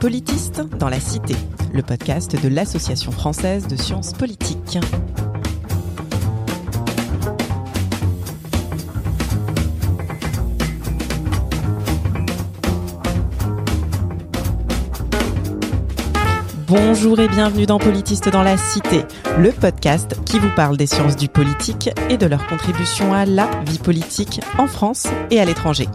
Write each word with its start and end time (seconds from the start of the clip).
Politiste 0.00 0.62
dans 0.78 0.88
la 0.88 0.98
Cité, 0.98 1.34
le 1.74 1.82
podcast 1.82 2.34
de 2.42 2.48
l'Association 2.48 3.12
française 3.12 3.66
de 3.66 3.76
sciences 3.76 4.14
politiques. 4.14 4.78
Bonjour 16.66 17.20
et 17.20 17.28
bienvenue 17.28 17.66
dans 17.66 17.78
Politiste 17.78 18.30
dans 18.30 18.42
la 18.42 18.56
Cité, 18.56 19.04
le 19.36 19.52
podcast 19.52 20.16
qui 20.24 20.38
vous 20.38 20.50
parle 20.56 20.78
des 20.78 20.86
sciences 20.86 21.16
du 21.16 21.28
politique 21.28 21.90
et 22.08 22.16
de 22.16 22.24
leur 22.24 22.46
contribution 22.46 23.12
à 23.12 23.26
la 23.26 23.50
vie 23.66 23.78
politique 23.78 24.40
en 24.56 24.66
France 24.66 25.08
et 25.30 25.38
à 25.40 25.44
l'étranger. 25.44 25.88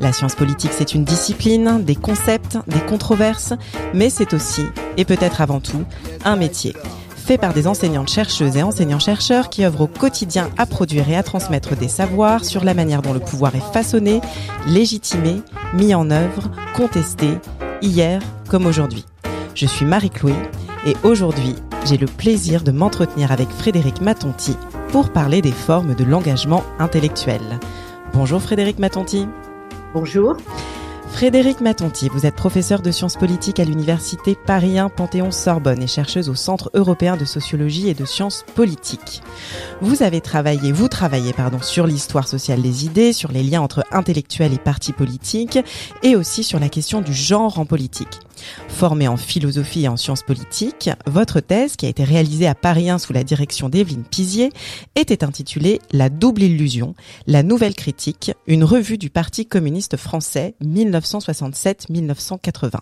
La 0.00 0.12
science 0.12 0.34
politique, 0.34 0.72
c'est 0.72 0.94
une 0.94 1.04
discipline, 1.04 1.82
des 1.84 1.96
concepts, 1.96 2.58
des 2.66 2.80
controverses, 2.80 3.54
mais 3.94 4.10
c'est 4.10 4.34
aussi, 4.34 4.62
et 4.96 5.04
peut-être 5.04 5.40
avant 5.40 5.60
tout, 5.60 5.84
un 6.24 6.36
métier 6.36 6.74
fait 7.22 7.38
par 7.38 7.54
des 7.54 7.68
enseignantes 7.68 8.10
chercheuses 8.10 8.56
et 8.56 8.62
enseignants-chercheurs 8.62 9.48
qui 9.48 9.64
œuvrent 9.64 9.82
au 9.82 9.86
quotidien 9.86 10.50
à 10.58 10.66
produire 10.66 11.08
et 11.08 11.16
à 11.16 11.22
transmettre 11.22 11.76
des 11.76 11.88
savoirs 11.88 12.44
sur 12.44 12.64
la 12.64 12.74
manière 12.74 13.00
dont 13.00 13.12
le 13.12 13.20
pouvoir 13.20 13.54
est 13.54 13.72
façonné, 13.72 14.20
légitimé, 14.66 15.40
mis 15.72 15.94
en 15.94 16.10
œuvre, 16.10 16.50
contesté, 16.74 17.38
hier 17.80 18.20
comme 18.48 18.66
aujourd'hui. 18.66 19.04
Je 19.54 19.66
suis 19.66 19.86
Marie-Chloé 19.86 20.34
et 20.84 20.96
aujourd'hui, 21.04 21.54
j'ai 21.86 21.96
le 21.96 22.06
plaisir 22.06 22.62
de 22.62 22.72
m'entretenir 22.72 23.30
avec 23.30 23.48
Frédéric 23.48 24.00
Matonti 24.00 24.56
pour 24.88 25.10
parler 25.10 25.42
des 25.42 25.52
formes 25.52 25.94
de 25.94 26.04
l'engagement 26.04 26.64
intellectuel. 26.78 27.40
Bonjour 28.14 28.42
Frédéric 28.42 28.78
Matonti. 28.78 29.26
Bonjour. 29.94 30.36
Frédéric 31.08 31.60
Matonti, 31.60 32.08
vous 32.08 32.24
êtes 32.24 32.34
professeur 32.34 32.80
de 32.80 32.90
sciences 32.90 33.16
politiques 33.16 33.60
à 33.60 33.64
l'université 33.64 34.34
Paris 34.34 34.78
1 34.78 34.88
Panthéon-Sorbonne 34.88 35.82
et 35.82 35.86
chercheuse 35.86 36.30
au 36.30 36.34
Centre 36.34 36.70
européen 36.72 37.18
de 37.18 37.26
sociologie 37.26 37.90
et 37.90 37.94
de 37.94 38.06
sciences 38.06 38.46
politiques. 38.54 39.22
Vous 39.82 40.02
avez 40.02 40.22
travaillé, 40.22 40.72
vous 40.72 40.88
travaillez 40.88 41.34
pardon, 41.34 41.60
sur 41.60 41.86
l'histoire 41.86 42.26
sociale 42.26 42.62
des 42.62 42.86
idées, 42.86 43.12
sur 43.12 43.30
les 43.32 43.42
liens 43.42 43.60
entre 43.60 43.84
intellectuels 43.92 44.54
et 44.54 44.58
partis 44.58 44.94
politiques 44.94 45.58
et 46.02 46.16
aussi 46.16 46.42
sur 46.42 46.58
la 46.58 46.70
question 46.70 47.02
du 47.02 47.12
genre 47.12 47.58
en 47.58 47.66
politique. 47.66 48.20
Formé 48.68 49.08
en 49.08 49.16
philosophie 49.16 49.84
et 49.84 49.88
en 49.88 49.96
sciences 49.96 50.22
politiques, 50.22 50.90
votre 51.06 51.40
thèse, 51.40 51.76
qui 51.76 51.86
a 51.86 51.88
été 51.88 52.04
réalisée 52.04 52.46
à 52.46 52.54
Paris 52.54 52.90
1 52.90 52.98
sous 52.98 53.12
la 53.12 53.24
direction 53.24 53.68
d'Evelyne 53.68 54.04
Pizier, 54.04 54.50
était 54.94 55.24
intitulée 55.24 55.80
La 55.92 56.08
double 56.08 56.42
illusion, 56.42 56.94
la 57.26 57.42
nouvelle 57.42 57.74
critique, 57.74 58.32
une 58.46 58.64
revue 58.64 58.98
du 58.98 59.10
Parti 59.10 59.46
communiste 59.46 59.96
français 59.96 60.54
1967-1980. 60.64 62.78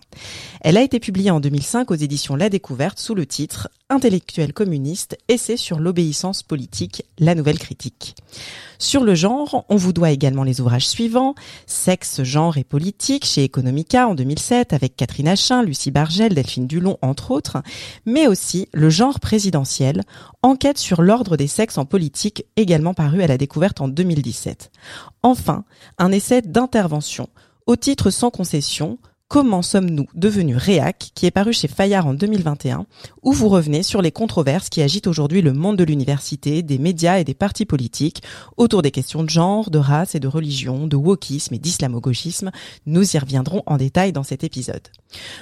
Elle 0.60 0.76
a 0.76 0.82
été 0.82 1.00
publiée 1.00 1.30
en 1.30 1.40
2005 1.40 1.90
aux 1.90 1.94
éditions 1.94 2.36
La 2.36 2.48
Découverte 2.48 2.98
sous 2.98 3.14
le 3.14 3.26
titre 3.26 3.68
Intellectuel 3.92 4.52
communiste, 4.52 5.18
essai 5.26 5.56
sur 5.56 5.80
l'obéissance 5.80 6.44
politique, 6.44 7.04
la 7.18 7.34
nouvelle 7.34 7.58
critique. 7.58 8.14
Sur 8.78 9.02
le 9.02 9.16
genre, 9.16 9.64
on 9.68 9.74
vous 9.74 9.92
doit 9.92 10.12
également 10.12 10.44
les 10.44 10.60
ouvrages 10.60 10.86
suivants 10.86 11.34
Sexe, 11.66 12.22
genre 12.22 12.56
et 12.56 12.62
politique 12.62 13.24
chez 13.24 13.42
Economica 13.42 14.06
en 14.06 14.14
2007 14.14 14.72
avec 14.74 14.94
Catherine 14.94 15.26
Achin, 15.26 15.64
Lucie 15.64 15.90
Bargel, 15.90 16.34
Delphine 16.34 16.68
Dulon 16.68 16.98
entre 17.02 17.32
autres, 17.32 17.64
mais 18.06 18.28
aussi 18.28 18.68
Le 18.72 18.90
genre 18.90 19.18
présidentiel, 19.18 20.02
enquête 20.42 20.78
sur 20.78 21.02
l'ordre 21.02 21.36
des 21.36 21.48
sexes 21.48 21.76
en 21.76 21.84
politique 21.84 22.44
également 22.54 22.94
paru 22.94 23.22
à 23.22 23.26
la 23.26 23.38
découverte 23.38 23.80
en 23.80 23.88
2017. 23.88 24.70
Enfin, 25.24 25.64
un 25.98 26.12
essai 26.12 26.42
d'intervention 26.42 27.28
au 27.66 27.74
titre 27.74 28.10
sans 28.10 28.30
concession 28.30 28.98
Comment 29.30 29.62
sommes-nous 29.62 30.08
devenus 30.12 30.56
réac 30.56 31.12
qui 31.14 31.24
est 31.24 31.30
paru 31.30 31.52
chez 31.52 31.68
Fayard 31.68 32.04
en 32.08 32.14
2021, 32.14 32.84
où 33.22 33.32
vous 33.32 33.48
revenez 33.48 33.84
sur 33.84 34.02
les 34.02 34.10
controverses 34.10 34.68
qui 34.68 34.82
agitent 34.82 35.06
aujourd'hui 35.06 35.40
le 35.40 35.52
monde 35.52 35.76
de 35.76 35.84
l'université, 35.84 36.64
des 36.64 36.78
médias 36.78 37.20
et 37.20 37.24
des 37.24 37.34
partis 37.34 37.64
politiques 37.64 38.24
autour 38.56 38.82
des 38.82 38.90
questions 38.90 39.22
de 39.22 39.30
genre, 39.30 39.70
de 39.70 39.78
race 39.78 40.16
et 40.16 40.18
de 40.18 40.26
religion, 40.26 40.88
de 40.88 40.96
wokisme 40.96 41.54
et 41.54 41.60
d'islamo-gauchisme. 41.60 42.50
Nous 42.86 43.14
y 43.14 43.18
reviendrons 43.20 43.62
en 43.66 43.76
détail 43.76 44.10
dans 44.10 44.24
cet 44.24 44.42
épisode. 44.42 44.88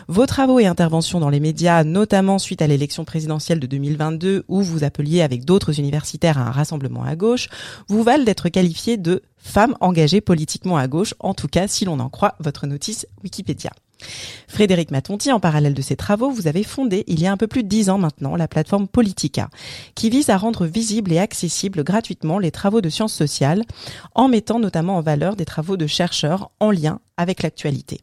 Vos 0.06 0.26
travaux 0.26 0.58
et 0.58 0.66
interventions 0.66 1.18
dans 1.18 1.30
les 1.30 1.40
médias, 1.40 1.82
notamment 1.82 2.38
suite 2.38 2.60
à 2.60 2.66
l'élection 2.66 3.06
présidentielle 3.06 3.58
de 3.58 3.66
2022 3.66 4.44
où 4.48 4.60
vous 4.60 4.84
appeliez 4.84 5.22
avec 5.22 5.46
d'autres 5.46 5.80
universitaires 5.80 6.36
à 6.36 6.42
un 6.42 6.50
rassemblement 6.50 7.04
à 7.04 7.16
gauche, 7.16 7.48
vous 7.88 8.02
valent 8.02 8.24
d'être 8.24 8.50
qualifiés 8.50 8.98
de 8.98 9.22
femme 9.38 9.76
engagée 9.80 10.20
politiquement 10.20 10.76
à 10.76 10.88
gauche, 10.88 11.14
en 11.20 11.34
tout 11.34 11.48
cas 11.48 11.68
si 11.68 11.84
l'on 11.84 12.00
en 12.00 12.08
croit 12.08 12.34
votre 12.40 12.66
notice 12.66 13.06
Wikipédia. 13.22 13.70
Frédéric 14.46 14.90
Matonti, 14.90 15.32
en 15.32 15.40
parallèle 15.40 15.74
de 15.74 15.82
ses 15.82 15.96
travaux, 15.96 16.30
vous 16.30 16.46
avez 16.46 16.62
fondé, 16.62 17.04
il 17.08 17.20
y 17.20 17.26
a 17.26 17.32
un 17.32 17.36
peu 17.36 17.46
plus 17.46 17.64
de 17.64 17.68
dix 17.68 17.90
ans 17.90 17.98
maintenant, 17.98 18.36
la 18.36 18.48
plateforme 18.48 18.86
Politica, 18.86 19.50
qui 19.94 20.10
vise 20.10 20.30
à 20.30 20.36
rendre 20.36 20.66
visibles 20.66 21.12
et 21.12 21.18
accessibles 21.18 21.82
gratuitement 21.82 22.38
les 22.38 22.50
travaux 22.50 22.80
de 22.80 22.88
sciences 22.88 23.14
sociales, 23.14 23.64
en 24.14 24.28
mettant 24.28 24.60
notamment 24.60 24.96
en 24.96 25.00
valeur 25.00 25.36
des 25.36 25.44
travaux 25.44 25.76
de 25.76 25.86
chercheurs 25.86 26.50
en 26.60 26.70
lien 26.70 27.00
avec 27.16 27.42
l'actualité. 27.42 28.00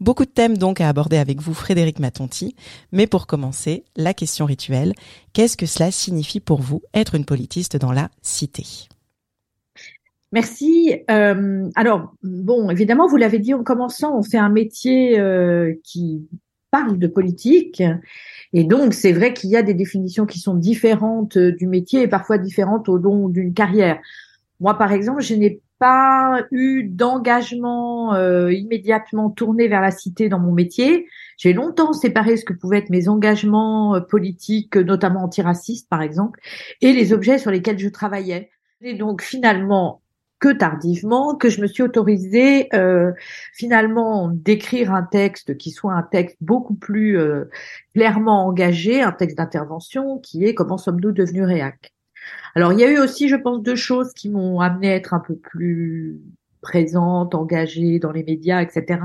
Beaucoup 0.00 0.24
de 0.24 0.30
thèmes 0.30 0.58
donc 0.58 0.80
à 0.80 0.88
aborder 0.88 1.18
avec 1.18 1.40
vous, 1.40 1.54
Frédéric 1.54 1.98
Matonti. 1.98 2.56
Mais 2.92 3.06
pour 3.06 3.26
commencer, 3.26 3.84
la 3.94 4.14
question 4.14 4.46
rituelle. 4.46 4.94
Qu'est-ce 5.32 5.56
que 5.56 5.66
cela 5.66 5.90
signifie 5.90 6.40
pour 6.40 6.60
vous 6.60 6.82
être 6.94 7.14
une 7.14 7.26
politiste 7.26 7.76
dans 7.76 7.92
la 7.92 8.08
cité? 8.22 8.88
Merci. 10.32 10.94
Euh, 11.10 11.68
alors, 11.74 12.14
bon, 12.22 12.70
évidemment, 12.70 13.08
vous 13.08 13.16
l'avez 13.16 13.40
dit 13.40 13.52
en 13.52 13.64
commençant, 13.64 14.16
on 14.16 14.22
fait 14.22 14.38
un 14.38 14.48
métier 14.48 15.18
euh, 15.18 15.74
qui 15.82 16.28
parle 16.70 16.98
de 16.98 17.08
politique. 17.08 17.82
Et 18.52 18.62
donc, 18.62 18.94
c'est 18.94 19.12
vrai 19.12 19.34
qu'il 19.34 19.50
y 19.50 19.56
a 19.56 19.62
des 19.62 19.74
définitions 19.74 20.26
qui 20.26 20.38
sont 20.38 20.54
différentes 20.54 21.36
euh, 21.36 21.52
du 21.52 21.66
métier 21.66 22.02
et 22.02 22.08
parfois 22.08 22.38
différentes 22.38 22.88
au 22.88 22.96
long 22.96 23.28
d'une 23.28 23.54
carrière. 23.54 23.98
Moi, 24.60 24.78
par 24.78 24.92
exemple, 24.92 25.20
je 25.20 25.34
n'ai 25.34 25.60
pas 25.80 26.44
eu 26.52 26.84
d'engagement 26.84 28.14
immédiatement 28.50 29.30
tourné 29.30 29.66
vers 29.66 29.80
la 29.80 29.90
cité 29.90 30.28
dans 30.28 30.38
mon 30.38 30.52
métier. 30.52 31.06
J'ai 31.38 31.54
longtemps 31.54 31.94
séparé 31.94 32.36
ce 32.36 32.44
que 32.44 32.52
pouvaient 32.52 32.76
être 32.78 32.90
mes 32.90 33.08
engagements 33.08 33.98
politiques, 34.02 34.76
notamment 34.76 35.24
antiracistes, 35.24 35.88
par 35.88 36.02
exemple, 36.02 36.38
et 36.82 36.92
les 36.92 37.14
objets 37.14 37.38
sur 37.38 37.50
lesquels 37.50 37.78
je 37.78 37.88
travaillais. 37.88 38.50
Et 38.82 38.92
donc, 38.92 39.22
finalement, 39.22 40.02
que 40.40 40.48
tardivement 40.48 41.36
que 41.36 41.50
je 41.50 41.60
me 41.60 41.66
suis 41.66 41.82
autorisée 41.82 42.68
euh, 42.74 43.12
finalement 43.52 44.28
d'écrire 44.28 44.92
un 44.92 45.02
texte 45.02 45.56
qui 45.58 45.70
soit 45.70 45.92
un 45.92 46.02
texte 46.02 46.38
beaucoup 46.40 46.74
plus 46.74 47.18
euh, 47.18 47.44
clairement 47.94 48.46
engagé, 48.46 49.02
un 49.02 49.12
texte 49.12 49.36
d'intervention 49.36 50.18
qui 50.18 50.44
est 50.44 50.54
comment 50.54 50.78
sommes-nous 50.78 51.12
devenus 51.12 51.44
réac? 51.44 51.92
Alors 52.54 52.72
il 52.72 52.80
y 52.80 52.84
a 52.84 52.90
eu 52.90 52.98
aussi, 52.98 53.28
je 53.28 53.36
pense, 53.36 53.62
deux 53.62 53.76
choses 53.76 54.12
qui 54.14 54.30
m'ont 54.30 54.60
amené 54.60 54.90
à 54.90 54.96
être 54.96 55.14
un 55.14 55.20
peu 55.20 55.36
plus 55.36 56.18
présente, 56.62 57.34
engagée 57.34 57.98
dans 57.98 58.12
les 58.12 58.24
médias, 58.24 58.62
etc. 58.62 59.00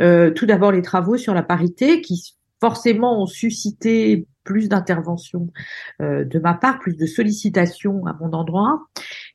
Euh, 0.00 0.30
tout 0.30 0.46
d'abord 0.46 0.72
les 0.72 0.82
travaux 0.82 1.16
sur 1.16 1.34
la 1.34 1.42
parité 1.42 2.00
qui 2.00 2.34
forcément 2.60 3.22
ont 3.22 3.26
suscité 3.26 4.26
plus 4.44 4.68
d'interventions 4.68 5.48
euh, 6.00 6.24
de 6.24 6.38
ma 6.38 6.54
part, 6.54 6.78
plus 6.78 6.96
de 6.96 7.06
sollicitations 7.06 8.06
à 8.06 8.14
mon 8.20 8.32
endroit, 8.32 8.86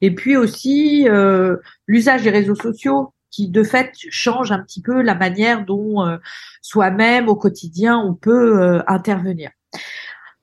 et 0.01 0.13
puis 0.13 0.38
aussi 0.38 1.07
euh, 1.09 1.57
l'usage 1.88 2.23
des 2.23 2.29
réseaux 2.29 2.56
sociaux 2.56 3.13
qui 3.29 3.50
de 3.50 3.63
fait 3.63 3.91
change 4.09 4.51
un 4.51 4.59
petit 4.59 4.81
peu 4.81 5.01
la 5.01 5.16
manière 5.16 5.66
dont 5.66 6.06
euh, 6.06 6.18
soi-même 6.62 7.28
au 7.28 7.35
quotidien 7.35 7.97
on 7.97 8.13
peut 8.13 8.81
intervenir. 8.88 9.51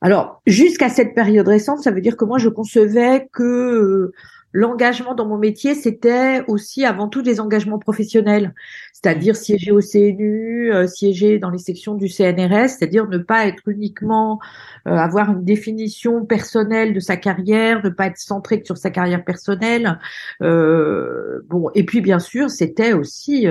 Alors 0.01 0.43
jusqu'à 0.47 0.91
cette 0.91 1.15
période 1.15 1.49
récente, 1.49 1.83
ça 1.83 1.91
veut 1.91 2.03
dire 2.03 2.17
que 2.17 2.25
moi 2.25 2.39
je 2.39 2.51
concevais 2.51 3.29
que 3.33 4.13
l'engagement 4.55 5.15
dans 5.15 5.27
mon 5.27 5.37
métier, 5.37 5.75
c'était 5.75 6.45
aussi 6.47 6.85
avant 6.85 7.09
tout 7.09 7.23
des 7.23 7.41
engagements 7.41 7.81
professionnels, 7.81 8.55
c'est-à-dire 8.93 9.35
siéger 9.35 9.73
au 9.73 9.81
CNU, 9.81 10.73
euh, 10.73 10.87
siéger 10.87 11.41
dans 11.41 11.51
les 11.51 11.59
sections 11.59 11.95
du 11.95 12.09
CNRS, 12.09 12.69
c'est-à-dire 12.69 13.09
ne 13.09 13.19
pas 13.19 13.49
être 13.49 13.69
uniquement 13.69 14.39
euh, 14.87 14.93
avoir 14.93 15.33
une 15.33 15.45
définition 15.45 16.25
personnelle 16.25 16.95
de 16.95 17.01
sa 17.01 17.17
carrière, 17.17 17.85
ne 17.85 17.91
pas 17.91 18.07
être 18.07 18.17
centré 18.17 18.63
sur 18.65 18.79
sa 18.79 18.91
carrière 18.91 19.25
personnelle. 19.25 19.99
Euh, 20.41 21.41
bon, 21.49 21.69
et 21.75 21.85
puis 21.85 22.01
bien 22.01 22.21
sûr, 22.21 22.49
c'était 22.49 22.93
aussi, 22.93 23.49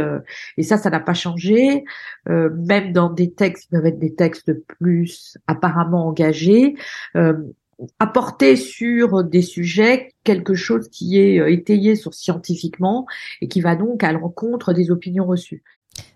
et 0.58 0.64
ça, 0.64 0.78
ça 0.78 0.90
n'a 0.90 1.02
pas 1.02 1.14
changé, 1.14 1.84
même 2.28 2.94
dans 2.94 3.10
des 3.10 3.34
textes 3.34 3.64
qui 3.64 3.70
peuvent 3.72 3.86
être 3.86 4.00
des 4.00 4.16
textes 4.16 4.54
plus 4.80 5.38
apparemment 5.48 6.08
engagés, 6.08 6.76
apporter 8.00 8.56
sur 8.56 9.24
des 9.24 9.42
sujets 9.42 10.14
quelque 10.24 10.56
chose 10.56 10.90
qui 10.90 11.20
est 11.20 11.40
euh, 11.40 11.52
étayé 11.52 11.96
sur 11.96 12.14
scientifiquement 12.14 13.06
et 13.42 13.48
qui 13.48 13.62
va 13.62 13.76
donc 13.76 14.04
à 14.04 14.12
l'encontre 14.12 14.74
des 14.74 14.92
opinions 14.92 15.26
reçues. 15.26 15.64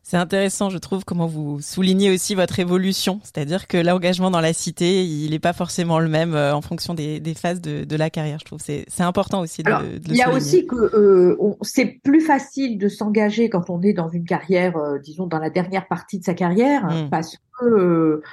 C'est 0.03 0.15
intéressant, 0.15 0.69
je 0.69 0.77
trouve, 0.77 1.03
comment 1.03 1.27
vous 1.27 1.59
soulignez 1.59 2.09
aussi 2.09 2.33
votre 2.33 2.59
évolution. 2.59 3.19
C'est-à-dire 3.23 3.67
que 3.67 3.77
l'engagement 3.77 4.31
dans 4.31 4.39
la 4.39 4.53
cité, 4.53 5.03
il 5.03 5.31
n'est 5.31 5.39
pas 5.39 5.51
forcément 5.51 5.99
le 5.99 6.07
même 6.07 6.33
euh, 6.33 6.55
en 6.55 6.61
fonction 6.61 6.93
des, 6.93 7.19
des 7.19 7.33
phases 7.33 7.59
de, 7.59 7.83
de, 7.83 7.95
la 7.97 8.09
carrière. 8.09 8.39
Je 8.39 8.45
trouve 8.45 8.59
c'est 8.63 8.85
c'est 8.87 9.03
important 9.03 9.41
aussi 9.41 9.63
de, 9.63 9.67
Alors, 9.67 9.81
de 9.81 9.99
Il 10.05 10.15
y 10.15 10.21
a 10.21 10.31
aussi 10.31 10.65
que 10.65 10.75
euh, 10.75 11.35
c'est 11.61 11.99
plus 12.03 12.21
facile 12.21 12.77
de 12.77 12.87
s'engager 12.87 13.49
quand 13.49 13.69
on 13.69 13.81
est 13.81 13.91
dans 13.91 14.07
une 14.07 14.23
carrière, 14.23 14.77
euh, 14.77 14.97
disons 14.97 15.27
dans 15.27 15.39
la 15.39 15.49
dernière 15.49 15.87
partie 15.87 16.19
de 16.19 16.23
sa 16.23 16.33
carrière, 16.33 16.85
mm. 16.85 17.09
parce 17.09 17.35
que 17.59 17.65
euh, 17.65 18.23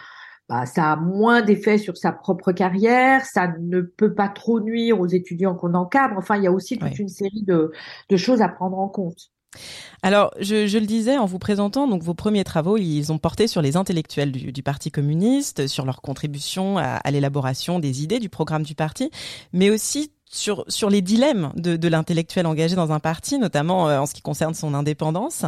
bah, 0.54 0.66
ça 0.66 0.92
a 0.92 0.96
moins 0.96 1.42
d'effet 1.42 1.78
sur 1.78 1.96
sa 1.96 2.12
propre 2.12 2.52
carrière, 2.52 3.24
ça 3.24 3.48
ne 3.58 3.80
peut 3.80 4.14
pas 4.14 4.28
trop 4.28 4.60
nuire 4.60 5.00
aux 5.00 5.08
étudiants 5.08 5.56
qu'on 5.56 5.74
encadre. 5.74 6.14
Enfin, 6.16 6.36
il 6.36 6.44
y 6.44 6.46
a 6.46 6.52
aussi 6.52 6.78
toute 6.78 6.96
une 7.00 7.08
série 7.08 7.42
de, 7.42 7.72
de 8.08 8.16
choses 8.16 8.40
à 8.40 8.48
prendre 8.48 8.78
en 8.78 8.88
compte. 8.88 9.32
Alors, 10.04 10.32
je, 10.38 10.68
je, 10.68 10.78
le 10.78 10.86
disais 10.86 11.18
en 11.18 11.26
vous 11.26 11.40
présentant, 11.40 11.88
donc 11.88 12.04
vos 12.04 12.14
premiers 12.14 12.44
travaux, 12.44 12.76
ils 12.76 13.10
ont 13.10 13.18
porté 13.18 13.48
sur 13.48 13.62
les 13.62 13.76
intellectuels 13.76 14.30
du, 14.30 14.52
du 14.52 14.62
Parti 14.62 14.92
communiste, 14.92 15.66
sur 15.66 15.84
leur 15.84 16.00
contribution 16.02 16.78
à, 16.78 16.98
à 16.98 17.10
l'élaboration 17.10 17.80
des 17.80 18.04
idées 18.04 18.20
du 18.20 18.28
programme 18.28 18.62
du 18.62 18.76
parti, 18.76 19.10
mais 19.52 19.70
aussi 19.70 20.12
sur 20.34 20.64
sur 20.68 20.90
les 20.90 21.00
dilemmes 21.00 21.52
de, 21.54 21.76
de 21.76 21.88
l'intellectuel 21.88 22.46
engagé 22.46 22.74
dans 22.74 22.92
un 22.92 23.00
parti, 23.00 23.38
notamment 23.38 23.88
euh, 23.88 23.98
en 23.98 24.06
ce 24.06 24.14
qui 24.14 24.22
concerne 24.22 24.54
son 24.54 24.74
indépendance. 24.74 25.44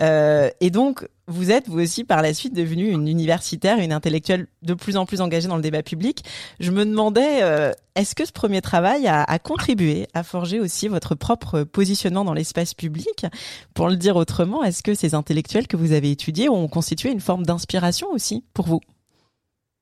Euh, 0.00 0.50
et 0.60 0.70
donc, 0.70 1.08
vous 1.26 1.50
êtes 1.50 1.68
vous 1.68 1.80
aussi 1.80 2.04
par 2.04 2.22
la 2.22 2.34
suite 2.34 2.54
devenu 2.54 2.88
une 2.88 3.08
universitaire, 3.08 3.78
une 3.78 3.92
intellectuelle 3.92 4.46
de 4.62 4.74
plus 4.74 4.96
en 4.96 5.06
plus 5.06 5.20
engagée 5.20 5.48
dans 5.48 5.56
le 5.56 5.62
débat 5.62 5.82
public. 5.82 6.24
Je 6.60 6.70
me 6.70 6.84
demandais, 6.84 7.42
euh, 7.42 7.72
est-ce 7.94 8.14
que 8.14 8.24
ce 8.24 8.32
premier 8.32 8.60
travail 8.60 9.06
a, 9.06 9.22
a, 9.22 9.38
contribué 9.38 10.06
à 10.14 10.22
forger 10.22 10.60
aussi 10.60 10.88
votre 10.88 11.14
propre 11.14 11.62
positionnement 11.62 12.24
dans 12.24 12.34
l'espace 12.34 12.74
public? 12.74 13.26
Pour 13.74 13.88
le 13.88 13.96
dire 13.96 14.16
autrement, 14.16 14.62
est-ce 14.62 14.82
que 14.82 14.94
ces 14.94 15.14
intellectuels 15.14 15.66
que 15.66 15.76
vous 15.76 15.92
avez 15.92 16.10
étudiés 16.10 16.48
ont 16.48 16.68
constitué 16.68 17.10
une 17.10 17.20
forme 17.20 17.46
d'inspiration 17.46 18.08
aussi 18.12 18.44
pour 18.52 18.66
vous? 18.66 18.80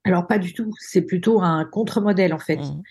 Alors 0.04 0.26
pas 0.26 0.38
du 0.38 0.52
tout, 0.52 0.70
c'est 0.78 1.02
plutôt 1.02 1.40
un 1.40 1.64
contre-modèle 1.64 2.34
en 2.34 2.38
fait. 2.38 2.56
Mmh. 2.56 2.82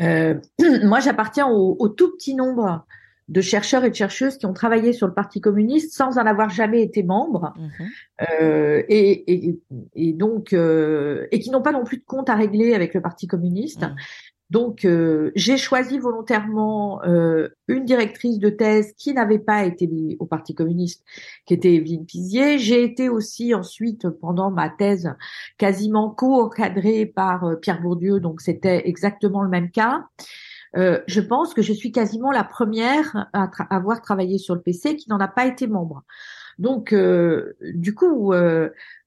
Euh, 0.00 0.34
moi, 0.84 1.00
j'appartiens 1.00 1.48
au, 1.48 1.76
au, 1.78 1.88
tout 1.88 2.12
petit 2.12 2.34
nombre 2.34 2.86
de 3.28 3.40
chercheurs 3.40 3.84
et 3.84 3.90
de 3.90 3.94
chercheuses 3.94 4.38
qui 4.38 4.46
ont 4.46 4.52
travaillé 4.52 4.92
sur 4.92 5.06
le 5.06 5.14
Parti 5.14 5.40
communiste 5.40 5.92
sans 5.94 6.18
en 6.18 6.26
avoir 6.26 6.48
jamais 6.48 6.82
été 6.82 7.02
membre, 7.02 7.54
mmh. 7.56 7.84
euh, 8.30 8.82
et, 8.88 9.32
et, 9.32 9.58
et, 9.94 10.12
donc 10.12 10.52
euh, 10.52 11.26
et 11.32 11.40
qui 11.40 11.50
n'ont 11.50 11.62
pas 11.62 11.72
non 11.72 11.82
plus 11.82 11.96
de 11.98 12.04
compte 12.04 12.30
à 12.30 12.36
régler 12.36 12.74
avec 12.74 12.94
le 12.94 13.00
Parti 13.00 13.26
communiste. 13.26 13.82
Mmh. 13.82 13.96
Donc, 14.50 14.84
euh, 14.84 15.32
j'ai 15.34 15.56
choisi 15.56 15.98
volontairement 15.98 17.02
euh, 17.04 17.48
une 17.66 17.84
directrice 17.84 18.38
de 18.38 18.48
thèse 18.48 18.92
qui 18.96 19.12
n'avait 19.12 19.40
pas 19.40 19.64
été 19.64 19.88
au 20.20 20.26
Parti 20.26 20.54
communiste, 20.54 21.04
qui 21.46 21.54
était 21.54 21.74
Evelyne 21.74 22.06
Pizier. 22.06 22.58
J'ai 22.58 22.84
été 22.84 23.08
aussi 23.08 23.54
ensuite, 23.54 24.08
pendant 24.08 24.52
ma 24.52 24.70
thèse, 24.70 25.12
quasiment 25.58 26.10
co-encadrée 26.10 27.06
par 27.06 27.44
euh, 27.44 27.56
Pierre 27.56 27.82
Bourdieu, 27.82 28.20
donc 28.20 28.40
c'était 28.40 28.88
exactement 28.88 29.42
le 29.42 29.48
même 29.48 29.70
cas. 29.70 30.04
Je 30.74 31.20
pense 31.20 31.54
que 31.54 31.62
je 31.62 31.72
suis 31.72 31.90
quasiment 31.90 32.30
la 32.30 32.44
première 32.44 33.28
à 33.32 33.48
avoir 33.70 34.02
travaillé 34.02 34.36
sur 34.36 34.54
le 34.54 34.60
PC 34.60 34.96
qui 34.96 35.08
n'en 35.08 35.18
a 35.20 35.28
pas 35.28 35.46
été 35.46 35.66
membre. 35.66 36.04
Donc, 36.58 36.94
du 36.94 37.94
coup, 37.94 38.34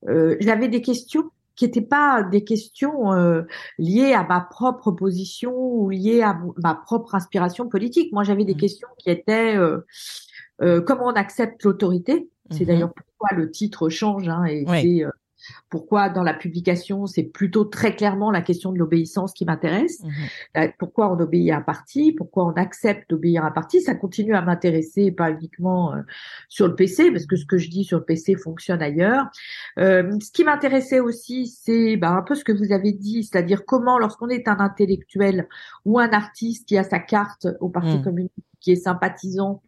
j'avais 0.07 0.67
des 0.67 0.81
questions 0.81 1.29
qui 1.59 1.65
n'étaient 1.65 1.81
pas 1.81 2.23
des 2.23 2.45
questions 2.45 3.11
euh, 3.11 3.41
liées 3.77 4.13
à 4.13 4.23
ma 4.23 4.39
propre 4.39 4.91
position 4.91 5.53
ou 5.53 5.89
liées 5.89 6.21
à 6.21 6.39
ma 6.63 6.73
propre 6.73 7.15
inspiration 7.15 7.67
politique. 7.67 8.13
Moi, 8.13 8.23
j'avais 8.23 8.45
des 8.45 8.53
mmh. 8.53 8.59
questions 8.59 8.87
qui 8.97 9.09
étaient 9.09 9.57
euh, 9.57 9.85
euh, 10.61 10.79
comment 10.79 11.07
on 11.07 11.15
accepte 11.15 11.61
l'autorité. 11.63 12.29
C'est 12.49 12.63
mmh 12.63 12.67
d'ailleurs 12.67 12.93
pourquoi 12.93 13.37
le 13.37 13.51
titre 13.51 13.89
change 13.89 14.29
hein, 14.29 14.45
et 14.45 14.65
c'est 14.67 15.03
pourquoi 15.69 16.09
dans 16.09 16.23
la 16.23 16.33
publication, 16.33 17.05
c'est 17.05 17.23
plutôt 17.23 17.65
très 17.65 17.95
clairement 17.95 18.31
la 18.31 18.41
question 18.41 18.71
de 18.71 18.77
l'obéissance 18.77 19.33
qui 19.33 19.45
m'intéresse. 19.45 20.03
Mmh 20.03 20.09
euh, 20.57 20.67
pourquoi 20.77 21.11
on 21.11 21.19
obéit 21.19 21.51
à 21.51 21.57
un 21.57 21.61
parti, 21.61 22.11
pourquoi 22.11 22.45
on 22.45 22.53
accepte 22.53 23.09
d'obéir 23.09 23.43
à 23.43 23.47
un 23.47 23.51
parti, 23.51 23.81
ça 23.81 23.95
continue 23.95 24.33
à 24.35 24.41
m'intéresser, 24.41 25.11
pas 25.11 25.29
uniquement 25.29 25.93
euh, 25.93 26.01
sur 26.47 26.67
le 26.67 26.75
PC, 26.75 27.11
parce 27.11 27.25
que 27.25 27.35
ce 27.35 27.45
que 27.45 27.57
je 27.57 27.69
dis 27.69 27.83
sur 27.83 27.99
le 27.99 28.05
PC 28.05 28.35
fonctionne 28.35 28.81
ailleurs. 28.81 29.27
Euh, 29.77 30.17
ce 30.19 30.31
qui 30.31 30.43
m'intéressait 30.43 30.99
aussi, 30.99 31.47
c'est 31.47 31.97
bah, 31.97 32.11
un 32.11 32.21
peu 32.21 32.35
ce 32.35 32.43
que 32.43 32.51
vous 32.51 32.71
avez 32.71 32.91
dit, 32.91 33.23
c'est-à-dire 33.23 33.65
comment, 33.65 33.99
lorsqu'on 33.99 34.29
est 34.29 34.47
un 34.47 34.59
intellectuel 34.59 35.47
ou 35.85 35.99
un 35.99 36.09
artiste 36.09 36.67
qui 36.67 36.77
a 36.77 36.83
sa 36.83 36.99
carte 36.99 37.47
au 37.59 37.69
Parti 37.69 37.97
mmh. 37.97 38.03
communiste, 38.03 38.33
qui 38.59 38.71
est 38.71 38.75
sympathisant, 38.75 39.61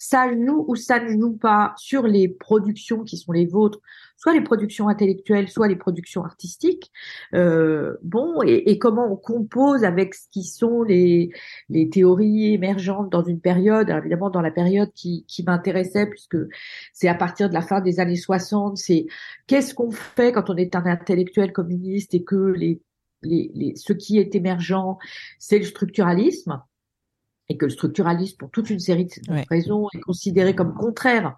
ça 0.00 0.32
joue 0.32 0.64
ou 0.66 0.76
ça 0.76 0.98
ne 0.98 1.10
joue 1.10 1.36
pas 1.36 1.74
sur 1.76 2.06
les 2.06 2.26
productions 2.26 3.04
qui 3.04 3.18
sont 3.18 3.32
les 3.32 3.44
vôtres, 3.44 3.80
soit 4.16 4.32
les 4.32 4.40
productions 4.40 4.88
intellectuelles, 4.88 5.50
soit 5.50 5.68
les 5.68 5.76
productions 5.76 6.24
artistiques. 6.24 6.90
Euh, 7.34 7.98
bon, 8.02 8.40
et, 8.42 8.78
comment 8.78 9.12
on 9.12 9.16
compose 9.16 9.84
avec 9.84 10.14
ce 10.14 10.26
qui 10.30 10.42
sont 10.42 10.82
les, 10.82 11.30
les 11.68 11.90
théories 11.90 12.54
émergentes 12.54 13.10
dans 13.12 13.22
une 13.22 13.40
période, 13.40 13.90
Alors 13.90 14.00
évidemment 14.00 14.30
dans 14.30 14.40
la 14.40 14.50
période 14.50 14.90
qui, 14.94 15.26
m'intéressait, 15.46 16.06
puisque 16.06 16.38
c'est 16.94 17.08
à 17.08 17.14
partir 17.14 17.50
de 17.50 17.54
la 17.54 17.62
fin 17.62 17.82
des 17.82 18.00
années 18.00 18.16
60, 18.16 18.78
c'est 18.78 19.06
qu'est-ce 19.46 19.74
qu'on 19.74 19.90
fait 19.90 20.32
quand 20.32 20.48
on 20.48 20.56
est 20.56 20.76
un 20.76 20.86
intellectuel 20.86 21.52
communiste 21.52 22.14
et 22.14 22.24
que 22.24 22.36
les, 22.36 22.80
les 23.22 23.74
ce 23.76 23.92
qui 23.92 24.18
est 24.18 24.34
émergent, 24.34 24.96
c'est 25.38 25.58
le 25.58 25.64
structuralisme? 25.64 26.62
Et 27.50 27.58
que 27.58 27.66
le 27.66 27.70
structuralisme, 27.70 28.38
pour 28.38 28.50
toute 28.50 28.70
une 28.70 28.78
série 28.78 29.04
de 29.04 29.48
raisons, 29.50 29.88
est 29.92 30.00
considéré 30.00 30.54
comme 30.54 30.72
contraire 30.74 31.36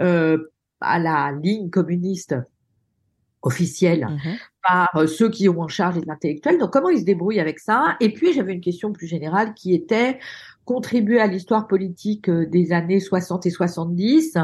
euh, 0.00 0.50
à 0.80 0.98
la 0.98 1.32
ligne 1.32 1.70
communiste 1.70 2.34
officielle 3.42 4.06
mmh 4.06 4.36
par 4.68 4.94
euh, 4.96 5.06
ceux 5.06 5.30
qui 5.30 5.48
ont 5.48 5.60
en 5.60 5.68
charge 5.68 6.00
de 6.00 6.06
l'intellectuel. 6.06 6.58
Donc 6.58 6.70
comment 6.70 6.90
ils 6.90 7.00
se 7.00 7.04
débrouillent 7.04 7.40
avec 7.40 7.58
ça? 7.58 7.96
Et 8.00 8.12
puis 8.12 8.32
j'avais 8.32 8.52
une 8.52 8.60
question 8.60 8.92
plus 8.92 9.06
générale 9.06 9.54
qui 9.54 9.74
était 9.74 10.18
contribuer 10.64 11.20
à 11.20 11.26
l'histoire 11.26 11.66
politique 11.66 12.28
euh, 12.28 12.46
des 12.46 12.72
années 12.72 13.00
60 13.00 13.46
et 13.46 13.50
70, 13.50 14.38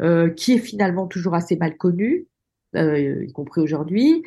euh, 0.00 0.30
qui 0.30 0.52
est 0.52 0.58
finalement 0.58 1.06
toujours 1.06 1.34
assez 1.34 1.56
mal 1.56 1.76
connue. 1.76 2.26
Euh, 2.76 3.24
y 3.24 3.32
compris 3.32 3.60
aujourd'hui. 3.60 4.22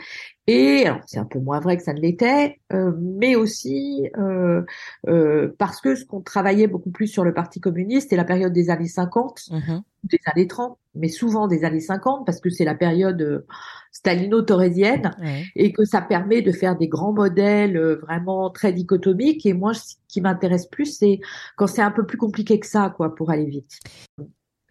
Et 0.47 0.85
c'est 1.05 1.19
un 1.19 1.25
peu 1.25 1.39
moins 1.39 1.59
vrai 1.59 1.77
que 1.77 1.83
ça 1.83 1.93
ne 1.93 1.99
l'était, 1.99 2.59
euh, 2.73 2.91
mais 2.99 3.35
aussi 3.35 4.09
euh, 4.17 4.63
euh, 5.07 5.53
parce 5.59 5.79
que 5.79 5.93
ce 5.93 6.05
qu'on 6.05 6.21
travaillait 6.21 6.65
beaucoup 6.65 6.89
plus 6.89 7.05
sur 7.05 7.23
le 7.23 7.35
Parti 7.35 7.59
communiste, 7.59 8.09
c'est 8.09 8.15
la 8.15 8.23
période 8.23 8.51
des 8.51 8.71
années 8.71 8.87
50, 8.87 9.41
mmh 9.51 9.79
des 10.03 10.19
années 10.33 10.47
30, 10.47 10.77
mais 10.95 11.09
souvent 11.09 11.47
des 11.47 11.63
années 11.65 11.79
50, 11.79 12.25
parce 12.25 12.39
que 12.39 12.49
c'est 12.49 12.63
la 12.63 12.75
période 12.75 13.21
euh, 13.21 13.45
stalino-torésienne, 13.91 15.11
et 15.55 15.73
que 15.73 15.83
ça 15.83 16.01
permet 16.01 16.41
de 16.41 16.51
faire 16.51 16.77
des 16.77 16.87
grands 16.87 17.13
modèles 17.13 17.77
euh, 17.77 17.95
vraiment 17.97 18.49
très 18.49 18.71
dichotomiques. 18.71 19.45
Et 19.45 19.53
moi, 19.53 19.73
ce 19.73 19.95
qui 20.07 20.21
m'intéresse 20.21 20.67
plus, 20.67 20.97
c'est 20.97 21.19
quand 21.57 21.67
c'est 21.67 21.81
un 21.81 21.91
peu 21.91 22.05
plus 22.05 22.18
compliqué 22.18 22.59
que 22.59 22.68
ça, 22.68 22.94
quoi, 22.95 23.13
pour 23.13 23.29
aller 23.29 23.45
vite. 23.45 23.79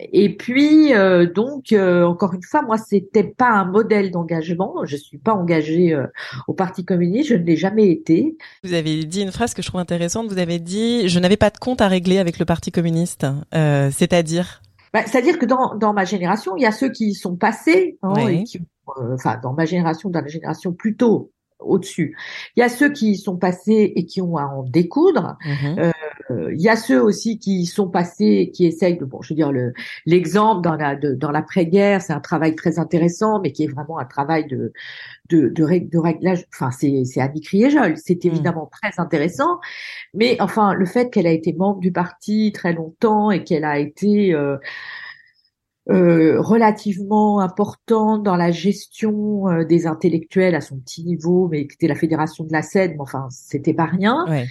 Et 0.01 0.37
puis 0.37 0.95
euh, 0.95 1.27
donc 1.27 1.73
euh, 1.73 2.05
encore 2.05 2.33
une 2.35 2.43
fois, 2.43 2.63
moi 2.63 2.79
c'était 2.79 3.25
pas 3.25 3.51
un 3.51 3.65
modèle 3.65 4.11
d'engagement. 4.11 4.85
Je 4.85 4.97
suis 4.97 5.19
pas 5.19 5.35
engagée 5.35 5.93
euh, 5.93 6.07
au 6.47 6.55
Parti 6.55 6.85
communiste, 6.85 7.31
je 7.31 7.35
ne 7.35 7.45
l'ai 7.45 7.57
jamais 7.57 7.89
été. 7.89 8.37
Vous 8.63 8.75
avez 8.75 9.05
dit 9.05 9.23
une 9.23 9.33
phrase 9.33 9.55
que 9.55 9.63
je 9.63 9.69
trouve 9.69 9.81
intéressante. 9.81 10.29
Vous 10.29 10.39
avez 10.39 10.61
dit 10.61 11.09
je 11.09 11.19
n'avais 11.19 11.37
pas 11.37 11.51
de 11.51 11.59
compte 11.59 11.81
à 11.81 11.89
régler 11.89 12.19
avec 12.19 12.39
le 12.39 12.45
Parti 12.45 12.71
communiste, 12.71 13.27
c'est-à-dire? 13.53 14.63
Bah, 14.95 15.03
c'est-à-dire 15.05 15.39
que 15.39 15.45
dans, 15.45 15.75
dans 15.75 15.93
ma 15.93 16.05
génération, 16.05 16.57
il 16.57 16.63
y 16.63 16.67
a 16.67 16.73
ceux 16.73 16.91
qui 16.91 17.13
sont 17.13 17.37
passés, 17.37 17.99
hein, 18.03 18.15
et 18.27 18.45
qui, 18.45 18.61
enfin 19.13 19.39
dans 19.43 19.53
ma 19.53 19.67
génération, 19.67 20.09
dans 20.09 20.21
la 20.21 20.29
génération 20.29 20.73
plutôt 20.73 21.31
au-dessus. 21.59 22.17
Il 22.57 22.61
y 22.61 22.63
a 22.63 22.69
ceux 22.69 22.91
qui 22.91 23.17
sont 23.17 23.37
passés 23.37 23.93
et 23.97 24.07
qui 24.07 24.21
ont 24.21 24.37
à 24.37 24.47
en 24.47 24.63
découdre. 24.63 25.37
Mmh 25.45 25.79
euh, 25.79 25.93
il 26.31 26.61
y 26.61 26.69
a 26.69 26.77
ceux 26.77 27.01
aussi 27.03 27.39
qui 27.39 27.67
sont 27.67 27.89
passés, 27.89 28.51
qui 28.55 28.67
essayent 28.67 28.99
de, 28.99 29.05
bon, 29.05 29.23
je 29.23 29.31
veux 29.31 29.37
dire 29.37 29.53
le 29.53 29.73
l'exemple 30.07 30.63
dans 30.63 30.75
la 30.75 30.97
de, 30.97 31.15
dans 31.15 31.31
l'après-guerre, 31.31 32.03
c'est 32.03 32.13
un 32.13 32.21
travail 32.21 32.55
très 32.55 32.79
intéressant, 32.79 33.41
mais 33.41 33.53
qui 33.53 33.65
est 33.65 33.69
vraiment 33.69 33.99
un 33.99 34.05
travail 34.05 34.47
de 34.47 34.73
de 35.31 35.49
de, 35.49 35.89
de 35.89 35.99
réglage. 35.99 36.45
Enfin, 36.55 36.71
c'est 36.71 37.05
c'est 37.05 37.21
Annie 37.21 37.41
Kriegel, 37.41 37.97
c'est 37.97 38.25
mmh. 38.25 38.29
évidemment 38.29 38.71
très 38.71 39.01
intéressant, 39.01 39.59
mais 40.15 40.37
enfin 40.41 40.75
le 40.75 40.87
fait 40.87 41.11
qu'elle 41.11 41.27
a 41.27 41.33
été 41.33 41.53
membre 41.53 41.81
du 41.81 41.93
parti 41.93 42.53
très 42.53 42.73
longtemps 42.73 43.31
et 43.31 43.45
qu'elle 43.45 43.65
a 43.65 43.79
été 43.79 44.35
euh, 44.35 44.57
euh, 45.91 46.39
relativement 46.41 47.41
important 47.41 48.19
dans 48.19 48.37
la 48.37 48.51
gestion 48.51 49.49
euh, 49.49 49.65
des 49.65 49.87
intellectuels 49.87 50.55
à 50.55 50.61
son 50.61 50.79
petit 50.79 51.03
niveau, 51.03 51.49
mais 51.51 51.67
qui 51.67 51.75
était 51.75 51.89
la 51.89 51.95
fédération 51.95 52.45
de 52.45 52.53
la 52.53 52.61
scène, 52.61 52.93
mais 52.93 53.01
enfin, 53.01 53.27
c'était 53.31 53.73
pas 53.73 53.87
rien. 53.87 54.27
Ouais. 54.29 54.47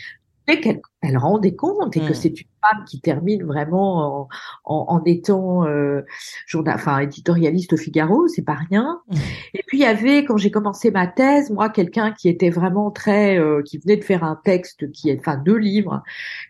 Qu'elle 0.48 0.82
elle 1.01 1.18
rendait 1.18 1.56
compte 1.56 1.96
et 1.98 2.00
que 2.00 2.12
hmm. 2.12 2.16
c'est 2.16 2.42
une 2.42 2.48
femme 2.62 2.86
qui 2.86 3.01
termine 3.01 3.44
vraiment 3.44 4.22
en, 4.22 4.27
en, 4.63 4.86
en 4.88 5.04
étant 5.04 5.66
euh, 5.66 6.04
journal, 6.46 6.75
enfin 6.75 7.00
éditorialiste 7.00 7.74
au 7.74 7.77
Figaro, 7.77 8.30
c'est 8.30 8.44
pas 8.44 8.58
rien. 8.70 9.01
Hmm. 9.10 9.18
Et 9.54 9.63
puis 9.68 9.80
il 9.80 9.82
y 9.82 9.86
avait 9.86 10.24
quand 10.24 10.38
j'ai 10.38 10.50
commencé 10.50 10.89
ma 10.89 11.06
thèse, 11.06 11.50
moi 11.50 11.70
quelqu'un 11.70 12.13
qui 12.13 12.30
était 12.30 12.50
vraiment 12.50 12.92
très, 12.92 13.38
euh, 13.38 13.62
qui 13.62 13.77
venait 13.77 13.98
de 13.98 14.06
faire 14.06 14.24
un 14.24 14.39
texte 14.42 14.89
qui 14.92 15.10
est, 15.10 15.20
enfin 15.20 15.36
deux 15.36 15.58
livres, 15.58 16.01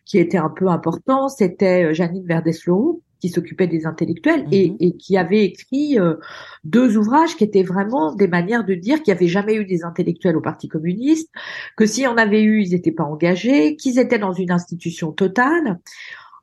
qui 0.06 0.20
était 0.20 0.38
un 0.38 0.50
peu 0.50 0.68
important, 0.68 1.28
c'était 1.28 1.86
euh, 1.86 1.94
Janine 1.94 2.26
Verdeslo 2.26 3.02
qui 3.20 3.30
s'occupait 3.30 3.68
des 3.68 3.86
intellectuels 3.86 4.46
et, 4.52 4.72
mhm. 4.72 4.78
et, 4.80 4.98
qui 4.98 5.18
avait 5.18 5.44
écrit 5.44 6.00
euh, 6.00 6.16
deux 6.64 6.98
ouvrages 6.98 7.36
qui 7.36 7.44
étaient 7.44 7.64
vraiment 7.64 8.14
des 8.14 8.28
manières 8.28 8.66
de 8.66 8.74
dire 8.74 9.02
qu'il 9.02 9.14
n'y 9.14 9.18
avait 9.18 9.28
jamais 9.28 9.56
eu 9.56 9.66
des 9.66 9.84
intellectuels 9.84 10.38
au 10.38 10.42
Parti 10.42 10.68
communiste, 10.68 11.30
que 11.76 11.86
s'il 11.86 12.04
y 12.04 12.08
en 12.08 12.18
avait 12.18 12.42
eu, 12.42 12.62
ils 12.62 12.72
n'étaient 12.72 12.92
pas 12.92 13.04
engagés, 13.04 13.76
qu'ils 13.76 14.00
étaient 14.00 14.20
dans 14.20 14.34
une 14.34 14.52
institution 14.52 15.12
totale. 15.12 15.80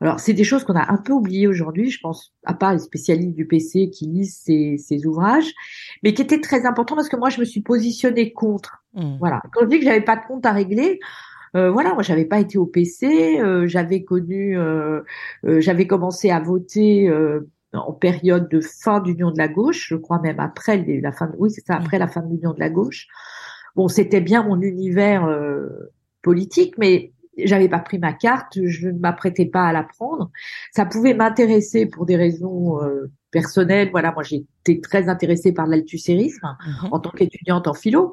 Alors, 0.01 0.21
c'est 0.21 0.33
des 0.33 0.45
choses 0.45 0.65
qu'on 0.65 0.75
a 0.75 0.93
un 0.93 0.99
peu 0.99 1.13
oubliées 1.13 1.47
aujourd'hui, 1.47 1.91
je 1.91 2.01
pense, 2.01 2.35
à 2.45 2.55
part 2.55 2.73
les 2.73 2.79
spécialistes 2.79 3.35
du 3.35 3.47
PC 3.47 3.91
qui 3.91 4.07
lisent 4.07 4.39
ces, 4.45 4.77
ces 4.77 5.07
ouvrages, 5.07 5.53
mais 6.03 6.13
qui 6.13 6.23
étaient 6.23 6.41
très 6.41 6.67
importants 6.67 6.97
parce 6.97 7.09
que 7.09 7.17
moi, 7.17 7.31
je 7.31 7.41
me 7.41 7.45
suis 7.45 7.63
positionnée 7.63 8.33
contre. 8.33 8.85
Mhm. 8.95 9.17
Voilà. 9.19 9.41
Quand 9.53 9.63
je 9.63 9.67
dis 9.67 9.79
que 9.79 9.85
j'avais 9.85 10.05
pas 10.05 10.17
de 10.17 10.27
compte 10.27 10.45
à 10.47 10.53
régler, 10.53 10.99
euh, 11.57 11.71
voilà, 11.71 11.95
moi 11.95 12.03
j'avais 12.03 12.25
pas 12.25 12.41
été 12.41 12.59
au 12.59 12.67
PC, 12.67 13.41
euh, 13.41 13.67
j'avais 13.67 14.03
connu, 14.03 14.59
euh, 14.59 15.03
j'avais 15.45 15.87
commencé 15.87 16.31
à 16.31 16.41
voter 16.41 17.13
en 17.73 17.93
période 17.93 18.49
de 18.49 18.61
fin 18.61 19.01
d'union 19.01 19.31
de 19.31 19.39
la 19.39 19.49
gauche, 19.49 19.89
je 19.89 19.97
crois 19.97 20.21
même 20.21 20.41
après 20.41 20.85
la 21.01 21.13
fin, 21.13 21.27
de, 21.27 21.35
oui 21.39 21.51
c'est 21.51 21.65
ça, 21.67 21.75
après 21.77 21.99
la 21.99 22.09
fin 22.09 22.23
de 22.23 22.33
l'union 22.33 22.53
de 22.53 22.61
la 22.61 22.71
gauche. 22.71 23.07
Bon, 23.77 23.89
c'était 23.89 24.21
bien 24.21 24.45
mon 24.45 24.61
univers 24.61 25.29
politique, 26.23 26.79
mais 26.79 27.13
j'avais 27.37 27.69
pas 27.69 27.81
pris 27.81 27.99
ma 27.99 28.13
carte, 28.13 28.59
je 28.65 28.89
ne 28.89 28.99
m'apprêtais 28.99 29.47
pas 29.47 29.65
à 29.65 29.73
la 29.73 29.83
prendre. 29.83 30.31
Ça 30.73 30.87
pouvait 30.87 31.15
m'intéresser 31.15 31.87
pour 31.87 32.07
des 32.07 32.17
raisons 32.17 32.79
personnelles. 33.33 33.91
Voilà, 33.91 34.13
moi 34.13 34.23
j'étais 34.23 34.81
très 34.81 35.09
intéressée 35.09 35.53
par 35.53 35.67
l'altusérisme 35.67 36.47
mmh 36.47 36.87
en 36.93 37.01
tant 37.01 37.11
qu'étudiante 37.11 37.67
en 37.67 37.75
philo, 37.75 38.13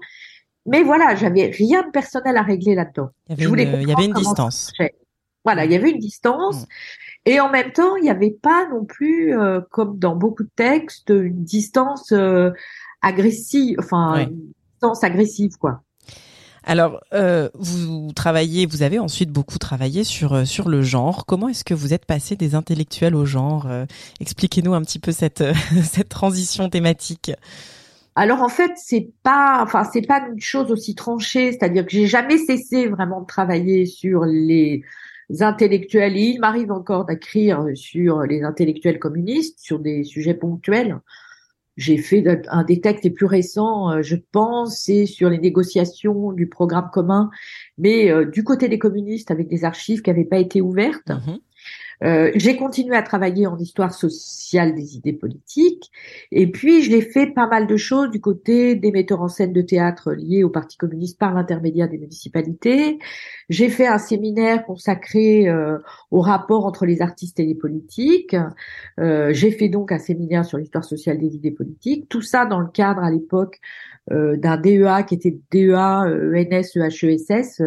mais 0.66 0.84
voilà, 0.84 1.16
j'avais 1.16 1.48
rien 1.48 1.84
de 1.84 1.92
personnel 1.92 2.38
à 2.38 2.44
régler 2.44 2.76
là-dedans. 2.76 3.10
Il 3.30 3.40
y 3.40 3.46
avait, 3.46 3.64
une, 3.64 3.82
il 3.82 3.90
y 3.90 3.94
avait 3.94 4.06
une 4.06 4.14
distance. 4.14 4.72
Voilà, 5.44 5.66
il 5.66 5.72
y 5.72 5.76
avait 5.76 5.92
une 5.92 6.00
distance. 6.00 6.62
Mm. 6.62 6.66
Et 7.26 7.40
en 7.40 7.50
même 7.50 7.72
temps, 7.72 7.96
il 7.98 8.04
n'y 8.04 8.10
avait 8.10 8.32
pas 8.32 8.68
non 8.70 8.86
plus, 8.86 9.38
euh, 9.38 9.62
comme 9.72 9.98
dans 10.00 10.16
beaucoup 10.16 10.44
de 10.44 10.50
textes, 10.56 11.10
une 11.10 11.44
distance 11.44 12.12
euh, 12.12 12.52
agressive, 13.02 13.78
enfin, 13.80 14.28
une 14.28 14.54
distance 14.74 15.04
agressive, 15.04 15.52
quoi. 15.60 15.82
Alors, 16.64 17.02
euh, 17.14 17.50
vous 17.56 18.12
travaillez, 18.14 18.68
vous 18.68 18.84
avez 18.84 19.00
ensuite 19.00 19.32
beaucoup 19.32 19.58
travaillé 19.58 20.04
sur 20.04 20.46
sur 20.46 20.70
le 20.70 20.84
genre. 20.84 21.26
Comment 21.26 21.50
est-ce 21.50 21.64
que 21.64 21.74
vous 21.74 21.92
êtes 21.92 22.06
passé 22.06 22.36
des 22.36 22.54
intellectuels 22.54 23.16
au 23.16 23.26
genre? 23.26 23.68
Expliquez-nous 24.20 24.76
un 24.76 24.82
petit 24.84 25.00
peu 25.00 25.12
cette 25.12 25.44
cette 25.84 26.10
transition 26.10 26.70
thématique. 26.70 27.32
Alors 28.16 28.42
en 28.42 28.50
fait, 28.50 28.72
c'est 28.76 29.10
pas, 29.24 29.62
enfin 29.64 29.84
c'est 29.86 30.06
pas 30.06 30.28
une 30.32 30.42
chose 30.42 30.72
aussi 30.72 30.96
tranchée, 30.96 31.52
c'est-à-dire 31.52 31.86
que 31.86 31.92
j'ai 31.92 32.08
jamais 32.08 32.38
cessé 32.38 32.88
vraiment 32.88 33.22
de 33.22 33.26
travailler 33.26 33.86
sur 33.86 34.26
les 34.26 34.84
intellectuels. 35.40 36.18
Il 36.18 36.40
m'arrive 36.40 36.72
encore 36.72 37.06
d'écrire 37.06 37.66
sur 37.74 38.24
les 38.24 38.44
intellectuels 38.44 39.00
communistes, 39.00 39.60
sur 39.60 39.80
des 39.80 40.04
sujets 40.04 40.34
ponctuels. 40.34 41.00
J'ai 41.78 41.98
fait 41.98 42.24
un 42.50 42.64
des 42.64 42.82
textes 42.82 43.06
les 43.06 43.12
plus 43.12 43.26
récents, 43.26 43.92
euh, 43.92 44.02
je 44.02 44.18
pense, 44.34 44.82
c'est 44.82 45.06
sur 45.06 45.30
les 45.30 45.40
négociations 45.40 46.34
du 46.34 46.48
programme 46.48 46.90
commun, 46.92 47.30
mais 47.78 48.12
euh, 48.12 48.26
du 48.26 48.44
côté 48.44 48.68
des 48.68 48.78
communistes 48.78 49.32
avec 49.32 49.48
des 49.48 49.64
archives 49.64 50.02
qui 50.02 50.10
n'avaient 50.10 50.26
pas 50.26 50.38
été 50.38 50.60
ouvertes. 50.60 51.10
Mmh 51.10 51.38
euh, 52.04 52.32
j'ai 52.36 52.58
continué 52.58 52.96
à 52.96 53.04
travailler 53.04 53.48
en 53.48 53.58
histoire 53.58 53.94
sociale 53.94 54.74
des 54.74 54.96
idées 54.96 55.14
politiques, 55.14 55.92
et 56.32 56.50
puis 56.50 56.82
je 56.82 56.92
l'ai 56.92 57.02
fait 57.02 57.28
pas 57.28 57.48
mal 57.48 57.68
de 57.68 57.78
choses 57.78 58.10
du 58.10 58.20
côté 58.20 58.76
des 58.76 58.92
metteurs 58.92 59.22
en 59.22 59.28
scène 59.28 59.54
de 59.54 59.62
théâtre 59.62 60.14
liés 60.14 60.44
au 60.44 60.50
Parti 60.50 60.78
communiste 60.78 61.20
par 61.20 61.34
l'intermédiaire 61.34 61.90
des 61.90 61.98
municipalités. 61.98 63.00
J'ai 63.50 63.70
fait 63.70 63.88
un 63.88 63.98
séminaire 63.98 64.66
consacré 64.66 65.48
euh, 65.48 65.78
au 66.10 66.22
rapport 66.22 66.66
entre 66.66 66.86
les 66.86 67.02
artistes 67.02 67.40
et 67.40 67.46
les 67.46 67.56
politiques. 67.56 68.36
Euh, 69.00 69.34
j'ai 69.34 69.52
fait 69.52 69.70
donc 69.70 69.92
un 69.92 70.00
séminaire 70.00 70.46
sur 70.46 70.58
l'histoire 70.58 70.86
sociale 70.86 71.18
des 71.18 71.36
idées 71.36 71.52
politiques. 71.52 72.08
Tout 72.10 72.22
ça 72.22 72.46
dans 72.46 72.60
le 72.60 72.68
cadre 72.68 73.04
à 73.04 73.12
l'époque 73.12 73.60
euh, 74.12 74.38
d'un 74.38 74.58
DEA 74.58 75.04
qui 75.08 75.16
était 75.16 75.38
DEA 75.52 76.06
ENS 76.06 77.04
EHESS 77.04 77.62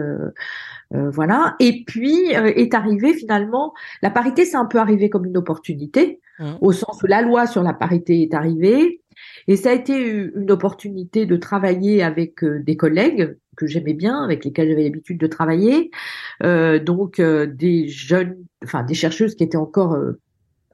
euh, 0.94 1.10
voilà. 1.10 1.56
Et 1.60 1.84
puis 1.84 2.34
euh, 2.36 2.46
est 2.46 2.74
arrivé 2.74 3.14
finalement, 3.14 3.74
la 4.02 4.10
parité, 4.10 4.44
c'est 4.44 4.56
un 4.56 4.66
peu 4.66 4.78
arrivé 4.78 5.10
comme 5.10 5.26
une 5.26 5.36
opportunité, 5.36 6.20
mmh. 6.38 6.52
au 6.60 6.72
sens 6.72 7.02
où 7.02 7.06
la 7.06 7.22
loi 7.22 7.46
sur 7.46 7.62
la 7.62 7.72
parité 7.72 8.22
est 8.22 8.34
arrivée. 8.34 9.00
Et 9.46 9.56
ça 9.56 9.70
a 9.70 9.72
été 9.72 9.96
une 10.34 10.50
opportunité 10.50 11.26
de 11.26 11.36
travailler 11.36 12.02
avec 12.02 12.42
euh, 12.44 12.62
des 12.62 12.76
collègues 12.76 13.36
que 13.56 13.66
j'aimais 13.66 13.94
bien, 13.94 14.22
avec 14.22 14.44
lesquels 14.44 14.68
j'avais 14.68 14.82
l'habitude 14.82 15.18
de 15.18 15.28
travailler, 15.28 15.92
donc 16.40 17.20
des 17.20 17.86
jeunes, 17.86 18.36
enfin 18.64 18.82
des 18.82 18.94
chercheuses 18.94 19.36
qui 19.36 19.44
étaient 19.44 19.56
encore 19.56 19.96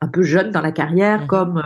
un 0.00 0.08
peu 0.08 0.22
jeunes 0.22 0.50
dans 0.50 0.62
la 0.62 0.72
carrière, 0.72 1.24
mmh. 1.24 1.26
comme 1.26 1.62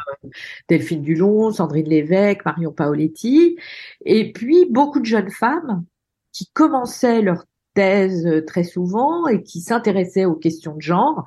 Delphine 0.69 1.03
Dulon, 1.03 1.53
Sandrine 1.53 1.89
Lévesque, 1.89 2.45
Marion 2.45 2.73
Paoletti, 2.73 3.57
et 4.05 4.33
puis 4.33 4.67
beaucoup 4.69 4.99
de 4.99 5.07
jeunes 5.07 5.31
femmes 5.31 5.85
qui 6.33 6.51
commençaient 6.53 7.23
leur 7.23 7.45
thèse 7.75 8.27
euh, 8.27 8.45
très 8.45 8.65
souvent 8.65 9.27
et 9.27 9.43
qui 9.43 9.61
s'intéressait 9.61 10.25
aux 10.25 10.35
questions 10.35 10.77
de 10.77 10.83
genre. 10.83 11.25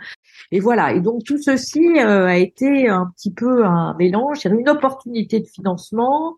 Et 0.52 0.60
voilà. 0.60 0.94
Et 0.94 1.02
donc 1.02 1.24
tout 1.24 1.38
ceci 1.38 1.86
euh, 2.00 2.26
a 2.28 2.38
été 2.38 2.88
un 2.88 3.12
petit 3.16 3.34
peu 3.34 3.66
un 3.66 3.96
mélange, 3.98 4.46
une 4.46 4.70
opportunité 4.70 5.40
de 5.40 5.48
financement, 5.48 6.38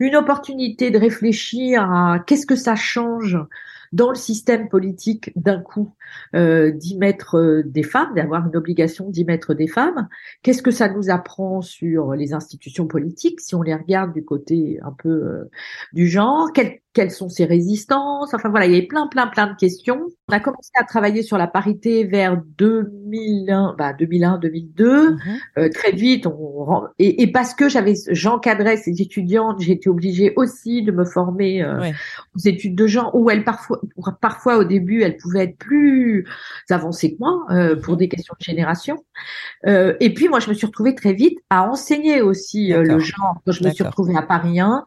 une 0.00 0.16
opportunité 0.16 0.90
de 0.90 0.98
réfléchir 0.98 1.82
à 1.82 2.18
qu'est-ce 2.26 2.46
que 2.46 2.56
ça 2.56 2.76
change 2.76 3.38
dans 3.92 4.10
le 4.10 4.16
système 4.16 4.68
politique 4.68 5.32
d'un 5.34 5.60
coup 5.60 5.94
euh, 6.34 6.70
d'y 6.72 6.98
mettre 6.98 7.38
euh, 7.38 7.62
des 7.64 7.82
femmes, 7.82 8.14
d'avoir 8.14 8.46
une 8.46 8.56
obligation 8.56 9.08
d'y 9.08 9.24
mettre 9.24 9.54
des 9.54 9.66
femmes. 9.66 10.08
Qu'est-ce 10.42 10.62
que 10.62 10.70
ça 10.70 10.90
nous 10.90 11.10
apprend 11.10 11.62
sur 11.62 12.12
les 12.12 12.34
institutions 12.34 12.86
politiques 12.86 13.40
si 13.40 13.54
on 13.54 13.62
les 13.62 13.74
regarde 13.74 14.12
du 14.12 14.24
côté 14.24 14.78
un 14.82 14.92
peu 14.92 15.48
du 15.92 16.06
genre? 16.06 16.52
Quelles 16.98 17.12
sont 17.12 17.28
ces 17.28 17.44
résistances 17.44 18.34
Enfin 18.34 18.48
voilà, 18.48 18.66
il 18.66 18.72
y 18.72 18.76
avait 18.76 18.88
plein, 18.88 19.06
plein, 19.06 19.28
plein 19.28 19.46
de 19.46 19.54
questions. 19.54 20.08
On 20.28 20.32
a 20.32 20.40
commencé 20.40 20.72
à 20.74 20.82
travailler 20.82 21.22
sur 21.22 21.38
la 21.38 21.46
parité 21.46 22.02
vers 22.02 22.42
2001, 22.58 23.76
bah 23.78 23.92
2001, 23.92 24.38
2002. 24.38 25.10
Mhm. 25.10 25.18
euh, 25.58 25.68
très 25.68 25.92
vite, 25.92 26.26
on 26.26 26.82
et, 26.98 27.22
et 27.22 27.30
parce 27.30 27.54
que 27.54 27.68
j'avais 27.68 27.94
j'encadrais 28.10 28.78
ces 28.78 29.00
étudiantes, 29.00 29.60
j'étais 29.60 29.88
obligée 29.88 30.32
aussi 30.34 30.82
de 30.82 30.90
me 30.90 31.04
former 31.04 31.62
euh, 31.62 31.92
aux 32.34 32.40
études 32.40 32.74
de 32.74 32.88
genre 32.88 33.14
où 33.14 33.30
elles 33.30 33.44
parfois, 33.44 33.80
parfois 34.20 34.58
au 34.58 34.64
début, 34.64 35.02
elles 35.02 35.18
pouvaient 35.18 35.44
être 35.44 35.58
plus 35.58 36.26
avancés 36.68 37.12
que 37.12 37.18
moi 37.20 37.46
euh, 37.50 37.76
pour 37.76 37.94
mhm. 37.94 38.00
des 38.00 38.08
questions 38.08 38.34
de 38.40 38.44
génération. 38.44 39.04
Euh, 39.68 39.94
et 40.00 40.12
puis 40.12 40.28
moi, 40.28 40.40
je 40.40 40.48
me 40.48 40.54
suis 40.54 40.66
retrouvée 40.66 40.96
très 40.96 41.12
vite 41.12 41.38
à 41.48 41.62
enseigner 41.62 42.22
aussi 42.22 42.72
euh, 42.72 42.82
le 42.82 42.98
genre. 42.98 43.40
Quand 43.46 43.52
je 43.52 43.62
me 43.62 43.70
suis 43.70 43.84
retrouvée 43.84 44.16
à 44.16 44.22
Paris 44.22 44.58
1, 44.58 44.84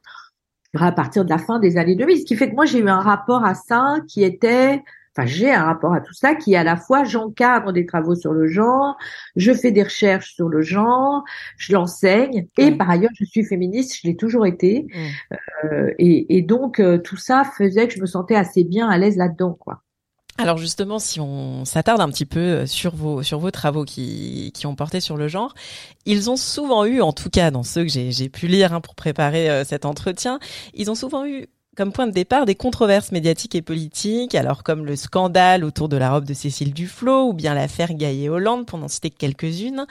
à 0.79 0.91
partir 0.91 1.25
de 1.25 1.29
la 1.29 1.37
fin 1.37 1.59
des 1.59 1.77
années 1.77 1.95
2000, 1.95 2.19
ce 2.19 2.25
qui 2.25 2.35
fait 2.35 2.49
que 2.49 2.55
moi 2.55 2.65
j'ai 2.65 2.79
eu 2.79 2.89
un 2.89 2.99
rapport 2.99 3.43
à 3.43 3.55
ça 3.55 3.97
qui 4.07 4.23
était 4.23 4.81
Enfin, 5.13 5.27
j'ai 5.27 5.51
un 5.51 5.65
rapport 5.65 5.93
à 5.93 5.99
tout 5.99 6.13
ça 6.13 6.35
qui 6.35 6.53
est 6.53 6.55
à 6.55 6.63
la 6.63 6.77
fois 6.77 7.03
j'encadre 7.03 7.73
des 7.73 7.85
travaux 7.85 8.15
sur 8.15 8.31
le 8.31 8.47
genre, 8.47 8.95
je 9.35 9.51
fais 9.51 9.73
des 9.73 9.83
recherches 9.83 10.33
sur 10.35 10.47
le 10.47 10.61
genre, 10.61 11.25
je 11.57 11.73
l'enseigne 11.73 12.47
et 12.57 12.71
par 12.71 12.89
ailleurs 12.89 13.11
je 13.19 13.25
suis 13.25 13.43
féministe, 13.43 13.99
je 14.01 14.07
l'ai 14.07 14.15
toujours 14.15 14.45
été. 14.45 14.87
Euh, 15.65 15.91
et, 15.99 16.37
et, 16.37 16.41
donc 16.41 16.81
tout 17.03 17.17
ça 17.17 17.43
faisait 17.43 17.89
que 17.89 17.93
je 17.93 17.99
me 17.99 18.05
sentais 18.05 18.35
assez 18.35 18.63
bien 18.63 18.87
à 18.87 18.97
l'aise 18.97 19.17
là-dedans, 19.17 19.57
quoi. 19.59 19.81
Alors 20.37 20.57
justement, 20.57 20.97
si 20.97 21.19
on 21.19 21.65
s'attarde 21.65 22.01
un 22.01 22.09
petit 22.09 22.25
peu 22.25 22.39
euh, 22.39 22.65
sur 22.65 22.95
vos 22.95 23.21
sur 23.21 23.39
vos 23.39 23.51
travaux 23.51 23.83
qui 23.83 24.51
qui 24.53 24.65
ont 24.65 24.75
porté 24.75 24.99
sur 24.99 25.17
le 25.17 25.27
genre, 25.27 25.53
ils 26.05 26.29
ont 26.29 26.37
souvent 26.37 26.85
eu, 26.85 27.01
en 27.01 27.13
tout 27.13 27.29
cas 27.29 27.51
dans 27.51 27.63
ceux 27.63 27.83
que 27.83 27.89
j'ai 27.89 28.29
pu 28.29 28.47
lire 28.47 28.73
hein, 28.73 28.81
pour 28.81 28.95
préparer 28.95 29.49
euh, 29.49 29.63
cet 29.63 29.85
entretien, 29.85 30.39
ils 30.73 30.89
ont 30.89 30.95
souvent 30.95 31.25
eu 31.25 31.47
comme 31.75 31.93
point 31.93 32.07
de 32.07 32.11
départ 32.11 32.45
des 32.45 32.55
controverses 32.55 33.11
médiatiques 33.11 33.55
et 33.55 33.61
politiques, 33.61 34.35
alors 34.35 34.63
comme 34.63 34.85
le 34.85 34.95
scandale 34.95 35.63
autour 35.63 35.89
de 35.89 35.97
la 35.97 36.11
robe 36.11 36.25
de 36.25 36.33
Cécile 36.33 36.73
Duflot 36.73 37.29
ou 37.29 37.33
bien 37.33 37.53
l'affaire 37.53 37.93
Gaillet-Hollande, 37.93 38.65
pour 38.65 38.77
n'en 38.77 38.89
citer 38.89 39.09
que 39.09 39.17
quelques-unes. 39.17 39.85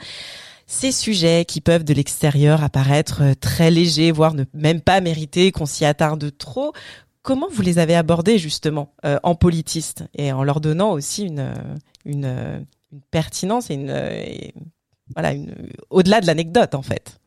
Ces 0.67 0.91
sujets 0.91 1.43
qui 1.43 1.59
peuvent 1.59 1.83
de 1.83 1.93
l'extérieur 1.93 2.63
apparaître 2.63 3.21
euh, 3.23 3.33
très 3.39 3.71
légers, 3.71 4.11
voire 4.11 4.33
ne 4.33 4.45
même 4.53 4.79
pas 4.79 5.01
mériter 5.01 5.51
qu'on 5.51 5.65
s'y 5.65 5.83
attarde 5.83 6.31
trop, 6.37 6.71
Comment 7.21 7.47
vous 7.51 7.61
les 7.61 7.77
avez 7.77 7.95
abordés 7.95 8.37
justement 8.37 8.93
euh, 9.05 9.19
en 9.23 9.35
politiste 9.35 10.05
et 10.15 10.31
en 10.31 10.43
leur 10.43 10.59
donnant 10.59 10.91
aussi 10.91 11.25
une, 11.25 11.53
une, 12.05 12.25
une 12.91 13.01
pertinence 13.11 13.69
et 13.69 13.75
une, 13.75 13.93
voilà 15.13 15.33
une, 15.33 15.53
au-delà 15.89 16.21
de 16.21 16.27
l'anecdote 16.27 16.73
en 16.73 16.81
fait? 16.81 17.19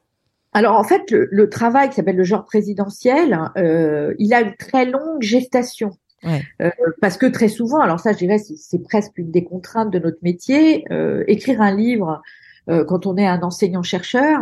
Alors 0.53 0.77
en 0.77 0.85
fait, 0.85 1.11
le, 1.11 1.49
travail 1.49 1.91
qui 1.91 1.97
s'appelle 1.97 2.17
le 2.17 2.25
genre 2.25 2.45
présidentiel, 2.45 3.39
euh, 3.57 4.15
il 4.19 4.35
a 4.35 4.41
une 4.41 4.55
très 4.57 4.85
longue 4.85 5.21
gestation. 5.21 5.93
Euh, 6.27 6.71
parce 7.03 7.19
que 7.19 7.27
très 7.27 7.49
souvent, 7.49 7.81
alors 7.81 8.01
ça 8.01 8.13
je 8.13 8.17
dirais 8.17 8.39
c'est 8.39 8.83
presque 8.83 9.13
une 9.19 9.31
des 9.31 9.45
contraintes 9.45 9.91
de 9.91 9.99
notre 9.99 10.17
métier, 10.23 10.85
écrire 11.27 11.61
un 11.61 11.77
livre 11.77 12.23
quand 12.67 13.07
on 13.07 13.19
est 13.19 13.27
un 13.27 13.43
enseignant-chercheur, 13.43 14.39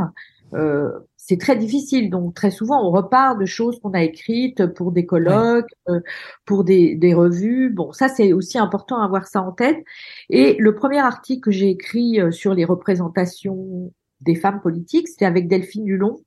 euh, 0.55 0.91
c'est 1.25 1.39
très 1.39 1.57
difficile. 1.57 2.11
Donc 2.11 2.35
très 2.35 2.51
souvent, 2.51 2.85
on 2.85 2.91
repart 2.91 3.39
de 3.39 3.47
choses 3.47 3.79
qu'on 3.81 3.93
a 3.95 4.03
écrites 4.03 4.67
pour 4.67 4.91
des 4.91 5.07
colloques, 5.07 5.71
euh, 5.89 6.01
pour 6.45 6.65
des, 6.65 7.15
revues. 7.15 7.71
Bon, 7.71 7.93
ça 7.93 8.09
c'est 8.09 8.33
aussi 8.33 8.59
important 8.59 9.01
à 9.01 9.05
avoir 9.05 9.29
ça 9.29 9.41
en 9.41 9.53
tête. 9.53 9.85
Et 10.31 10.57
le 10.59 10.75
premier 10.75 10.99
article 10.99 11.43
que 11.43 11.51
j'ai 11.53 11.71
écrit 11.71 12.21
euh, 12.21 12.33
sur 12.33 12.55
les 12.55 12.65
représentations 12.65 13.93
des 14.21 14.35
femmes 14.35 14.61
politiques, 14.61 15.09
c'était 15.09 15.25
avec 15.25 15.47
Delphine 15.49 15.85
Dulon 15.85 16.25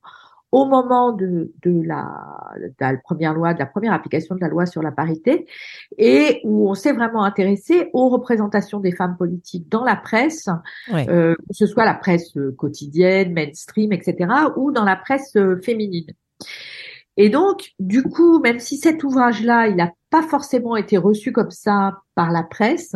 au 0.52 0.64
moment 0.64 1.12
de, 1.12 1.52
de, 1.62 1.82
la, 1.84 2.52
de, 2.58 2.72
la, 2.80 2.96
première 2.96 3.34
loi, 3.34 3.54
de 3.54 3.58
la 3.58 3.66
première 3.66 3.92
application 3.92 4.34
de 4.34 4.40
la 4.40 4.48
loi 4.48 4.66
sur 4.66 4.82
la 4.82 4.92
parité, 4.92 5.46
et 5.98 6.40
où 6.44 6.68
on 6.68 6.74
s'est 6.74 6.92
vraiment 6.92 7.24
intéressé 7.24 7.90
aux 7.92 8.08
représentations 8.08 8.80
des 8.80 8.92
femmes 8.92 9.16
politiques 9.16 9.68
dans 9.68 9.84
la 9.84 9.96
presse, 9.96 10.48
euh, 10.92 11.34
que 11.34 11.54
ce 11.54 11.66
soit 11.66 11.84
la 11.84 11.94
presse 11.94 12.36
euh, 12.36 12.52
quotidienne, 12.56 13.32
mainstream, 13.32 13.92
etc., 13.92 14.30
ou 14.56 14.72
dans 14.72 14.84
la 14.84 14.96
presse 14.96 15.36
euh, 15.36 15.60
féminine. 15.62 16.06
Et 17.16 17.30
donc, 17.30 17.70
du 17.78 18.02
coup, 18.02 18.40
même 18.40 18.58
si 18.58 18.76
cet 18.76 19.02
ouvrage-là, 19.02 19.68
il 19.68 19.76
n'a 19.76 19.92
pas 20.10 20.22
forcément 20.22 20.76
été 20.76 20.98
reçu 20.98 21.32
comme 21.32 21.50
ça 21.50 22.02
par 22.14 22.30
la 22.30 22.42
presse, 22.42 22.94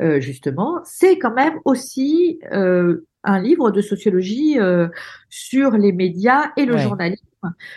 euh, 0.00 0.20
justement, 0.20 0.80
c'est 0.84 1.18
quand 1.18 1.34
même 1.34 1.60
aussi 1.64 2.40
euh, 2.52 3.06
un 3.24 3.40
livre 3.40 3.70
de 3.70 3.80
sociologie 3.80 4.58
euh, 4.58 4.88
sur 5.28 5.72
les 5.72 5.92
médias 5.92 6.52
et 6.56 6.64
le 6.64 6.76
journalisme. 6.78 7.24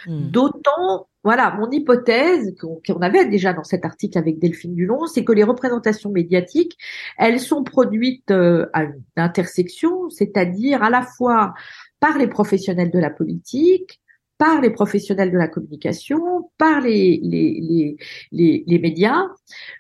Hmm. 0.05 0.29
D'autant, 0.29 1.07
voilà, 1.23 1.55
mon 1.57 1.69
hypothèse 1.69 2.55
qu'on 2.59 3.01
avait 3.01 3.27
déjà 3.27 3.53
dans 3.53 3.63
cet 3.63 3.83
article 3.83 4.17
avec 4.17 4.39
Delphine 4.39 4.75
Dulon, 4.75 5.07
c'est 5.07 5.25
que 5.25 5.33
les 5.33 5.43
représentations 5.43 6.09
médiatiques, 6.09 6.77
elles 7.17 7.39
sont 7.39 7.63
produites 7.63 8.31
euh, 8.31 8.67
à 8.73 8.83
une 8.83 9.03
intersection, 9.17 10.09
c'est-à-dire 10.09 10.83
à 10.83 10.89
la 10.89 11.01
fois 11.01 11.53
par 11.99 12.17
les 12.17 12.27
professionnels 12.27 12.91
de 12.91 12.99
la 12.99 13.09
politique, 13.09 13.99
par 14.37 14.61
les 14.61 14.69
professionnels 14.69 15.31
de 15.31 15.37
la 15.37 15.47
communication, 15.47 16.51
par 16.57 16.81
les, 16.81 17.19
les, 17.23 17.97
les, 18.31 18.63
les, 18.67 18.79
médias, 18.79 19.25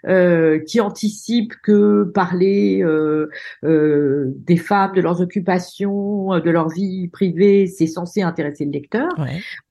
euh, 0.07 0.59
qui 0.59 0.81
anticipent 0.81 1.53
que 1.63 2.03
parler 2.03 2.81
euh, 2.81 3.29
euh, 3.63 4.33
des 4.35 4.57
femmes, 4.57 4.93
de 4.93 5.01
leurs 5.01 5.21
occupations, 5.21 6.39
de 6.39 6.49
leur 6.49 6.69
vie 6.69 7.07
privée, 7.09 7.67
c'est 7.67 7.87
censé 7.87 8.21
intéresser 8.21 8.65
le 8.65 8.71
lecteur. 8.71 9.09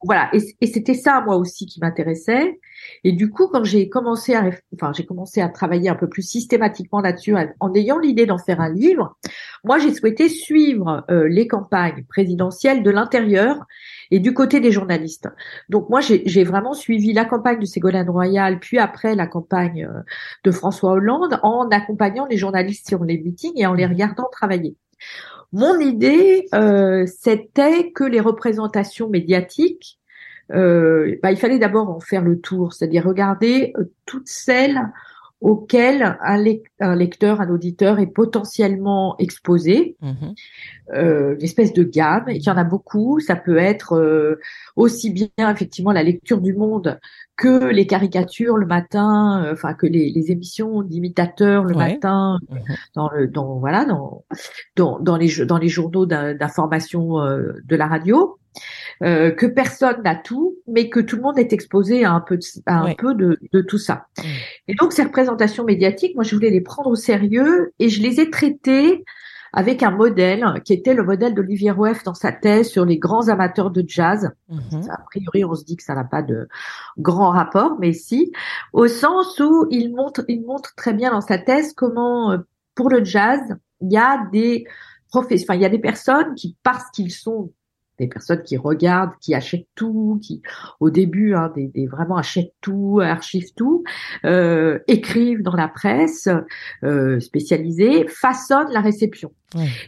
Voilà, 0.03 0.31
et, 0.33 0.39
et 0.61 0.67
c'était 0.67 0.95
ça 0.95 1.21
moi 1.21 1.37
aussi 1.37 1.67
qui 1.67 1.81
m'intéressait. 1.81 2.61
Et 3.05 3.13
du 3.13 3.31
coup, 3.31 3.49
quand 3.49 3.65
j'ai 3.65 3.89
commencé 3.89 4.35
à, 4.35 4.51
enfin, 4.75 4.93
j'ai 4.95 5.05
commencé 5.05 5.41
à 5.41 5.49
travailler 5.49 5.89
un 5.89 5.95
peu 5.95 6.09
plus 6.09 6.23
systématiquement 6.23 7.01
là-dessus, 7.01 7.35
en 7.61 7.75
ayant 7.75 7.99
l'idée 7.99 8.27
d'en 8.27 8.39
faire 8.39 8.61
un 8.61 8.73
livre, 8.73 9.17
moi 9.67 9.79
j'ai 9.79 9.93
souhaité 9.93 10.29
suivre 10.29 11.05
euh, 11.11 11.29
les 11.29 11.47
campagnes 11.47 12.05
présidentielles 12.09 12.83
de 12.83 12.91
l'intérieur 12.91 13.67
et 14.11 14.21
du 14.21 14.33
côté 14.33 14.61
des 14.61 14.73
journalistes. 14.73 15.29
Donc 15.69 15.91
moi, 15.91 16.01
j'ai 16.01 16.45
vraiment 16.45 16.75
suivi 16.75 17.13
la 17.13 17.25
campagne 17.25 17.59
de 17.59 17.67
Ségolène 17.67 18.09
Royal, 18.09 18.61
puis 18.61 18.79
après 18.79 19.15
la 19.15 19.27
campagne 19.27 19.85
euh, 19.85 20.03
de 20.45 20.51
François 20.53 20.93
Hollande, 20.93 21.39
en 21.43 21.69
accompagnant 21.71 22.27
les 22.27 22.37
journalistes 22.37 22.89
sur 22.89 23.05
les 23.05 23.19
meetings 23.19 23.59
et 23.61 23.67
en 23.67 23.75
les 23.75 23.87
regardant 23.87 24.29
travailler. 24.31 24.77
Mon 25.53 25.79
idée, 25.79 26.47
euh, 26.55 27.07
c'était 27.07 27.93
que 27.93 28.05
les 28.05 28.21
représentations 28.21 29.09
médiatiques, 29.09 29.99
euh, 30.53 31.17
bah, 31.23 31.33
il 31.33 31.39
fallait 31.39 31.59
d'abord 31.59 31.89
en 31.89 32.01
faire 32.01 32.23
le 32.23 32.41
tour, 32.41 32.73
c'est-à-dire 32.73 33.05
regarder 33.05 33.73
euh, 33.79 33.85
toutes 34.05 34.29
celles 34.29 34.81
auquel 35.41 36.17
un, 36.23 36.95
lecteur, 36.95 37.41
un 37.41 37.51
auditeur 37.51 37.99
est 37.99 38.07
potentiellement 38.07 39.17
exposé, 39.19 39.97
mmh 40.01 40.13
euh, 40.95 41.35
une 41.35 41.43
espèce 41.43 41.73
de 41.73 41.83
gamme, 41.83 42.29
et 42.29 42.37
il 42.37 42.43
y 42.43 42.49
en 42.49 42.57
a 42.57 42.63
beaucoup. 42.63 43.19
Ça 43.19 43.35
peut 43.35 43.57
être 43.57 43.95
euh, 43.95 44.39
aussi 44.77 45.11
bien 45.11 45.51
effectivement 45.51 45.91
la 45.91 46.05
lecture 46.05 46.41
du 46.41 46.55
Monde 46.55 47.01
que 47.37 47.65
les 47.71 47.89
caricatures 47.89 48.57
le 48.57 48.67
matin, 48.67 49.43
euh, 49.45 49.53
enfin 49.53 49.75
que 49.75 49.89
les, 49.89 50.13
les 50.13 50.31
émissions 50.31 50.83
d'imitateurs 50.83 51.65
le 51.65 51.75
matin 51.75 52.39
mmh 52.49 52.57
dans 52.95 53.11
le 53.11 53.27
dans 53.27 53.59
voilà 53.59 53.85
dans 53.85 54.25
dans, 54.77 55.01
dans 55.01 55.17
les 55.17 55.45
dans 55.45 55.59
les 55.59 55.69
journaux 55.69 56.07
d'information 56.07 57.17
de 57.17 57.77
la 57.77 57.89
radio. 57.89 58.39
Euh, 59.03 59.31
que 59.31 59.45
personne 59.45 60.03
n'a 60.05 60.15
tout, 60.15 60.57
mais 60.67 60.89
que 60.89 61.01
tout 61.01 61.17
le 61.17 61.23
monde 61.23 61.39
est 61.39 61.53
exposé 61.53 62.05
à 62.05 62.13
un 62.13 62.21
peu 62.21 62.39
de, 62.39 62.43
à 62.65 62.79
un 62.79 62.95
peu 62.95 63.15
de, 63.15 63.39
de, 63.53 63.61
tout 63.61 63.77
ça. 63.77 64.07
Mm. 64.17 64.23
Et 64.69 64.75
donc 64.75 64.95
ces 64.95 65.03
représentations 65.03 65.65
médiatiques, 65.65 66.15
moi 66.15 66.25
je 66.25 66.35
voulais 66.35 66.49
les 66.49 66.63
prendre 66.63 66.89
au 66.89 66.95
sérieux 66.95 67.75
et 67.79 67.91
je 67.91 68.01
les 68.01 68.21
ai 68.21 68.31
traitées 68.31 69.05
avec 69.53 69.83
un 69.83 69.91
modèle 69.91 70.63
qui 70.65 70.73
était 70.73 70.95
le 70.95 71.03
modèle 71.03 71.35
d'Olivier 71.35 71.73
Roeff 71.73 72.05
dans 72.05 72.15
sa 72.15 72.33
thèse 72.33 72.69
sur 72.71 72.87
les 72.87 72.97
grands 72.97 73.29
amateurs 73.29 73.71
de 73.71 73.85
jazz. 73.87 74.31
Mm-hmm. 74.51 74.91
A 74.91 74.99
priori, 75.11 75.45
on 75.45 75.55
se 75.55 75.65
dit 75.65 75.77
que 75.77 75.83
ça 75.83 75.95
n'a 75.95 76.05
pas 76.05 76.23
de 76.23 76.49
grand 76.99 77.31
rapport, 77.31 77.77
mais 77.79 77.93
si, 77.93 78.33
au 78.73 78.89
sens 78.89 79.39
où 79.41 79.67
il 79.71 79.95
montre, 79.95 80.25
il 80.29 80.43
montre 80.43 80.75
très 80.75 80.95
bien 80.95 81.11
dans 81.11 81.21
sa 81.21 81.37
thèse 81.37 81.75
comment, 81.75 82.33
euh, 82.33 82.39
pour 82.75 82.89
le 82.89 83.05
jazz, 83.05 83.41
il 83.83 83.93
y 83.93 83.99
a 83.99 84.27
des 84.33 84.67
enfin, 85.13 85.55
il 85.55 85.61
y 85.61 85.65
a 85.65 85.71
des 85.71 85.79
personnes 85.79 86.35
qui, 86.35 86.57
parce 86.63 86.91
qu'ils 86.91 87.13
sont 87.13 87.53
des 87.99 88.09
personnes 88.09 88.43
qui 88.43 88.57
regardent, 88.57 89.13
qui 89.21 89.35
achètent 89.35 89.69
tout, 89.75 90.21
qui 90.23 90.43
au 90.81 90.91
début 90.91 91.35
hein, 91.35 91.53
des, 91.55 91.69
des, 91.69 91.87
vraiment 91.87 92.17
achètent 92.17 92.55
tout, 92.61 93.01
archivent 93.03 93.55
tout, 93.57 93.85
euh, 94.25 94.79
écrivent 94.87 95.43
dans 95.43 95.57
la 95.57 95.69
presse 95.69 96.29
euh, 96.85 97.21
spécialisée, 97.21 98.07
façonnent 98.09 98.73
la 98.73 98.81
réception. 98.81 99.33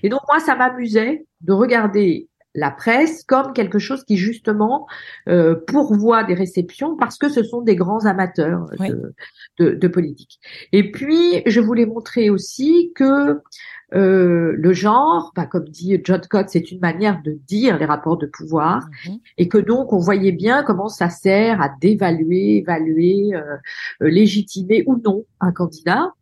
Et 0.02 0.08
donc 0.08 0.20
moi 0.28 0.40
ça 0.40 0.54
m'amusait 0.56 1.26
de 1.42 1.52
regarder 1.52 2.28
la 2.58 2.70
presse 2.70 3.22
comme 3.24 3.52
quelque 3.52 3.78
chose 3.78 4.04
qui 4.04 4.16
justement 4.16 4.86
euh, 5.28 5.54
pourvoit 5.66 6.24
des 6.24 6.34
réceptions 6.34 6.96
parce 6.96 7.16
que 7.16 7.28
ce 7.28 7.42
sont 7.42 7.62
des 7.62 7.76
grands 7.76 8.04
amateurs 8.04 8.66
de, 8.78 9.14
de, 9.58 9.70
de, 9.74 9.88
politique. 9.88 10.40
Et 10.72 10.90
puis 10.90 11.42
je 11.46 11.60
voulais 11.60 11.86
montrer 11.86 12.30
aussi 12.30 12.92
que 12.94 13.40
euh, 13.94 14.52
le 14.56 14.72
genre, 14.74 15.32
bah, 15.34 15.46
comme 15.46 15.66
dit 15.68 15.98
John 16.04 16.20
Cott, 16.28 16.48
c'est 16.48 16.70
une 16.70 16.80
manière 16.80 17.22
de 17.22 17.38
dire 17.46 17.78
les 17.78 17.86
rapports 17.86 18.18
de 18.18 18.26
pouvoir, 18.26 18.86
mhm. 19.06 19.18
et 19.38 19.48
que 19.48 19.56
donc 19.56 19.92
on 19.92 19.98
voyait 19.98 20.32
bien 20.32 20.62
comment 20.62 20.88
ça 20.88 21.08
sert 21.08 21.62
à 21.62 21.70
dévaluer, 21.80 22.58
évaluer, 22.58 23.30
euh, 23.34 23.56
euh 24.02 24.08
légitimer 24.10 24.84
ou 24.86 25.00
non 25.02 25.24
un 25.40 25.52
candidat. 25.52 26.12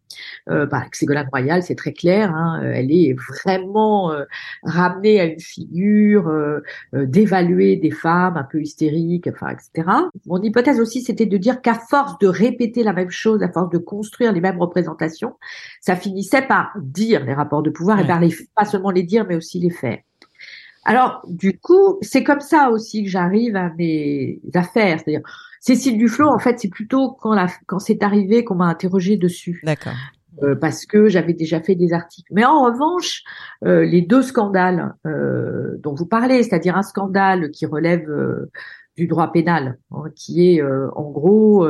Euh, 0.48 0.66
bah, 0.66 0.84
Ségolène 0.92 1.28
Royal, 1.30 1.62
c'est 1.62 1.74
très 1.74 1.92
clair, 1.92 2.32
hein, 2.34 2.60
euh, 2.62 2.72
elle 2.74 2.92
est 2.92 3.14
vraiment 3.14 4.12
euh, 4.12 4.24
ramenée 4.62 5.20
à 5.20 5.24
une 5.24 5.40
figure 5.40 6.28
euh, 6.28 6.62
d'évaluer 6.92 7.76
des 7.76 7.90
femmes 7.90 8.36
un 8.36 8.44
peu 8.44 8.60
hystériques, 8.60 9.28
enfin, 9.32 9.48
etc. 9.48 9.88
Mon 10.26 10.40
hypothèse 10.40 10.80
aussi, 10.80 11.02
c'était 11.02 11.26
de 11.26 11.36
dire 11.36 11.60
qu'à 11.60 11.74
force 11.74 12.18
de 12.18 12.28
répéter 12.28 12.82
la 12.82 12.92
même 12.92 13.10
chose, 13.10 13.42
à 13.42 13.50
force 13.50 13.70
de 13.70 13.78
construire 13.78 14.32
les 14.32 14.40
mêmes 14.40 14.60
représentations, 14.60 15.34
ça 15.80 15.96
finissait 15.96 16.42
par 16.42 16.72
dire 16.80 17.24
les 17.24 17.34
rapports 17.34 17.62
de 17.62 17.70
pouvoir 17.70 18.00
et 18.00 18.06
par 18.06 18.20
les, 18.20 18.34
pas 18.54 18.64
seulement 18.64 18.90
les 18.90 19.02
dire, 19.02 19.26
mais 19.28 19.36
aussi 19.36 19.58
les 19.58 19.70
faire. 19.70 19.98
Alors, 20.84 21.20
du 21.26 21.58
coup, 21.58 21.98
c'est 22.00 22.22
comme 22.22 22.40
ça 22.40 22.70
aussi 22.70 23.02
que 23.02 23.10
j'arrive 23.10 23.56
à 23.56 23.70
mes 23.76 24.40
affaires. 24.54 25.00
C'est-à-dire, 25.00 25.22
Cécile 25.60 25.98
Duflo, 25.98 26.28
en 26.28 26.38
fait, 26.38 26.58
c'est 26.60 26.68
plutôt 26.68 27.12
quand, 27.12 27.34
la, 27.34 27.48
quand 27.66 27.78
c'est 27.78 28.02
arrivé 28.02 28.44
qu'on 28.44 28.54
m'a 28.54 28.66
interrogé 28.66 29.16
dessus. 29.16 29.60
D'accord. 29.64 29.94
Euh, 30.42 30.54
parce 30.54 30.84
que 30.84 31.08
j'avais 31.08 31.32
déjà 31.32 31.60
fait 31.60 31.74
des 31.74 31.92
articles. 31.92 32.30
Mais 32.32 32.44
en 32.44 32.64
revanche, 32.64 33.22
euh, 33.64 33.84
les 33.84 34.02
deux 34.02 34.22
scandales 34.22 34.94
euh, 35.06 35.78
dont 35.78 35.94
vous 35.94 36.06
parlez, 36.06 36.42
c'est-à-dire 36.42 36.76
un 36.76 36.82
scandale 36.82 37.50
qui 37.50 37.64
relève 37.64 38.06
du 38.96 39.06
droit 39.06 39.32
pénal, 39.32 39.78
hein, 39.92 40.04
qui 40.14 40.50
est 40.50 40.62
en 40.62 41.10
gros 41.10 41.66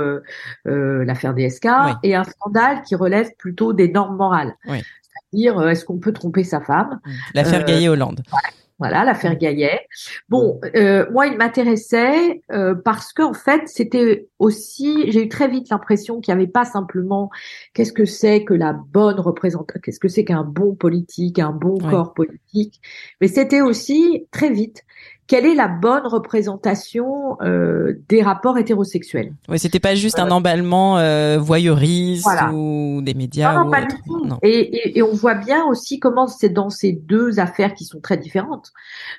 l'affaire 0.65 1.35
DSK, 1.35 1.69
et 2.03 2.15
un 2.15 2.25
scandale 2.25 2.83
qui 2.83 2.95
relève 2.95 3.31
plutôt 3.39 3.73
des 3.73 3.89
normes 3.89 4.17
morales. 4.17 4.55
C'est-à-dire, 4.65 5.69
est-ce 5.69 5.85
qu'on 5.85 5.99
peut 5.99 6.13
tromper 6.13 6.45
sa 6.45 6.61
femme? 6.61 7.01
L'affaire 7.35 7.65
Gaillet-Hollande. 7.65 8.23
Voilà, 8.31 8.49
l'affaire 8.81 9.33
mm. 9.33 9.39
Gaillet. 9.39 9.81
Bon, 10.29 10.61
euh, 10.75 11.07
moi, 11.11 11.27
il 11.27 11.37
m'intéressait 11.37 12.43
euh, 12.53 12.75
parce 12.75 13.13
qu'en 13.13 13.33
fait, 13.33 13.63
c'était 13.67 14.29
aussi, 14.39 15.11
j'ai 15.11 15.25
eu 15.25 15.29
très 15.29 15.49
vite 15.49 15.71
l'impression 15.71 16.21
qu'il 16.21 16.35
n'y 16.35 16.43
avait 16.43 16.51
pas 16.51 16.65
simplement 16.65 17.31
qu'est-ce 17.75 17.93
que 17.93 18.05
c'est 18.05 18.45
que 18.45 18.55
la 18.55 18.73
bonne 18.73 19.21
représentation, 19.21 19.81
qu'est-ce 19.83 20.01
que 20.01 20.09
c'est 20.09 20.25
qu'un 20.25 20.45
bon 20.45 20.75
politique, 20.75 21.39
un 21.39 21.53
bon 21.53 21.79
corps 21.79 22.15
politique, 22.15 22.81
mais 23.21 23.29
c'était 23.29 23.63
aussi 23.63 24.27
très 24.31 24.51
vite 24.51 24.85
quelle 25.27 25.47
est 25.47 25.55
la 25.55 25.69
bonne 25.69 26.07
représentation 26.07 27.37
euh, 27.43 27.95
des 28.09 28.23
rapports 28.23 28.59
hétérosexuels? 28.59 29.33
Oui, 29.49 29.59
c'était 29.59 29.81
pas 29.81 29.95
juste 29.95 30.19
un 30.19 30.31
emballement 30.31 30.99
euh, 30.99 31.39
voyeuriste 31.39 32.29
ou 32.53 33.01
des 33.03 33.15
médias. 33.15 33.65
Non, 33.65 33.71
pas 33.71 33.83
du 33.83 33.97
tout. 34.07 34.29
Et, 34.43 34.61
et, 34.61 34.99
et, 34.99 35.03
on 35.03 35.13
voit 35.13 35.35
bien 35.35 35.65
aussi 35.65 35.99
comment 35.99 36.27
c'est 36.27 36.49
dans 36.49 36.71
ces 36.71 36.93
deux 36.93 37.41
affaires 37.41 37.75
qui 37.75 37.85
sont 37.85 38.01
très 38.01 38.17
différentes. 38.17 38.73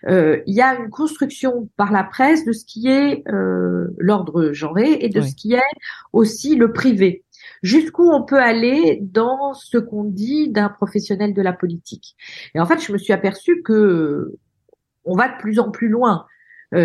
Euh, 0.07 0.41
il 0.47 0.55
y 0.55 0.61
a 0.61 0.75
une 0.75 0.89
construction 0.89 1.69
par 1.75 1.91
la 1.91 2.03
presse 2.03 2.45
de 2.45 2.53
ce 2.53 2.63
qui 2.65 2.87
est 2.87 3.23
euh, 3.27 3.87
l'ordre 3.97 4.53
genré 4.53 4.97
et 5.01 5.09
de 5.09 5.21
ce 5.21 5.35
qui 5.35 5.53
est 5.53 5.61
aussi 6.13 6.55
le 6.55 6.71
privé 6.71 7.23
jusqu'où 7.63 8.11
on 8.11 8.23
peut 8.23 8.39
aller 8.39 8.99
dans 9.01 9.53
ce 9.53 9.77
qu'on 9.77 10.03
dit 10.03 10.49
d'un 10.49 10.69
professionnel 10.69 11.33
de 11.33 11.41
la 11.41 11.53
politique? 11.53 12.15
Et 12.53 12.59
en 12.59 12.65
fait, 12.65 12.79
je 12.79 12.91
me 12.91 12.97
suis 12.97 13.13
aperçue 13.13 13.61
que 13.63 14.37
on 15.07 15.15
va 15.15 15.29
de 15.29 15.37
plus 15.39 15.59
en 15.59 15.71
plus 15.71 15.89
loin. 15.89 16.25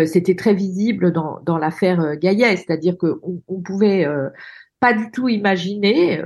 C'était 0.05 0.35
très 0.35 0.53
visible 0.53 1.11
dans, 1.11 1.41
dans 1.45 1.57
l'affaire 1.57 2.15
Gaillet, 2.15 2.55
c'est-à-dire 2.55 2.97
qu'on 2.97 3.41
on 3.49 3.61
pouvait 3.61 4.07
pas 4.79 4.93
du 4.93 5.11
tout 5.11 5.27
imaginer 5.27 6.23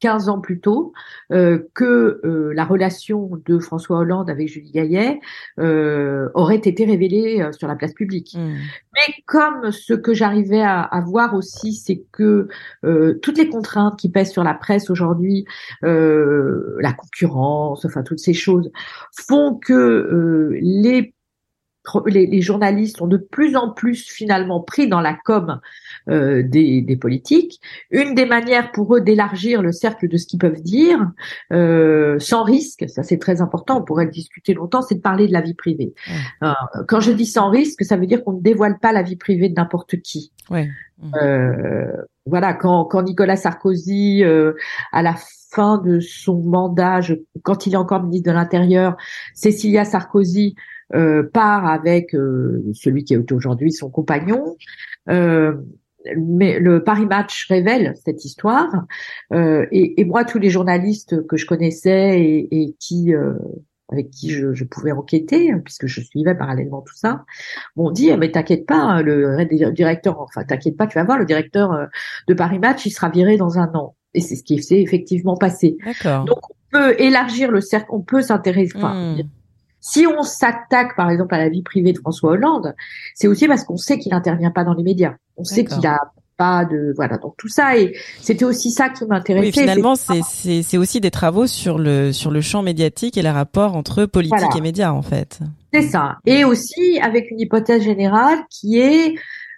15 0.00 0.28
ans 0.28 0.40
plus 0.40 0.60
tôt 0.60 0.92
euh, 1.30 1.58
que 1.74 2.20
euh, 2.24 2.52
la 2.54 2.64
relation 2.64 3.30
de 3.46 3.58
François 3.58 3.98
Hollande 3.98 4.28
avec 4.28 4.48
Julie 4.48 4.72
Gaillet 4.72 5.20
euh, 5.58 6.28
aurait 6.34 6.56
été 6.56 6.84
révélée 6.84 7.46
sur 7.56 7.68
la 7.68 7.76
place 7.76 7.92
publique. 7.92 8.34
Mmh. 8.36 8.54
Mais 8.94 9.14
comme 9.26 9.70
ce 9.70 9.94
que 9.94 10.14
j'arrivais 10.14 10.62
à, 10.62 10.80
à, 10.80 11.00
voir 11.00 11.34
aussi, 11.34 11.74
c'est 11.74 12.02
que 12.12 12.48
toutes 13.22 13.38
les 13.38 13.48
contraintes 13.48 13.98
qui 13.98 14.10
pèsent 14.10 14.32
sur 14.32 14.42
la 14.42 14.54
presse 14.54 14.90
aujourd'hui, 14.90 15.44
la 15.82 16.92
concurrence, 16.92 17.84
enfin 17.84 18.02
toutes 18.02 18.18
ces 18.18 18.32
choses, 18.32 18.70
font 19.12 19.54
que 19.54 20.58
les 20.60 21.14
les, 22.06 22.40
journalistes 22.40 23.00
ont 23.00 23.06
de 23.06 23.16
plus 23.16 23.56
en 23.56 23.70
plus 23.70 24.08
finalement 24.08 24.60
pris 24.60 24.88
dans 24.88 25.00
la 25.00 25.14
com 25.14 25.60
euh, 26.08 26.42
des, 26.42 26.98
politiques. 27.00 27.60
Une 27.90 28.14
des 28.14 28.26
manières 28.26 28.72
pour 28.72 28.96
eux 28.96 29.00
d'élargir 29.00 29.62
le 29.62 29.72
cercle 29.72 30.08
de 30.08 30.16
ce 30.16 30.26
qu'ils 30.26 30.38
peuvent 30.38 30.60
dire, 30.60 31.10
euh, 31.52 32.18
sans 32.18 32.42
risque, 32.42 32.88
ça 32.88 33.02
c'est 33.02 33.18
très 33.18 33.40
important, 33.40 33.78
on 33.78 33.82
pourrait 33.82 34.04
le 34.04 34.10
discuter 34.10 34.54
longtemps, 34.54 34.82
c'est 34.82 34.96
de 34.96 35.00
parler 35.00 35.26
de 35.26 35.32
la 35.32 35.40
vie 35.40 35.54
privée. 35.54 35.94
quand 36.88 37.00
je 37.00 37.12
dis 37.12 37.26
sans 37.26 37.50
risque, 37.50 37.84
ça 37.84 37.96
veut 37.96 38.06
dire 38.06 38.24
qu'on 38.24 38.34
ne 38.34 38.42
dévoile 38.42 38.78
pas 38.78 38.92
la 38.92 39.02
vie 39.02 39.16
privée 39.16 39.48
de 39.48 39.54
n'importe 39.54 40.00
qui. 40.00 40.32
Euh, 41.22 41.92
voilà, 42.26 42.52
quand, 42.52 42.84
quand 42.84 43.02
Nicolas 43.02 43.36
Sarkozy, 43.36 44.22
à 44.92 45.02
la 45.02 45.14
fin 45.50 45.78
de 45.78 46.00
son 46.00 46.42
mandat, 46.42 47.00
quand 47.42 47.66
il 47.66 47.74
est 47.74 47.76
encore 47.76 48.02
ministre 48.02 48.30
de 48.30 48.34
l'Intérieur, 48.34 48.96
Cécilia 49.34 49.84
Sarkozy 49.84 50.54
euh, 50.56 50.60
part 51.32 51.66
avec 51.66 52.14
euh, 52.14 52.62
celui 52.74 53.04
qui 53.04 53.14
est 53.14 53.32
aujourd'hui 53.32 53.72
son 53.72 53.90
compagnon. 53.90 54.56
Euh, 55.08 55.54
mais 56.16 56.58
le 56.58 56.82
Paris 56.82 57.04
Match 57.04 57.46
révèle 57.48 57.94
cette 58.04 58.24
histoire. 58.24 58.86
Et, 59.32 60.00
et, 60.00 60.04
moi, 60.06 60.24
tous 60.24 60.38
les 60.38 60.48
journalistes 60.48 61.26
que 61.26 61.36
je 61.36 61.44
connaissais 61.44 62.22
et, 62.22 62.48
et 62.50 62.74
qui 62.80 63.12
avec 63.92 64.08
qui 64.10 64.30
je, 64.30 64.54
je, 64.54 64.64
pouvais 64.64 64.92
enquêter, 64.92 65.52
puisque 65.62 65.86
je 65.86 66.00
suivais 66.00 66.34
parallèlement 66.34 66.80
tout 66.80 66.94
ça, 66.94 67.24
m'ont 67.76 67.90
dit 67.90 68.16
mais 68.16 68.30
t'inquiète 68.30 68.64
pas, 68.64 69.02
le 69.02 69.44
directeur, 69.72 70.20
enfin 70.20 70.42
t'inquiète 70.44 70.78
pas, 70.78 70.86
tu 70.86 70.96
vas 70.96 71.04
voir 71.04 71.18
le 71.18 71.26
directeur 71.26 71.88
de 72.28 72.34
Paris 72.34 72.60
Match, 72.60 72.86
il 72.86 72.92
sera 72.92 73.10
viré 73.10 73.36
dans 73.36 73.58
un 73.58 73.70
an. 73.74 73.94
Et 74.14 74.20
c'est 74.20 74.36
ce 74.36 74.42
qui 74.42 74.62
s'est 74.62 74.80
effectivement 74.80 75.36
passé. 75.36 75.76
Donc 76.04 76.50
on 76.50 76.54
peut 76.72 76.94
élargir 76.98 77.50
le 77.50 77.60
cercle, 77.60 77.88
on 77.90 78.00
peut 78.00 78.22
s'intéresser. 78.22 78.72
Enfin, 78.76 79.16
hmm. 79.16 79.22
Si 79.80 80.06
on 80.06 80.22
s'attaque, 80.22 80.94
par 80.96 81.10
exemple, 81.10 81.34
à 81.34 81.38
la 81.38 81.48
vie 81.48 81.62
privée 81.62 81.92
de 81.92 81.98
François 81.98 82.32
Hollande, 82.32 82.74
c'est 83.14 83.28
aussi 83.28 83.48
parce 83.48 83.64
qu'on 83.64 83.76
sait 83.76 83.98
qu'il 83.98 84.12
n'intervient 84.12 84.50
pas 84.50 84.64
dans 84.64 84.74
les 84.74 84.82
médias. 84.82 85.14
On 85.36 85.44
sait 85.44 85.64
qu'il 85.64 85.86
a 85.86 85.98
pas 86.36 86.64
de 86.64 86.94
voilà 86.96 87.18
donc 87.18 87.34
tout 87.36 87.48
ça 87.48 87.76
et 87.76 87.94
c'était 88.22 88.46
aussi 88.46 88.70
ça 88.70 88.88
qui 88.88 89.04
m'intéressait. 89.04 89.46
Oui, 89.48 89.52
finalement 89.52 89.94
c'est 89.94 90.22
c'est 90.62 90.78
aussi 90.78 90.98
des 90.98 91.10
travaux 91.10 91.46
sur 91.46 91.76
le 91.76 92.12
sur 92.12 92.30
le 92.30 92.40
champ 92.40 92.62
médiatique 92.62 93.18
et 93.18 93.22
les 93.22 93.30
rapports 93.30 93.76
entre 93.76 94.06
politique 94.06 94.56
et 94.56 94.62
médias 94.62 94.92
en 94.92 95.02
fait. 95.02 95.40
C'est 95.74 95.82
ça 95.82 96.16
et 96.24 96.44
aussi 96.44 96.98
avec 97.02 97.30
une 97.30 97.40
hypothèse 97.40 97.82
générale 97.82 98.38
qui 98.48 98.78
est 98.78 99.16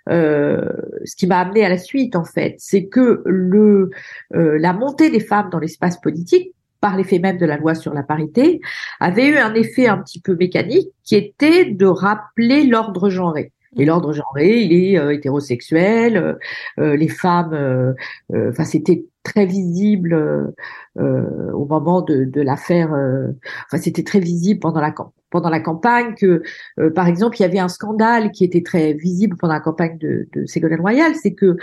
euh, 0.09 0.73
ce 1.05 1.15
qui 1.15 1.29
m'a 1.29 1.39
amené 1.39 1.65
à 1.65 1.69
la 1.69 1.79
suite 1.79 2.17
en 2.17 2.25
fait, 2.25 2.57
c'est 2.59 2.87
que 2.87 3.23
le 3.25 3.91
euh, 4.35 4.59
la 4.59 4.73
montée 4.73 5.11
des 5.11 5.21
femmes 5.21 5.51
dans 5.51 5.61
l'espace 5.61 6.01
politique 6.01 6.53
par 6.83 6.97
l'effet 6.97 7.21
même 7.21 7.39
de 7.39 7.47
la 7.47 7.57
loi 7.57 7.75
sur 7.75 7.95
la 7.95 8.03
parité, 8.03 8.61
avait 9.01 9.29
eu 9.29 9.39
un 9.39 9.55
effet 9.55 9.87
un 9.87 9.99
petit 9.99 10.21
peu 10.21 10.35
mécanique 10.35 10.89
qui 11.05 11.15
était 11.15 11.65
de 11.65 11.87
rappeler 11.87 12.65
l'ordre 12.65 13.09
genré. 13.09 13.53
Et 13.79 13.87
l'ordre 13.87 14.13
genré, 14.13 14.61
il 14.61 14.73
est 14.73 14.99
euh, 14.99 15.15
hétérosexuel. 15.15 16.17
Euh, 16.17 16.35
euh, 16.79 16.97
les 16.97 17.09
femmes, 17.09 17.95
enfin, 18.35 18.65
c'était 18.65 19.07
très 19.23 19.47
visible 19.47 20.53
au 20.99 21.65
moment 21.65 22.03
de, 22.03 22.25
de 22.25 22.41
l'affaire. 22.43 22.91
enfin, 22.91 23.81
c'était 23.81 24.03
très 24.03 24.19
visible 24.19 24.61
pendant 24.61 24.81
la 24.81 24.93
pendant 25.31 25.49
la 25.49 25.61
campagne 25.61 26.15
que, 26.15 26.43
par 26.91 27.07
exemple, 27.07 27.39
il 27.39 27.43
y 27.43 27.47
avait 27.47 27.61
un 27.61 27.69
scandale 27.69 28.33
qui 28.33 28.45
était 28.45 28.63
très 28.63 28.93
visible 28.93 29.37
pendant 29.37 29.55
la 29.55 29.61
campagne 29.61 29.97
de, 29.97 30.29
de 30.35 30.45
Ségolène 30.45 30.81
Royal, 30.81 31.15
c'est 31.15 31.33
que 31.33 31.57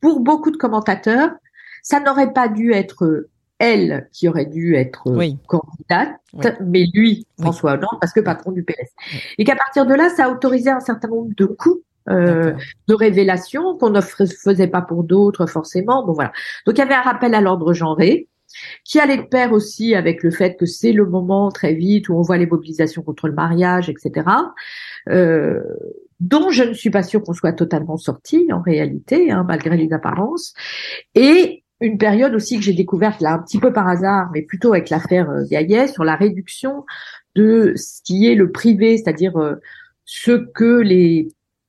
pour 0.00 0.20
beaucoup 0.20 0.50
de 0.50 0.56
commentateurs, 0.56 1.30
ça 1.82 2.00
n'aurait 2.00 2.32
pas 2.32 2.48
dû 2.48 2.72
être 2.72 3.28
elle 3.62 4.08
qui 4.12 4.28
aurait 4.28 4.46
dû 4.46 4.74
être 4.74 5.08
euh, 5.08 5.30
candidate, 5.46 6.20
mais 6.60 6.86
lui, 6.92 7.26
François 7.40 7.74
Hollande, 7.74 7.98
parce 8.00 8.12
que 8.12 8.20
patron 8.20 8.50
du 8.50 8.64
PS. 8.64 8.90
Et 9.38 9.44
qu'à 9.44 9.54
partir 9.54 9.86
de 9.86 9.94
là, 9.94 10.10
ça 10.10 10.26
a 10.26 10.30
autorisé 10.30 10.68
un 10.68 10.80
certain 10.80 11.08
nombre 11.08 11.30
de 11.36 11.46
coups 11.46 11.80
euh, 12.08 12.52
de 12.88 12.94
révélations 12.94 13.78
qu'on 13.78 13.90
ne 13.90 14.00
faisait 14.00 14.66
pas 14.66 14.82
pour 14.82 15.04
d'autres 15.04 15.46
forcément. 15.46 16.04
Bon 16.04 16.12
voilà. 16.12 16.32
Donc 16.66 16.76
il 16.76 16.80
y 16.80 16.82
avait 16.82 16.94
un 16.94 17.02
rappel 17.02 17.34
à 17.36 17.40
l'ordre 17.40 17.72
genré 17.72 18.26
qui 18.84 18.98
allait 18.98 19.18
de 19.18 19.22
pair 19.22 19.52
aussi 19.52 19.94
avec 19.94 20.24
le 20.24 20.32
fait 20.32 20.56
que 20.56 20.66
c'est 20.66 20.92
le 20.92 21.06
moment 21.06 21.50
très 21.52 21.74
vite 21.74 22.08
où 22.08 22.14
on 22.14 22.22
voit 22.22 22.36
les 22.36 22.46
mobilisations 22.46 23.02
contre 23.02 23.28
le 23.28 23.34
mariage, 23.34 23.88
etc. 23.88 24.26
Euh, 25.08 25.62
dont 26.18 26.50
je 26.50 26.64
ne 26.64 26.74
suis 26.74 26.90
pas 26.90 27.04
sûre 27.04 27.22
qu'on 27.22 27.32
soit 27.32 27.52
totalement 27.52 27.96
sorti 27.96 28.48
en 28.52 28.60
réalité, 28.60 29.30
hein, 29.30 29.44
malgré 29.46 29.76
les 29.76 29.92
apparences. 29.92 30.54
Et 31.14 31.61
une 31.82 31.98
période 31.98 32.34
aussi 32.34 32.56
que 32.56 32.62
j'ai 32.62 32.72
découverte 32.72 33.20
là 33.20 33.34
un 33.34 33.38
petit 33.38 33.58
peu 33.58 33.72
par 33.72 33.88
hasard, 33.88 34.30
mais 34.32 34.42
plutôt 34.42 34.72
avec 34.72 34.88
l'affaire 34.88 35.28
euh, 35.30 35.44
Gaillet, 35.50 35.88
sur 35.88 36.04
la 36.04 36.16
réduction 36.16 36.84
de 37.34 37.74
ce 37.76 38.00
qui 38.02 38.26
est 38.26 38.34
le 38.34 38.50
privé, 38.50 38.96
c'est-à-dire 38.96 39.36
euh, 39.36 39.56
ce 40.04 40.32
que 40.32 40.80
les, 40.80 41.28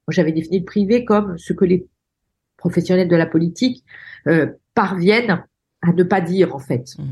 j'avais 0.09 0.31
défini 0.31 0.59
le 0.59 0.65
privé 0.65 1.03
comme 1.03 1.37
ce 1.37 1.53
que 1.53 1.65
les 1.65 1.87
professionnels 2.57 3.07
de 3.07 3.15
la 3.15 3.25
politique 3.25 3.83
euh, 4.27 4.47
parviennent 4.73 5.43
à 5.81 5.91
ne 5.91 6.03
pas 6.03 6.21
dire 6.21 6.55
en 6.55 6.59
fait. 6.59 6.85
Mmh. 6.97 7.03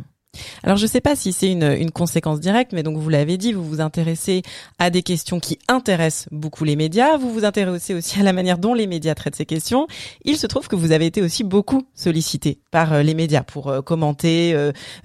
Alors 0.63 0.77
je 0.77 0.83
ne 0.83 0.87
sais 0.87 1.01
pas 1.01 1.15
si 1.15 1.33
c'est 1.33 1.51
une, 1.51 1.63
une, 1.63 1.91
conséquence 1.91 2.39
directe, 2.39 2.71
mais 2.71 2.83
donc 2.83 2.97
vous 2.97 3.09
l'avez 3.09 3.37
dit, 3.37 3.51
vous 3.51 3.63
vous 3.63 3.81
intéressez 3.81 4.43
à 4.79 4.89
des 4.89 5.01
questions 5.01 5.39
qui 5.39 5.59
intéressent 5.67 6.27
beaucoup 6.31 6.63
les 6.63 6.75
médias, 6.75 7.17
vous 7.17 7.31
vous 7.31 7.45
intéressez 7.45 7.93
aussi 7.93 8.19
à 8.19 8.23
la 8.23 8.31
manière 8.31 8.57
dont 8.57 8.73
les 8.73 8.87
médias 8.87 9.15
traitent 9.15 9.35
ces 9.35 9.45
questions. 9.45 9.87
Il 10.23 10.37
se 10.37 10.47
trouve 10.47 10.67
que 10.67 10.75
vous 10.75 10.91
avez 10.91 11.05
été 11.05 11.21
aussi 11.21 11.43
beaucoup 11.43 11.83
sollicité 11.95 12.59
par 12.71 12.93
euh, 12.93 13.03
les 13.03 13.13
médias 13.13 13.43
pour 13.43 13.67
euh, 13.67 13.81
commenter 13.81 14.53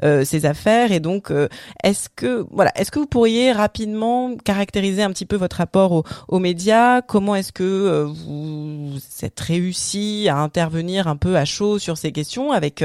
euh, 0.03 0.25
ces 0.25 0.47
affaires, 0.47 0.93
et 0.93 1.01
donc 1.01 1.33
est-ce 1.83 2.09
que 2.15 2.47
voilà, 2.51 2.71
est-ce 2.77 2.91
que 2.91 2.99
vous 2.99 3.07
pourriez 3.07 3.53
rapidement 3.53 4.37
caractériser 4.37 5.03
un 5.03 5.11
petit 5.11 5.27
peu 5.27 5.37
votre 5.37 5.57
rapport 5.57 6.05
aux, 6.29 6.39
médias? 6.39 7.03
Comment 7.03 7.35
est-ce 7.35 7.53
que 7.53 8.05
vous, 8.05 8.99
êtes 9.23 9.41
réussi 9.41 10.29
à 10.29 10.37
intervenir 10.37 11.09
un 11.09 11.17
peu 11.17 11.37
à 11.37 11.45
chaud 11.45 11.79
sur 11.79 11.97
ces 11.97 12.13
questions? 12.13 12.53
Avec 12.53 12.85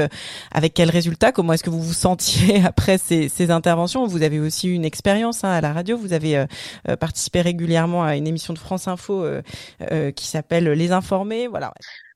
avec 0.52 0.74
quels 0.74 0.90
résultats? 0.90 1.32
Comment 1.32 1.52
est-ce 1.52 1.62
que 1.62 1.70
vous 1.70 1.82
vous 1.82 1.92
sentiez 1.92 2.31
après 2.64 2.98
ces, 2.98 3.28
ces, 3.28 3.50
interventions. 3.50 4.06
Vous 4.06 4.22
avez 4.22 4.40
aussi 4.40 4.72
une 4.72 4.84
expérience 4.84 5.44
hein, 5.44 5.50
à 5.50 5.60
la 5.60 5.72
radio. 5.72 5.96
Vous 5.96 6.12
avez 6.12 6.36
euh, 6.36 6.46
euh, 6.88 6.96
participé 6.96 7.40
régulièrement 7.40 8.02
à 8.02 8.16
une 8.16 8.26
émission 8.26 8.52
de 8.54 8.58
France 8.58 8.88
Info 8.88 9.24
euh, 9.24 10.10
qui 10.12 10.26
s'appelle 10.26 10.68
Les 10.70 10.92
Informés. 10.92 11.48
Voilà. 11.48 11.72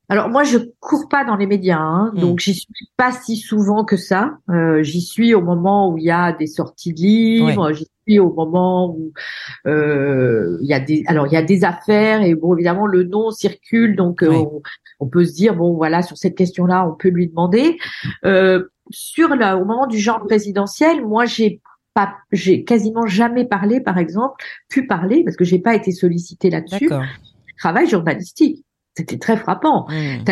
Alors 0.08 0.28
moi 0.28 0.44
je 0.44 0.58
cours 0.78 1.08
pas 1.08 1.24
dans 1.24 1.34
les 1.34 1.46
médias, 1.46 1.80
hein, 1.80 2.12
mmh. 2.14 2.20
donc 2.20 2.38
j'y 2.38 2.54
suis 2.54 2.88
pas 2.96 3.10
si 3.10 3.36
souvent 3.36 3.84
que 3.84 3.96
ça. 3.96 4.38
j'y 4.82 5.00
suis 5.00 5.34
au 5.34 5.40
moment 5.40 5.90
où 5.90 5.98
il 5.98 6.04
y 6.04 6.12
a 6.12 6.32
des 6.32 6.46
sorties 6.46 6.92
de 6.92 7.00
livres, 7.00 7.72
j'y 7.72 7.86
suis 7.86 7.95
au 8.18 8.32
moment 8.32 8.96
où 8.96 9.12
il 9.66 10.66
y 10.66 10.72
a 10.72 10.80
des 10.80 11.04
alors 11.06 11.26
il 11.26 11.32
y 11.32 11.36
a 11.36 11.42
des 11.42 11.64
affaires 11.64 12.22
et 12.22 12.34
bon 12.34 12.54
évidemment 12.54 12.86
le 12.86 13.04
nom 13.04 13.30
circule 13.30 13.96
donc 13.96 14.24
on, 14.26 14.62
on, 15.00 15.06
peut 15.06 15.24
se 15.24 15.34
dire 15.34 15.56
bon 15.56 15.74
voilà 15.74 16.02
sur 16.02 16.16
cette 16.16 16.36
question-là 16.36 16.86
on 16.88 16.94
peut 16.94 17.08
lui 17.08 17.28
demander. 17.28 17.78
Euh, 18.24 18.64
sur 18.90 19.28
le, 19.34 19.56
au 19.56 19.64
moment 19.64 19.86
du 19.86 19.98
genre 19.98 20.24
présidentiel, 20.26 21.04
moi 21.04 21.26
j'ai 21.26 21.60
pas, 21.94 22.14
j'ai 22.32 22.64
quasiment 22.64 23.06
jamais 23.06 23.44
parlé, 23.44 23.80
par 23.80 23.98
exemple, 23.98 24.44
pu 24.68 24.86
parler 24.86 25.24
parce 25.24 25.36
que 25.36 25.44
j'ai 25.44 25.58
pas 25.58 25.74
été 25.74 25.92
sollicitée 25.92 26.50
là-dessus. 26.50 26.90
Travail 27.58 27.88
journalistique, 27.88 28.64
c'était 28.94 29.18
très 29.18 29.36
frappant. 29.36 29.86
Mmh. 29.88 30.24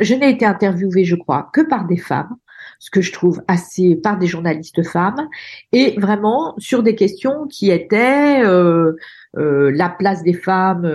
Je 0.00 0.14
n'ai 0.14 0.30
été 0.30 0.46
interviewée, 0.46 1.04
je 1.04 1.16
crois, 1.16 1.50
que 1.52 1.62
par 1.62 1.86
des 1.86 1.96
femmes, 1.96 2.36
ce 2.80 2.90
que 2.90 3.02
je 3.02 3.12
trouve 3.12 3.42
assez 3.46 3.94
par 3.94 4.18
des 4.18 4.26
journalistes 4.26 4.82
femmes, 4.82 5.28
et 5.70 5.94
vraiment 6.00 6.54
sur 6.58 6.82
des 6.82 6.96
questions 6.96 7.46
qui 7.46 7.70
étaient 7.70 8.42
euh, 8.42 8.94
euh, 9.36 9.70
la 9.72 9.88
place 9.88 10.24
des 10.24 10.32
femmes. 10.32 10.90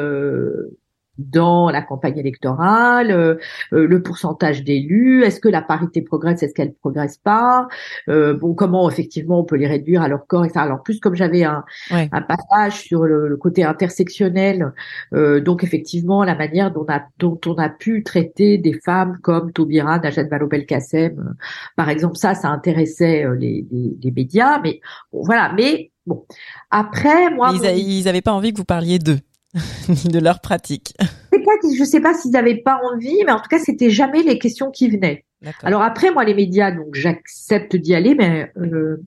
Euh, 1.19 1.25
dans 1.35 1.69
la 1.69 1.81
campagne 1.81 2.17
électorale, 2.17 3.11
euh, 3.11 3.35
euh, 3.73 3.87
le 3.87 4.01
pourcentage 4.01 4.63
d'élus, 4.63 5.23
est-ce 5.23 5.39
que 5.39 5.49
la 5.49 5.61
parité 5.61 6.01
progresse, 6.01 6.43
est-ce 6.43 6.53
qu'elle 6.53 6.73
progresse 6.73 7.17
pas, 7.17 7.67
euh, 8.09 8.33
bon 8.33 8.53
comment 8.53 8.89
effectivement 8.89 9.39
on 9.39 9.43
peut 9.43 9.55
les 9.55 9.67
réduire 9.67 10.01
à 10.01 10.07
leur 10.07 10.27
corps, 10.27 10.45
etc. 10.45 10.59
Alors 10.61 10.83
plus 10.83 10.99
comme 10.99 11.15
j'avais 11.15 11.43
un, 11.43 11.63
un, 11.91 12.21
passage 12.21 12.81
sur 12.81 13.03
le, 13.03 13.35
côté 13.37 13.63
intersectionnel, 13.63 14.71
donc 15.11 15.63
effectivement 15.63 16.23
la 16.23 16.35
manière 16.35 16.71
dont 16.71 16.85
on, 16.87 16.93
a, 16.93 17.01
dont 17.19 17.39
on 17.45 17.55
a 17.55 17.69
pu 17.69 18.03
traiter 18.03 18.57
des 18.57 18.73
femmes 18.73 19.17
comme 19.21 19.51
Taubira, 19.51 19.99
Najat 19.99 20.23
Vallaud-Belkacem, 20.23 21.35
par 21.75 21.89
exemple, 21.89 22.17
ça, 22.17 22.33
ça 22.33 22.49
intéressait 22.49 23.25
les, 23.37 23.65
les, 23.71 23.97
les 24.01 24.11
médias, 24.11 24.59
mais 24.61 24.79
bon, 25.11 25.23
voilà, 25.23 25.51
mais 25.55 25.91
Bon, 26.05 26.23
après, 26.69 27.31
moi, 27.31 27.51
ils, 27.53 28.03
n'avaient 28.03 28.21
pas 28.21 28.33
envie 28.33 28.51
que 28.51 28.57
vous 28.57 28.65
parliez 28.65 28.99
d'eux. 28.99 29.17
ni 29.89 30.11
de 30.11 30.19
leur 30.19 30.39
pratique. 30.41 30.93
Je 31.31 31.79
ne 31.79 31.85
sais 31.85 32.01
pas 32.01 32.13
s'ils 32.13 32.31
n'avaient 32.31 32.61
pas 32.61 32.79
envie, 32.83 33.23
mais 33.25 33.31
en 33.31 33.39
tout 33.39 33.49
cas, 33.49 33.59
c'était 33.59 33.89
jamais 33.89 34.23
les 34.23 34.37
questions 34.39 34.71
qui 34.71 34.89
venaient. 34.89 35.25
Alors 35.63 35.81
après, 35.81 36.11
moi, 36.11 36.23
les 36.23 36.33
médias, 36.33 36.71
donc 36.71 36.95
j'accepte 36.95 37.75
d'y 37.75 37.93
aller, 37.93 38.15
mais 38.15 38.51
euh, 38.57 38.97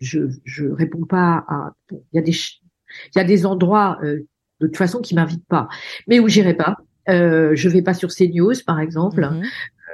je 0.00 0.28
je 0.44 0.66
réponds 0.66 1.04
pas 1.04 1.44
à. 1.48 1.72
Il 1.90 2.00
y 2.14 2.18
a 2.18 2.22
des 2.22 2.32
il 2.32 3.18
y 3.18 3.20
a 3.20 3.24
des 3.24 3.46
endroits 3.46 3.98
euh, 4.02 4.26
de 4.60 4.66
toute 4.66 4.76
façon 4.76 5.00
qui 5.00 5.14
m'invitent 5.14 5.46
pas, 5.46 5.68
mais 6.06 6.18
où 6.18 6.28
j'irai 6.28 6.54
pas. 6.54 6.76
Euh, 7.08 7.52
je 7.54 7.68
vais 7.68 7.82
pas 7.82 7.94
sur 7.94 8.10
CNews, 8.10 8.54
par 8.66 8.80
exemple. 8.80 9.20
Mhm. 9.20 9.42
Euh, 9.42 9.46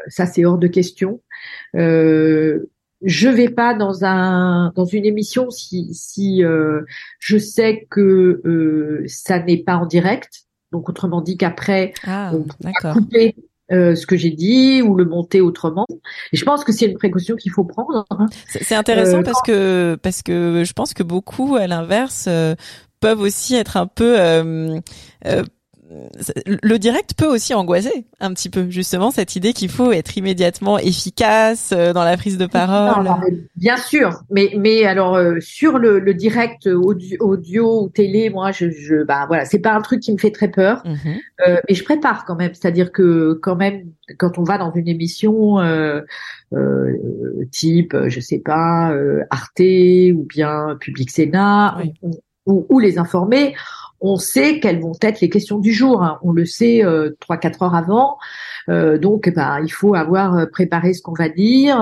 ça, 0.09 0.27
c'est 0.27 0.45
hors 0.45 0.59
de 0.59 0.67
question. 0.67 1.21
Euh, 1.77 2.71
je 3.05 3.29
vais 3.29 3.49
pas 3.49 3.75
dans 3.75 4.05
un 4.05 4.73
dans 4.75 4.85
une 4.85 5.05
émission 5.05 5.51
si 5.51 5.93
si 5.93 6.45
euh, 6.45 6.83
je 7.19 7.38
sais 7.38 7.87
que 7.91 8.41
euh, 8.45 9.05
ça 9.07 9.38
n'est 9.41 9.62
pas 9.62 9.77
en 9.77 9.87
direct. 9.87 10.45
Donc 10.71 10.88
autrement 10.88 11.21
dit 11.21 11.37
qu'après 11.37 11.93
ah, 12.07 12.33
on 12.33 12.43
peut 12.43 12.93
couper 12.93 13.35
euh, 13.71 13.95
ce 13.95 14.07
que 14.07 14.17
j'ai 14.17 14.31
dit 14.31 14.83
ou 14.83 14.95
le 14.95 15.05
monter 15.05 15.41
autrement. 15.41 15.87
Et 16.33 16.37
je 16.37 16.45
pense 16.45 16.65
que 16.65 16.73
c'est 16.73 16.87
une 16.87 16.97
précaution 16.97 17.37
qu'il 17.37 17.53
faut 17.53 17.65
prendre. 17.65 18.07
Hein. 18.11 18.27
C'est 18.47 18.75
intéressant 18.75 19.23
parce 19.23 19.43
que 19.43 19.97
parce 20.03 20.23
que 20.23 20.62
je 20.65 20.73
pense 20.73 20.95
que 20.95 21.03
beaucoup 21.03 21.57
à 21.57 21.67
l'inverse 21.67 22.29
peuvent 23.01 23.21
aussi 23.21 23.55
être 23.55 23.77
un 23.77 23.87
peu 23.87 24.17
le 26.46 26.78
direct 26.78 27.14
peut 27.16 27.26
aussi 27.26 27.55
angoisser 27.55 28.07
un 28.20 28.33
petit 28.33 28.48
peu 28.48 28.70
justement 28.70 29.11
cette 29.11 29.37
idée 29.37 29.52
qu'il 29.52 29.68
faut 29.68 29.92
être 29.92 30.16
immédiatement 30.16 30.78
efficace 30.78 31.72
euh, 31.72 31.92
dans 31.92 32.05
la 32.05 32.16
prise 32.16 32.38
de 32.38 32.46
parole. 32.46 33.07
bien 33.57 33.76
sûr, 33.76 34.22
mais 34.31 34.52
mais 34.57 34.85
alors 34.85 35.16
euh, 35.16 35.37
sur 35.40 35.78
le, 35.78 35.98
le, 35.98 36.14
direct 36.14 36.66
audio, 36.66 37.16
audio 37.20 37.83
ou 37.85 37.88
télé, 37.88 38.31
moi 38.31 38.52
je, 38.52 38.70
je 38.70 39.05
bah 39.05 39.24
voilà, 39.26 39.44
c'est 39.44 39.59
pas 39.59 39.72
un 39.72 39.81
truc 39.81 40.00
qui 40.00 40.12
me 40.12 40.18
fait 40.18 40.31
très 40.31 40.50
peur, 40.50 40.83
mhm. 40.85 41.16
euh, 41.46 41.57
mais 41.68 41.74
je 41.74 41.85
prépare 41.85 42.24
quand 42.24 42.37
même, 42.37 42.55
c'est-à-dire 42.55 42.92
que 42.92 43.35
quand 43.42 43.57
même 43.57 43.85
quand 44.18 44.38
on 44.38 44.42
va 44.42 44.59
dans 44.59 44.72
une 44.72 44.88
émission 44.88 45.61
euh, 45.61 46.00
euh, 46.52 46.96
type, 47.50 47.96
je 48.07 48.20
sais 48.20 48.38
pas, 48.38 48.94
Arte 49.31 49.61
ou 49.61 50.26
bien 50.28 50.76
Public 50.81 51.11
Sénat 51.11 51.78
ou, 52.46 52.66
ou 52.68 52.78
les 52.78 52.98
informer 52.98 53.55
on 54.03 54.17
sait 54.17 54.59
quelles 54.59 54.81
vont 54.81 54.97
être 55.01 55.21
les 55.21 55.31
questions 55.31 55.59
du 55.59 55.73
jour. 55.73 56.03
Hein. 56.03 56.19
On 56.23 56.33
le 56.33 56.45
sait 56.45 56.85
euh, 56.85 57.17
trois 57.21 57.37
quatre 57.37 57.62
heures 57.62 57.75
avant. 57.75 58.19
Euh, 58.69 58.99
donc, 58.99 59.33
bah, 59.35 59.59
il 59.62 59.73
faut 59.73 59.95
avoir 59.95 60.37
euh, 60.37 60.47
préparé 60.47 60.93
ce 60.93 61.03
qu'on 61.03 61.15
va 61.15 61.29
dire, 61.29 61.81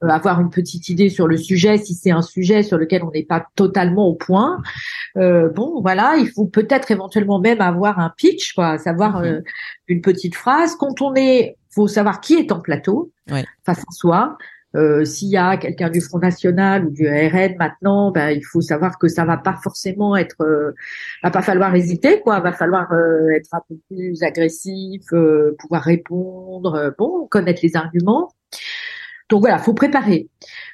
avoir 0.00 0.40
une 0.40 0.50
petite 0.50 0.88
idée 0.88 1.10
sur 1.10 1.26
le 1.26 1.36
sujet 1.36 1.76
si 1.76 1.94
c'est 1.94 2.12
un 2.12 2.22
sujet 2.22 2.62
sur 2.62 2.78
lequel 2.78 3.02
on 3.02 3.10
n'est 3.10 3.24
pas 3.24 3.46
totalement 3.56 4.06
au 4.06 4.14
point. 4.14 4.62
bon, 5.16 5.80
voilà, 5.82 6.16
il 6.18 6.30
faut 6.30 6.46
peut-être 6.46 6.90
éventuellement 6.90 7.40
même 7.40 7.60
avoir 7.60 7.98
un 7.98 8.12
pitch, 8.16 8.54
quoi, 8.54 8.78
savoir 8.78 9.20
mhm. 9.20 9.42
une 9.88 10.00
petite 10.00 10.36
phrase. 10.36 10.76
Quand 10.76 11.02
on 11.02 11.14
est, 11.16 11.56
faut 11.70 11.88
savoir 11.88 12.20
qui 12.20 12.34
est 12.34 12.52
en 12.52 12.60
plateau 12.60 13.12
face 13.64 13.80
à 13.80 13.92
soi. 13.92 14.38
Euh, 14.76 15.04
s'il 15.04 15.28
y 15.28 15.36
a 15.36 15.56
quelqu'un 15.56 15.90
du 15.90 16.00
Front 16.00 16.18
National 16.18 16.86
ou 16.86 16.90
du 16.90 17.08
RN 17.08 17.56
maintenant, 17.58 18.12
ben, 18.12 18.30
il 18.30 18.44
faut 18.44 18.60
savoir 18.60 18.98
que 18.98 19.08
ça 19.08 19.24
va 19.24 19.36
pas 19.36 19.58
forcément 19.62 20.16
être, 20.16 20.42
euh, 20.42 20.72
va 21.22 21.30
pas 21.30 21.42
falloir 21.42 21.74
hésiter, 21.74 22.20
quoi. 22.20 22.40
Va 22.40 22.52
falloir 22.52 22.92
euh, 22.92 23.30
être 23.34 23.48
un 23.52 23.62
peu 23.68 23.76
plus 23.88 24.22
agressif, 24.22 25.02
euh, 25.12 25.56
pouvoir 25.58 25.82
répondre, 25.82 26.94
bon, 26.98 27.26
connaître 27.26 27.60
les 27.62 27.76
arguments. 27.76 28.32
Donc 29.28 29.40
voilà, 29.40 29.58
faut 29.58 29.74
préparer. 29.74 30.28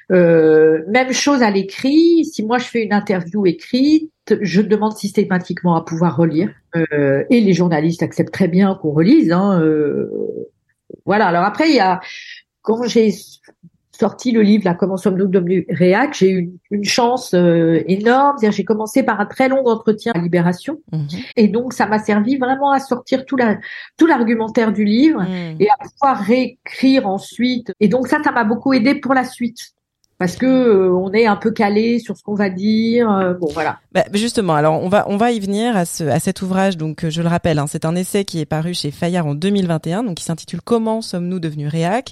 même 0.09 1.11
chose 1.11 1.43
à 1.43 1.51
l'écrit. 1.51 2.25
Si 2.25 2.43
moi 2.43 2.57
je 2.57 2.65
fais 2.65 2.83
une 2.83 2.93
interview 2.93 3.45
écrite, 3.45 4.11
je 4.41 4.61
demande 4.61 4.93
systématiquement 4.93 5.75
à 5.75 5.85
pouvoir 5.85 6.17
relire. 6.17 6.49
et 7.29 7.41
les 7.41 7.53
journalistes 7.53 8.03
acceptent 8.03 8.33
très 8.33 8.47
bien 8.47 8.75
qu'on 8.75 8.91
relise. 8.91 9.31
Hein, 9.31 9.61
voilà. 11.05 11.27
Alors 11.27 11.43
après, 11.43 11.69
il 11.69 11.75
y 11.75 11.79
a 11.79 11.99
quand 12.63 12.83
j'ai 12.83 13.11
sorti 13.97 14.31
le 14.31 14.41
livre, 14.41 14.65
là, 14.65 14.73
Comment 14.73 14.97
sommes-nous 14.97 15.27
devenus 15.27 15.65
réac, 15.69 16.13
j'ai 16.13 16.31
eu 16.31 16.51
une, 16.71 16.83
chance 16.83 17.33
euh, 17.33 17.81
énorme. 17.87 18.37
J'ai 18.41 18.63
commencé 18.63 19.03
par 19.03 19.19
un 19.19 19.25
très 19.25 19.49
long 19.49 19.65
entretien 19.65 20.13
à 20.15 20.19
Libération. 20.19 20.79
Mhm. 20.91 21.07
Et 21.35 21.47
donc, 21.47 21.73
ça 21.73 21.87
m'a 21.87 21.99
servi 21.99 22.37
vraiment 22.37 22.71
à 22.71 22.79
sortir 22.79 23.25
tout 23.25 23.35
la, 23.35 23.57
tout 23.97 24.05
l'argumentaire 24.05 24.71
du 24.71 24.83
livre 24.83 25.21
mhm. 25.21 25.57
et 25.59 25.69
à 25.69 25.77
pouvoir 25.77 26.19
réécrire 26.19 27.07
ensuite. 27.07 27.71
Et 27.79 27.87
donc, 27.87 28.07
ça, 28.07 28.19
ça 28.23 28.31
m'a 28.31 28.43
beaucoup 28.43 28.73
aidé 28.73 28.95
pour 28.95 29.13
la 29.13 29.23
suite 29.23 29.73
parce 30.17 30.35
que 30.35 30.45
euh, 30.45 30.91
on 30.91 31.13
est 31.13 31.25
un 31.25 31.35
peu 31.35 31.51
calé 31.51 31.99
sur 31.99 32.17
ce 32.17 32.23
qu'on 32.23 32.35
va 32.35 32.49
dire. 32.49 33.11
Euh, 33.11 33.33
bon, 33.33 33.47
voilà. 33.53 33.79
Bah, 33.91 34.03
justement, 34.13 34.55
alors 34.55 34.81
on 34.81 34.89
va 34.89 35.05
on 35.07 35.17
va 35.17 35.31
y 35.31 35.39
venir 35.39 35.75
à 35.75 35.85
ce 35.85 36.03
à 36.03 36.19
cet 36.19 36.41
ouvrage. 36.41 36.77
Donc, 36.77 37.07
je 37.07 37.21
le 37.21 37.27
rappelle, 37.27 37.59
hein, 37.59 37.65
c'est 37.67 37.85
un 37.85 37.95
essai 37.95 38.25
qui 38.25 38.39
est 38.39 38.45
paru 38.45 38.73
chez 38.73 38.91
Fayard 38.91 39.27
en 39.27 39.35
2021, 39.35 40.03
donc 40.03 40.15
qui 40.15 40.23
s'intitule 40.23 40.61
Comment 40.61 41.01
sommes-nous 41.01 41.39
devenus 41.39 41.69
réac, 41.69 42.11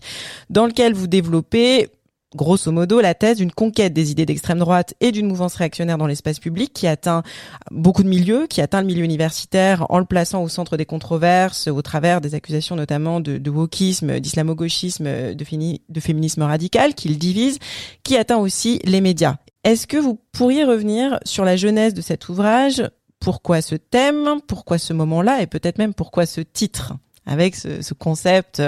dans 0.50 0.68
lequel 0.68 0.94
vous 0.94 1.08
développez 1.08 1.90
grosso 2.36 2.72
modo 2.72 3.00
la 3.00 3.14
thèse 3.14 3.38
d'une 3.38 3.52
conquête 3.52 3.94
des 3.94 4.12
idées 4.12 4.26
d'extrême 4.26 4.60
droite 4.60 4.94
et 5.00 5.12
d'une 5.12 5.28
mouvance 5.28 5.56
réactionnaire 5.56 5.98
dans 5.98 6.08
l'espace 6.08 6.40
public 6.40 6.74
qui 6.74 6.86
atteint 6.86 7.24
beaucoup 7.72 8.04
de 8.04 8.10
milieux, 8.10 8.46
qui 8.48 8.62
atteint 8.62 8.82
le 8.82 8.88
milieu 8.88 9.04
universitaire 9.04 9.86
en 9.90 10.00
le 10.00 10.06
plaçant 10.06 10.44
au 10.44 10.50
centre 10.50 10.78
des 10.78 10.86
controverses 10.86 11.68
au 11.68 11.82
travers 11.82 12.22
des 12.22 12.36
accusations 12.36 12.76
notamment 12.76 13.20
de, 13.20 13.38
de 13.38 13.50
wokisme, 13.50 14.20
d'islamo-gauchisme, 14.20 15.34
de, 15.34 16.00
féminisme 16.00 16.42
radical, 16.44 16.94
qui 16.94 17.10
le 17.10 17.16
divise, 17.16 17.60
qui 18.04 18.18
atteint 18.18 18.38
aussi 18.38 18.80
les 18.84 19.02
médias. 19.02 19.38
Est-ce 19.64 19.88
que 19.88 19.98
vous 19.98 20.20
pourriez 20.32 20.64
revenir 20.64 21.20
sur 21.24 21.46
la 21.46 21.56
genèse 21.56 21.94
de 21.94 22.02
cet 22.02 22.30
ouvrage? 22.30 22.84
Pourquoi 23.20 23.62
ce 23.62 23.76
thème? 23.76 24.40
Pourquoi 24.48 24.78
ce 24.78 24.94
moment-là? 24.94 25.42
Et 25.42 25.48
peut-être 25.48 25.80
même 25.80 25.94
pourquoi 25.94 26.26
ce 26.26 26.42
titre? 26.42 26.94
Avec 27.26 27.56
ce, 27.56 27.82
ce 27.82 27.96
concept 27.96 28.62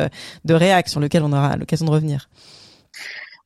de 0.45 0.53
réac 0.55 0.89
sur 0.89 0.99
lequel 0.99 1.21
on 1.21 1.31
aura 1.31 1.57
l'occasion 1.57 1.85
de 1.85 1.91
revenir 1.91 2.27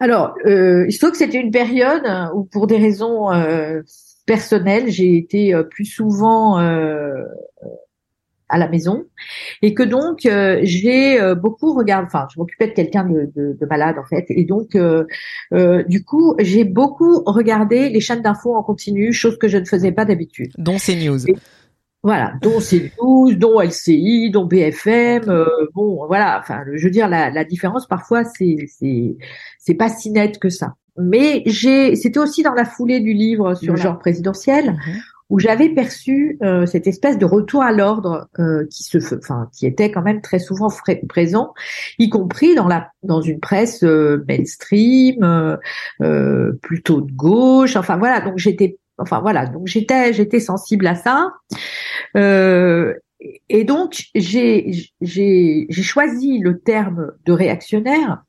alors, 0.01 0.33
euh, 0.47 0.85
il 0.87 0.91
se 0.91 0.97
trouve 0.97 1.11
que 1.11 1.17
c'était 1.17 1.39
une 1.39 1.51
période 1.51 2.01
où, 2.33 2.43
pour 2.43 2.65
des 2.65 2.77
raisons 2.77 3.31
euh, 3.31 3.81
personnelles, 4.25 4.89
j'ai 4.89 5.15
été 5.15 5.53
euh, 5.53 5.61
plus 5.61 5.85
souvent 5.85 6.59
euh, 6.59 7.23
à 8.49 8.57
la 8.57 8.67
maison 8.67 9.05
et 9.61 9.75
que 9.75 9.83
donc 9.83 10.21
j'ai 10.23 11.19
beaucoup 11.35 11.73
regardé. 11.73 12.07
Enfin, 12.07 12.27
je 12.33 12.39
m'occupais 12.39 12.67
de 12.67 12.73
quelqu'un 12.73 13.03
de, 13.03 13.31
de, 13.35 13.55
de, 13.61 13.65
malade 13.67 13.97
en 13.99 14.03
fait, 14.03 14.25
et 14.29 14.43
donc 14.43 14.75
du 15.87 16.03
coup, 16.03 16.35
j'ai 16.39 16.65
beaucoup 16.65 17.21
regardé 17.25 17.89
les 17.89 17.99
chaînes 18.01 18.23
d'infos 18.23 18.55
en 18.55 18.63
continu, 18.63 19.13
chose 19.13 19.37
que 19.37 19.47
je 19.47 19.59
ne 19.59 19.65
faisais 19.65 19.91
pas 19.91 20.03
d'habitude. 20.03 20.51
Dont 20.57 20.77
CNews. 20.77 21.19
Voilà, 22.03 22.33
dont 22.41 22.57
C12, 22.57 23.37
dont 23.37 23.61
LCI, 23.61 24.31
dont 24.31 24.45
BFM, 24.45 25.29
euh, 25.29 25.45
bon, 25.75 26.07
voilà. 26.07 26.39
Enfin, 26.39 26.63
je 26.73 26.83
veux 26.83 26.89
dire, 26.89 27.07
la, 27.07 27.29
la 27.29 27.43
différence 27.43 27.87
parfois, 27.87 28.23
c'est 28.23 28.55
c'est 28.67 29.17
c'est 29.59 29.75
pas 29.75 29.89
si 29.89 30.09
net 30.09 30.39
que 30.39 30.49
ça. 30.49 30.73
Mais 30.97 31.43
j'ai, 31.45 31.95
c'était 31.95 32.19
aussi 32.19 32.41
dans 32.41 32.53
la 32.53 32.65
foulée 32.65 33.01
du 33.01 33.13
livre 33.13 33.53
sur 33.53 33.73
le 33.73 33.79
genre 33.79 33.99
présidentiel, 33.99 34.71
mhm. 34.71 35.01
où 35.29 35.39
j'avais 35.39 35.69
perçu 35.69 36.39
euh, 36.41 36.65
cette 36.65 36.87
espèce 36.87 37.19
de 37.19 37.25
retour 37.25 37.61
à 37.61 37.71
l'ordre 37.71 38.27
euh, 38.39 38.65
qui 38.71 38.83
se, 38.83 38.97
enfin, 39.15 39.47
qui 39.53 39.67
était 39.67 39.91
quand 39.91 40.01
même 40.01 40.21
très 40.21 40.39
souvent 40.39 40.69
présent, 41.07 41.53
y 41.99 42.09
compris 42.09 42.55
dans 42.55 42.67
la 42.67 42.89
dans 43.03 43.21
une 43.21 43.39
presse 43.39 43.83
mainstream, 43.83 45.59
plutôt 46.63 47.01
de 47.01 47.11
gauche. 47.11 47.75
Enfin 47.75 47.97
voilà, 47.97 48.21
donc 48.21 48.39
j'étais 48.39 48.79
Enfin 49.01 49.19
voilà, 49.19 49.45
donc 49.45 49.67
j'étais 49.67 50.13
j'étais 50.13 50.39
sensible 50.39 50.87
à 50.87 50.95
ça. 50.95 51.33
Euh, 52.15 52.93
et 53.49 53.63
donc 53.63 54.05
j'ai 54.15 54.71
j'ai 55.01 55.67
j'ai 55.69 55.83
choisi 55.83 56.39
le 56.39 56.59
terme 56.59 57.11
de 57.25 57.31
réactionnaire 57.31 58.23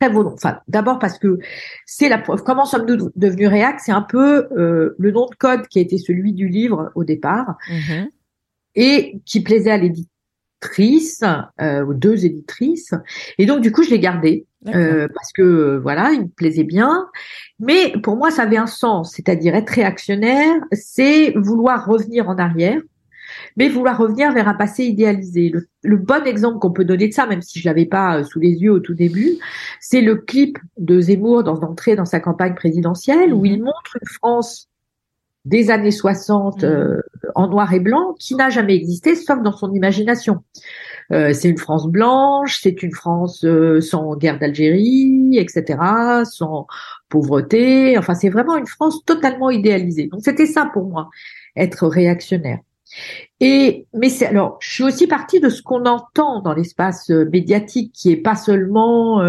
très. 0.00 0.14
Enfin 0.14 0.60
d'abord 0.68 0.98
parce 0.98 1.18
que 1.18 1.38
c'est 1.86 2.08
la 2.08 2.18
preuve. 2.18 2.42
Comment 2.42 2.64
sommes-nous 2.64 3.10
devenus 3.16 3.48
réac 3.48 3.80
C'est 3.80 3.92
un 3.92 4.02
peu 4.02 4.48
euh, 4.56 4.94
le 4.98 5.10
nom 5.10 5.26
de 5.26 5.34
code 5.34 5.66
qui 5.68 5.78
a 5.78 5.82
été 5.82 5.98
celui 5.98 6.32
du 6.32 6.48
livre 6.48 6.90
au 6.94 7.04
départ 7.04 7.56
mm-hmm. 7.68 8.08
et 8.76 9.20
qui 9.24 9.42
plaisait 9.42 9.70
à 9.70 9.76
l'éditrice, 9.76 11.24
euh, 11.60 11.84
aux 11.84 11.94
deux 11.94 12.24
éditrices. 12.24 12.94
Et 13.38 13.46
donc 13.46 13.60
du 13.60 13.72
coup 13.72 13.82
je 13.82 13.90
l'ai 13.90 14.00
gardé. 14.00 14.46
Euh, 14.66 15.06
parce 15.14 15.32
que 15.32 15.78
voilà, 15.80 16.10
il 16.12 16.22
me 16.22 16.28
plaisait 16.28 16.64
bien. 16.64 17.06
Mais 17.60 17.92
pour 18.02 18.16
moi, 18.16 18.30
ça 18.30 18.42
avait 18.42 18.56
un 18.56 18.66
sens, 18.66 19.14
c'est-à-dire 19.14 19.54
être 19.54 19.70
réactionnaire, 19.70 20.54
c'est 20.72 21.32
vouloir 21.36 21.86
revenir 21.86 22.28
en 22.28 22.38
arrière 22.38 22.80
mais 23.56 23.68
vouloir 23.68 23.98
revenir 23.98 24.32
vers 24.32 24.48
un 24.48 24.54
passé 24.54 24.84
idéalisé. 24.84 25.52
Le, 25.82 25.96
bon 25.96 26.24
exemple 26.26 26.58
qu'on 26.58 26.70
peut 26.70 26.84
donner 26.84 27.08
de 27.08 27.12
ça, 27.12 27.26
même 27.26 27.42
si 27.42 27.60
je 27.60 27.68
l'avais 27.68 27.86
pas 27.86 28.18
euh, 28.18 28.24
sous 28.24 28.40
les 28.40 28.50
yeux 28.50 28.72
au 28.72 28.80
tout 28.80 28.94
début, 28.94 29.38
c'est 29.80 30.00
le 30.00 30.16
clip 30.16 30.58
de 30.78 31.00
Zemmour 31.00 31.44
dans 31.44 31.58
d'entrée 31.58 31.96
dans 31.96 32.04
sa 32.04 32.20
campagne 32.20 32.54
présidentielle 32.54 33.34
où 33.34 33.44
il 33.44 33.58
mhm. 33.58 33.64
montre 33.64 33.96
une 34.00 34.08
France 34.08 34.67
des 35.48 35.70
années 35.70 35.90
60 35.90 36.62
mhm. 36.62 36.68
euh, 36.68 37.00
en 37.34 37.48
noir 37.48 37.72
et 37.72 37.80
blanc 37.80 38.14
qui 38.18 38.34
n'a 38.34 38.50
jamais 38.50 38.76
existé 38.76 39.14
sauf 39.14 39.42
dans 39.42 39.52
son 39.52 39.72
imagination. 39.72 40.44
Euh, 41.10 41.32
c'est 41.32 41.48
une 41.48 41.56
France 41.56 41.86
blanche, 41.86 42.60
c'est 42.62 42.82
une 42.82 42.92
France 42.92 43.44
euh, 43.44 43.80
sans 43.80 44.14
guerre 44.16 44.38
d'Algérie, 44.38 45.38
etc., 45.38 45.78
sans 46.24 46.66
pauvreté. 47.08 47.96
Enfin, 47.96 48.14
c'est 48.14 48.28
vraiment 48.28 48.56
une 48.56 48.66
France 48.66 49.02
totalement 49.06 49.50
idéalisée. 49.50 50.08
Donc, 50.08 50.20
c'était 50.22 50.46
ça 50.46 50.68
pour 50.72 50.84
moi, 50.84 51.08
être 51.56 51.86
réactionnaire. 51.86 52.58
Et 53.40 53.86
mais 53.94 54.08
c'est 54.08 54.26
alors, 54.26 54.58
je 54.60 54.70
suis 54.72 54.84
aussi 54.84 55.06
partie 55.06 55.40
de 55.40 55.48
ce 55.48 55.62
qu'on 55.62 55.84
entend 55.84 56.40
dans 56.40 56.54
l'espace 56.54 57.10
euh, 57.10 57.28
médiatique, 57.30 57.92
qui 57.92 58.10
est 58.10 58.16
pas 58.16 58.34
seulement 58.34 59.22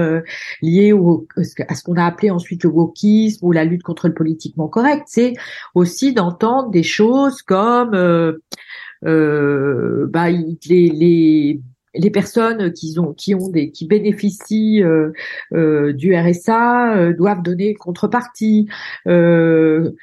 lié 0.62 0.94
au, 0.94 1.28
à 1.68 1.76
ce 1.76 1.84
qu'on 1.84 1.96
a 1.96 2.06
appelé 2.06 2.32
ensuite 2.32 2.64
le 2.64 2.70
wokisme 2.70 3.46
ou 3.46 3.52
la 3.52 3.66
lutte 3.66 3.84
contre 3.84 4.08
le 4.08 4.14
politiquement 4.14 4.68
correct. 4.68 5.04
C'est 5.08 5.34
aussi 5.76 6.14
d'entendre 6.14 6.70
des 6.70 6.84
choses 6.84 7.42
comme 7.42 7.94
euh, 9.06 10.08
bah, 10.10 10.30
les, 10.30 10.58
les 10.66 11.62
les 11.96 12.10
personnes 12.12 12.72
qui 12.72 12.98
ont 13.00 13.14
qui 13.14 13.34
ont 13.34 13.50
des 13.50 13.72
qui 13.72 13.88
bénéficient 13.88 14.84
euh, 14.84 15.12
euh, 15.54 15.94
du 15.94 16.16
RSA 16.16 16.96
euh, 16.96 17.14
doivent 17.14 17.42
donner 17.42 17.74
contrepartie 17.74 18.68
le 19.06 19.96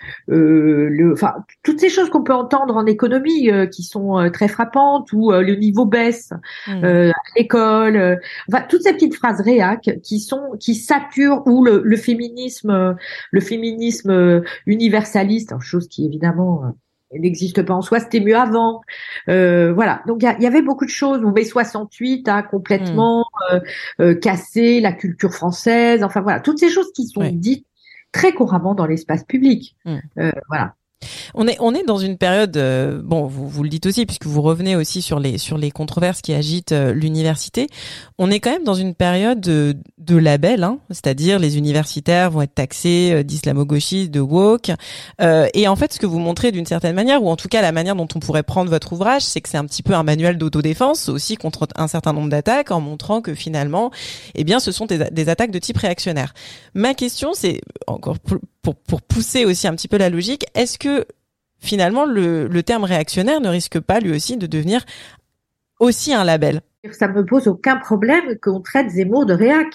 enfin 1.12 1.34
toutes 1.62 1.80
ces 1.80 1.88
choses 1.88 2.10
qu'on 2.10 2.22
peut 2.22 2.34
entendre 2.34 2.76
en 2.76 2.86
économie 2.86 3.50
qui 3.70 3.82
sont 3.82 4.30
très 4.32 4.48
frappantes 4.48 5.12
où 5.12 5.30
le 5.30 5.54
niveau 5.54 5.84
baisse 5.84 6.32
mmh. 6.66 6.84
à 6.84 7.12
l'école 7.36 8.18
enfin 8.48 8.64
toutes 8.68 8.82
ces 8.82 8.92
petites 8.92 9.14
phrases 9.14 9.40
réac 9.40 9.90
qui 10.02 10.20
sont 10.20 10.56
qui 10.58 10.74
saturent 10.74 11.46
ou 11.46 11.64
le, 11.64 11.82
le 11.84 11.96
féminisme 11.96 12.96
le 13.30 13.40
féminisme 13.40 14.42
universaliste 14.66 15.54
chose 15.60 15.88
qui 15.88 16.06
évidemment 16.06 16.74
n'existe 17.12 17.62
pas 17.62 17.74
en 17.74 17.82
soi, 17.82 18.00
c'était 18.00 18.20
mieux 18.20 18.36
avant. 18.36 18.82
Euh, 19.28 19.72
voilà, 19.72 20.02
donc 20.06 20.22
il 20.22 20.42
y, 20.42 20.46
avait 20.46 20.62
beaucoup 20.62 20.84
de 20.84 20.90
choses. 20.90 21.20
Mai 21.22 21.44
68 21.44 22.28
a 22.28 22.42
complètement 22.42 23.20
hmm. 23.20 23.54
euh, 23.54 23.60
euh, 24.00 24.14
cassé 24.14 24.80
la 24.80 24.92
culture 24.92 25.32
française. 25.32 26.02
Enfin 26.02 26.20
voilà, 26.20 26.40
toutes 26.40 26.58
ces 26.58 26.70
choses 26.70 26.92
qui 26.92 27.06
sont 27.06 27.30
dites 27.32 27.66
très 28.12 28.32
couramment 28.32 28.74
dans 28.74 28.86
l'espace 28.86 29.24
public. 29.24 29.76
Hmm. 29.84 29.98
voilà. 30.48 30.74
On 31.34 31.46
est 31.46 31.56
on 31.60 31.74
est 31.74 31.84
dans 31.84 31.98
une 31.98 32.16
période 32.16 32.56
euh, 32.56 33.00
bon 33.02 33.26
vous 33.26 33.48
vous 33.48 33.62
le 33.62 33.68
dites 33.68 33.84
aussi 33.84 34.06
puisque 34.06 34.26
vous 34.26 34.40
revenez 34.40 34.76
aussi 34.76 35.02
sur 35.02 35.20
les 35.20 35.36
sur 35.36 35.58
les 35.58 35.70
controverses 35.70 36.22
qui 36.22 36.32
agitent 36.32 36.72
euh, 36.72 36.94
l'université. 36.94 37.66
On 38.18 38.30
est 38.30 38.40
quand 38.40 38.50
même 38.50 38.64
dans 38.64 38.74
une 38.74 38.94
période 38.94 39.40
de, 39.40 39.76
de 39.98 40.16
label, 40.16 40.64
hein, 40.64 40.78
c'est-à-dire 40.90 41.38
les 41.38 41.58
universitaires 41.58 42.30
vont 42.30 42.42
être 42.42 42.54
taxés 42.54 43.12
euh, 43.12 43.22
d'islamo-gauchistes, 43.22 44.10
de 44.10 44.20
woke. 44.20 44.70
et 45.20 45.68
en 45.68 45.76
fait, 45.76 45.92
ce 45.92 45.98
que 45.98 46.06
vous 46.06 46.18
montrez 46.18 46.52
d'une 46.52 46.64
certaine 46.66 46.94
manière, 46.94 47.22
ou 47.22 47.28
en 47.28 47.36
tout 47.36 47.48
cas 47.48 47.60
la 47.60 47.72
manière 47.72 47.94
dont 47.94 48.08
on 48.14 48.18
pourrait 48.18 48.42
prendre 48.42 48.70
votre 48.70 48.92
ouvrage, 48.94 49.22
c'est 49.22 49.40
que 49.40 49.48
c'est 49.48 49.58
un 49.58 49.66
petit 49.66 49.82
peu 49.82 49.94
un 49.94 50.02
manuel 50.02 50.38
d'autodéfense 50.38 51.08
aussi 51.08 51.36
contre 51.36 51.68
un 51.76 51.88
certain 51.88 52.12
nombre 52.12 52.30
d'attaques, 52.30 52.70
en 52.70 52.80
montrant 52.80 53.20
que 53.20 53.34
finalement, 53.34 53.90
eh 54.34 54.44
bien, 54.44 54.60
ce 54.60 54.72
sont 54.72 54.86
des, 54.86 55.10
des 55.10 55.28
attaques 55.28 55.50
de 55.50 55.58
type 55.58 55.78
réactionnaire. 55.78 56.32
Ma 56.74 56.94
question, 56.94 57.32
c'est 57.34 57.60
encore 57.86 58.16
pour, 58.74 59.02
pousser 59.02 59.44
aussi 59.44 59.66
un 59.66 59.74
petit 59.74 59.88
peu 59.88 59.96
la 59.96 60.10
logique, 60.10 60.46
est-ce 60.54 60.78
que 60.78 61.06
finalement 61.58 62.04
le, 62.04 62.48
le 62.48 62.62
terme 62.62 62.84
réactionnaire 62.84 63.40
ne 63.40 63.48
risque 63.48 63.80
pas 63.80 64.00
lui 64.00 64.12
aussi 64.12 64.36
de 64.36 64.46
devenir 64.46 64.84
aussi 65.80 66.12
un 66.12 66.24
label? 66.24 66.60
Ça 66.92 67.08
me 67.08 67.24
pose 67.24 67.48
aucun 67.48 67.76
problème 67.76 68.38
qu'on 68.40 68.60
traite 68.60 68.90
Zemmour 68.90 69.26
de 69.26 69.34
réac. 69.34 69.66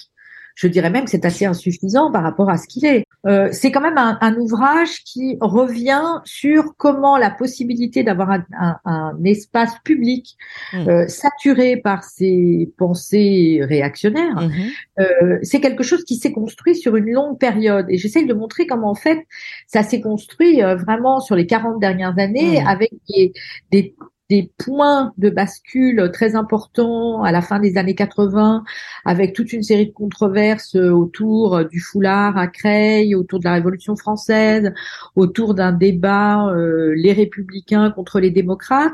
Je 0.55 0.67
dirais 0.67 0.89
même 0.89 1.05
que 1.05 1.11
c'est 1.11 1.25
assez 1.25 1.45
insuffisant 1.45 2.11
par 2.11 2.23
rapport 2.23 2.49
à 2.49 2.57
ce 2.57 2.67
qu'il 2.67 2.85
est. 2.85 3.05
Euh, 3.27 3.49
c'est 3.51 3.71
quand 3.71 3.81
même 3.81 3.97
un, 3.97 4.17
un, 4.21 4.35
ouvrage 4.37 5.03
qui 5.03 5.37
revient 5.41 6.21
sur 6.25 6.75
comment 6.77 7.17
la 7.17 7.29
possibilité 7.29 8.03
d'avoir 8.03 8.31
un, 8.31 8.43
un, 8.59 8.79
un, 8.85 9.23
espace 9.23 9.73
public 9.83 10.37
mmh. 10.73 10.89
euh, 10.89 11.07
saturé 11.07 11.77
par 11.77 12.03
ces 12.03 12.71
pensées 12.77 13.59
réactionnaires, 13.61 14.41
mmh. 14.41 15.01
euh, 15.01 15.39
c'est 15.43 15.61
quelque 15.61 15.83
chose 15.83 16.03
qui 16.03 16.15
s'est 16.15 16.31
construit 16.31 16.75
sur 16.75 16.95
une 16.95 17.11
longue 17.11 17.37
période. 17.37 17.85
Et 17.89 17.97
j'essaye 17.97 18.25
de 18.25 18.33
montrer 18.33 18.65
comment 18.65 18.89
en 18.89 18.95
fait 18.95 19.19
ça 19.67 19.83
s'est 19.83 20.01
construit 20.01 20.63
euh, 20.63 20.75
vraiment 20.75 21.19
sur 21.19 21.35
les 21.35 21.45
40 21.45 21.79
dernières 21.79 22.17
années 22.17 22.61
mmh. 22.61 22.67
avec 22.67 22.91
des, 23.09 23.33
des 23.71 23.95
des 24.31 24.49
points 24.57 25.11
de 25.17 25.29
bascule 25.29 26.09
très 26.13 26.35
importants 26.35 27.21
à 27.21 27.33
la 27.33 27.41
fin 27.41 27.59
des 27.59 27.77
années 27.77 27.95
80, 27.95 28.63
avec 29.03 29.33
toute 29.33 29.51
une 29.51 29.61
série 29.61 29.87
de 29.87 29.91
controverses 29.91 30.75
autour 30.75 31.65
du 31.65 31.81
foulard 31.81 32.37
à 32.37 32.47
Creil, 32.47 33.13
autour 33.13 33.39
de 33.39 33.43
la 33.43 33.55
Révolution 33.55 33.97
française, 33.97 34.71
autour 35.17 35.53
d'un 35.53 35.73
débat 35.73 36.47
euh, 36.47 36.93
les 36.95 37.11
républicains 37.11 37.91
contre 37.91 38.21
les 38.21 38.31
démocrates, 38.31 38.93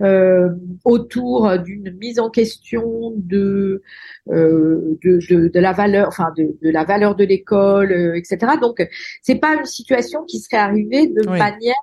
euh, 0.00 0.48
autour 0.86 1.58
d'une 1.58 1.94
mise 1.98 2.18
en 2.18 2.30
question 2.30 3.12
de, 3.16 3.82
euh, 4.30 4.98
de, 5.04 5.48
de, 5.48 5.60
la 5.60 5.74
valeur, 5.74 6.08
enfin 6.08 6.32
de, 6.38 6.56
de 6.62 6.70
la 6.70 6.84
valeur 6.84 7.16
de 7.16 7.24
l'école, 7.24 7.92
etc. 8.16 8.52
Donc 8.62 8.78
c'est 9.20 9.40
pas 9.40 9.56
une 9.56 9.66
situation 9.66 10.24
qui 10.24 10.38
serait 10.38 10.56
arrivée 10.56 11.06
de 11.06 11.28
manière 11.28 11.74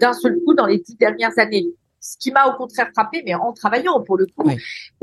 d'un 0.00 0.12
seul 0.14 0.38
coup 0.42 0.54
dans 0.54 0.64
les 0.64 0.78
dix 0.78 0.96
dernières 0.96 1.38
années 1.38 1.65
ce 2.06 2.16
qui 2.18 2.30
m'a 2.30 2.46
au 2.46 2.56
contraire 2.56 2.88
frappé, 2.94 3.22
mais 3.26 3.34
en 3.34 3.52
travaillant 3.52 4.00
pour 4.02 4.16
le 4.16 4.26
coup, 4.26 4.48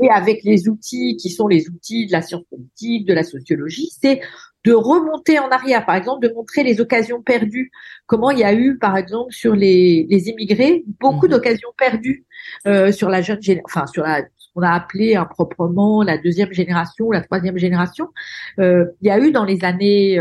et 0.02 0.10
avec 0.10 0.42
les 0.44 0.68
outils 0.68 1.16
qui 1.16 1.30
sont 1.30 1.46
les 1.46 1.68
outils 1.68 2.06
de 2.06 2.12
la 2.12 2.22
science 2.22 2.44
politique, 2.48 3.06
de 3.06 3.14
la 3.14 3.22
sociologie, 3.22 3.90
c'est 4.00 4.20
de 4.64 4.72
remonter 4.72 5.38
en 5.38 5.48
arrière, 5.48 5.84
par 5.84 5.94
exemple, 5.94 6.26
de 6.26 6.32
montrer 6.32 6.62
les 6.62 6.80
occasions 6.80 7.20
perdues. 7.20 7.70
Comment 8.06 8.30
il 8.30 8.38
y 8.38 8.44
a 8.44 8.54
eu, 8.54 8.78
par 8.78 8.96
exemple, 8.96 9.30
sur 9.30 9.54
les, 9.54 10.06
les 10.08 10.28
immigrés, 10.30 10.84
beaucoup 11.00 11.26
mhm. 11.26 11.32
d'occasions 11.32 11.68
perdues 11.76 12.24
euh, 12.66 12.90
sur 12.90 13.10
la 13.10 13.20
jeune, 13.20 13.40
enfin 13.64 13.86
sur 13.86 14.04
la 14.04 14.22
on 14.56 14.62
a 14.62 14.70
appelé 14.70 15.16
improprement 15.16 16.02
la 16.02 16.18
deuxième 16.18 16.52
génération, 16.52 17.10
la 17.10 17.22
troisième 17.22 17.58
génération. 17.58 18.10
Euh, 18.58 18.86
il 19.00 19.08
y 19.08 19.10
a 19.10 19.18
eu 19.18 19.32
dans 19.32 19.44
les 19.44 19.64
années 19.64 20.18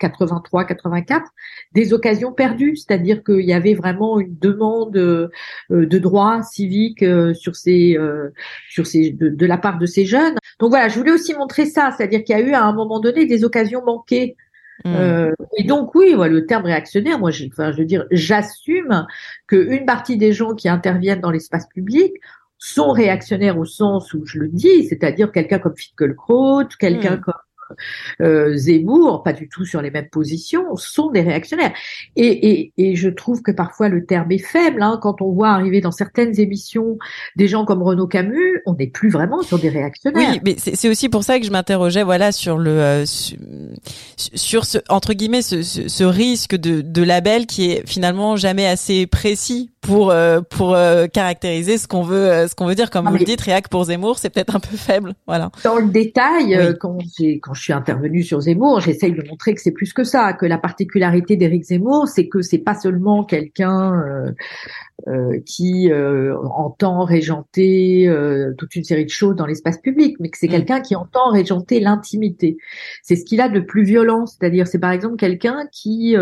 83-84 0.00 1.12
euh, 1.12 1.18
des 1.72 1.92
occasions 1.92 2.32
perdues, 2.32 2.76
c'est-à-dire 2.76 3.24
qu'il 3.24 3.44
y 3.44 3.52
avait 3.52 3.74
vraiment 3.74 4.20
une 4.20 4.36
demande 4.38 4.96
euh, 4.96 5.28
de 5.70 5.98
droits 5.98 6.42
civiques 6.42 7.04
sur 7.34 7.56
ces, 7.56 7.98
sur 8.68 8.86
ces, 8.86 9.10
de, 9.10 9.46
la 9.46 9.58
part 9.58 9.78
de 9.78 9.86
ces 9.86 10.06
jeunes. 10.06 10.36
Donc 10.60 10.70
voilà, 10.70 10.88
je 10.88 10.98
voulais 10.98 11.12
aussi 11.12 11.34
montrer 11.34 11.66
ça, 11.66 11.90
c'est-à-dire 11.96 12.22
qu'il 12.22 12.36
y 12.36 12.40
a 12.40 12.42
eu 12.42 12.52
à 12.52 12.64
un 12.64 12.72
moment 12.72 13.00
donné 13.00 13.26
des 13.26 13.44
occasions 13.44 13.84
manquées. 13.84 14.36
Mmh. 14.84 15.30
et 15.56 15.62
donc 15.62 15.94
oui, 15.94 16.14
le 16.16 16.46
terme 16.46 16.64
réactionnaire, 16.64 17.20
moi, 17.20 17.30
enfin, 17.52 17.70
je 17.70 17.78
veux 17.78 17.84
dire, 17.84 18.06
j'assume 18.10 19.06
qu'une 19.46 19.86
partie 19.86 20.16
des 20.16 20.32
gens 20.32 20.54
qui 20.54 20.68
interviennent 20.68 21.20
dans 21.20 21.30
l'espace 21.30 21.68
public 21.68 22.12
sont 22.58 22.92
réactionnaires 22.92 23.58
au 23.58 23.64
sens 23.64 24.12
où 24.14 24.24
je 24.24 24.38
le 24.38 24.48
dis, 24.48 24.84
c'est-à-dire 24.84 25.32
quelqu'un 25.32 25.58
comme 25.58 25.74
Finkielkraut, 25.76 26.68
quelqu'un 26.78 27.16
hmm. 27.16 27.20
comme 27.20 27.34
euh, 28.20 28.56
Zemmour, 28.56 29.22
pas 29.22 29.32
du 29.32 29.48
tout 29.48 29.64
sur 29.64 29.82
les 29.82 29.90
mêmes 29.90 30.08
positions, 30.08 30.76
sont 30.76 31.10
des 31.10 31.22
réactionnaires. 31.22 31.72
Et, 32.16 32.50
et, 32.50 32.72
et 32.76 32.96
je 32.96 33.08
trouve 33.08 33.42
que 33.42 33.50
parfois 33.50 33.88
le 33.88 34.04
terme 34.04 34.30
est 34.32 34.38
faible. 34.38 34.82
Hein, 34.82 34.98
quand 35.02 35.22
on 35.22 35.32
voit 35.32 35.50
arriver 35.50 35.80
dans 35.80 35.92
certaines 35.92 36.38
émissions 36.38 36.98
des 37.36 37.48
gens 37.48 37.64
comme 37.64 37.82
Renaud 37.82 38.06
Camus, 38.06 38.62
on 38.66 38.74
n'est 38.74 38.86
plus 38.86 39.10
vraiment 39.10 39.42
sur 39.42 39.58
des 39.58 39.68
réactionnaires. 39.68 40.30
Oui, 40.32 40.40
mais 40.44 40.56
c'est 40.58 40.88
aussi 40.88 41.08
pour 41.08 41.24
ça 41.24 41.38
que 41.38 41.46
je 41.46 41.50
m'interrogeais, 41.50 42.02
voilà, 42.02 42.32
sur 42.32 42.58
le 42.58 42.70
euh, 42.70 43.04
sur, 44.16 44.64
ce 44.64 44.78
entre 44.88 45.12
guillemets 45.12 45.42
ce, 45.42 45.62
ce, 45.62 45.88
ce 45.88 46.04
risque 46.04 46.56
de, 46.56 46.80
de 46.80 47.02
label 47.02 47.46
qui 47.46 47.70
est 47.70 47.88
finalement 47.88 48.36
jamais 48.36 48.66
assez 48.66 49.06
précis 49.06 49.70
pour 49.80 50.10
euh, 50.10 50.40
pour 50.40 50.74
euh, 50.74 51.06
caractériser 51.06 51.78
ce 51.78 51.86
qu'on 51.86 52.02
veut 52.02 52.30
euh, 52.30 52.48
ce 52.48 52.54
qu'on 52.54 52.66
veut 52.66 52.74
dire 52.74 52.90
comme 52.90 53.08
vous 53.08 53.16
le 53.16 53.24
dites 53.24 53.40
réac 53.40 53.68
pour 53.68 53.84
Zemmour 53.84 54.18
c'est 54.18 54.30
peut-être 54.30 54.56
un 54.56 54.60
peu 54.60 54.76
faible 54.76 55.14
voilà 55.26 55.50
dans 55.62 55.76
le 55.76 55.88
détail 55.88 56.76
quand 56.80 56.98
j'ai 57.16 57.38
quand 57.38 57.53
je 57.54 57.62
suis 57.62 57.72
intervenue 57.72 58.22
sur 58.22 58.40
Zemmour 58.40 58.80
j'essaye 58.80 59.12
de 59.12 59.26
montrer 59.28 59.54
que 59.54 59.60
c'est 59.60 59.72
plus 59.72 59.92
que 59.92 60.04
ça 60.04 60.32
que 60.32 60.46
la 60.46 60.58
particularité 60.58 61.36
d'Éric 61.36 61.64
Zemmour 61.64 62.08
c'est 62.08 62.28
que 62.28 62.42
c'est 62.42 62.58
pas 62.58 62.74
seulement 62.74 63.24
quelqu'un 63.24 64.34
euh, 65.08 65.38
qui 65.44 65.90
euh, 65.92 66.34
entend 66.54 67.04
régenter 67.04 68.08
euh, 68.08 68.54
toute 68.56 68.74
une 68.74 68.84
série 68.84 69.04
de 69.04 69.10
choses 69.10 69.36
dans 69.36 69.44
l'espace 69.44 69.76
public, 69.76 70.16
mais 70.18 70.30
que 70.30 70.38
c'est 70.38 70.46
mm. 70.46 70.50
quelqu'un 70.50 70.80
qui 70.80 70.96
entend 70.96 71.30
régenter 71.30 71.78
l'intimité. 71.78 72.56
C'est 73.02 73.16
ce 73.16 73.24
qu'il 73.26 73.42
a 73.42 73.50
de 73.50 73.60
plus 73.60 73.82
violent, 73.82 74.24
c'est-à-dire 74.24 74.66
c'est 74.66 74.78
par 74.78 74.92
exemple 74.92 75.16
quelqu'un 75.16 75.66
qui 75.72 76.16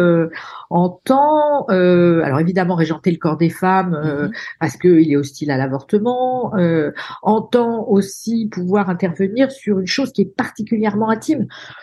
entend, 0.70 1.66
alors 1.68 2.40
évidemment 2.40 2.74
régenter 2.74 3.12
le 3.12 3.18
corps 3.18 3.36
des 3.36 3.50
femmes 3.50 3.92
mm-hmm. 3.92 4.36
parce 4.58 4.76
qu'il 4.76 5.12
est 5.12 5.16
hostile 5.16 5.50
à 5.52 5.58
l'avortement, 5.58 6.52
entend 7.22 7.86
aussi 7.88 8.48
pouvoir 8.50 8.88
intervenir 8.90 9.52
sur 9.52 9.78
une 9.78 9.86
chose 9.86 10.12
qui 10.12 10.22
est 10.22 10.36
particulièrement 10.36 11.10
intime, 11.10 11.21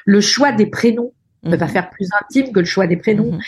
le 0.06 0.22
choix 0.22 0.52
des 0.52 0.66
prénoms 0.66 1.14
On 1.44 1.52
peut 1.52 1.58
pas 1.58 1.66
mhm. 1.66 1.72
faire 1.72 1.90
plus 1.90 2.08
intime 2.22 2.52
que 2.52 2.60
le 2.60 2.66
choix 2.66 2.86
des 2.86 2.98
prénoms. 2.98 3.32
Mhm. 3.32 3.40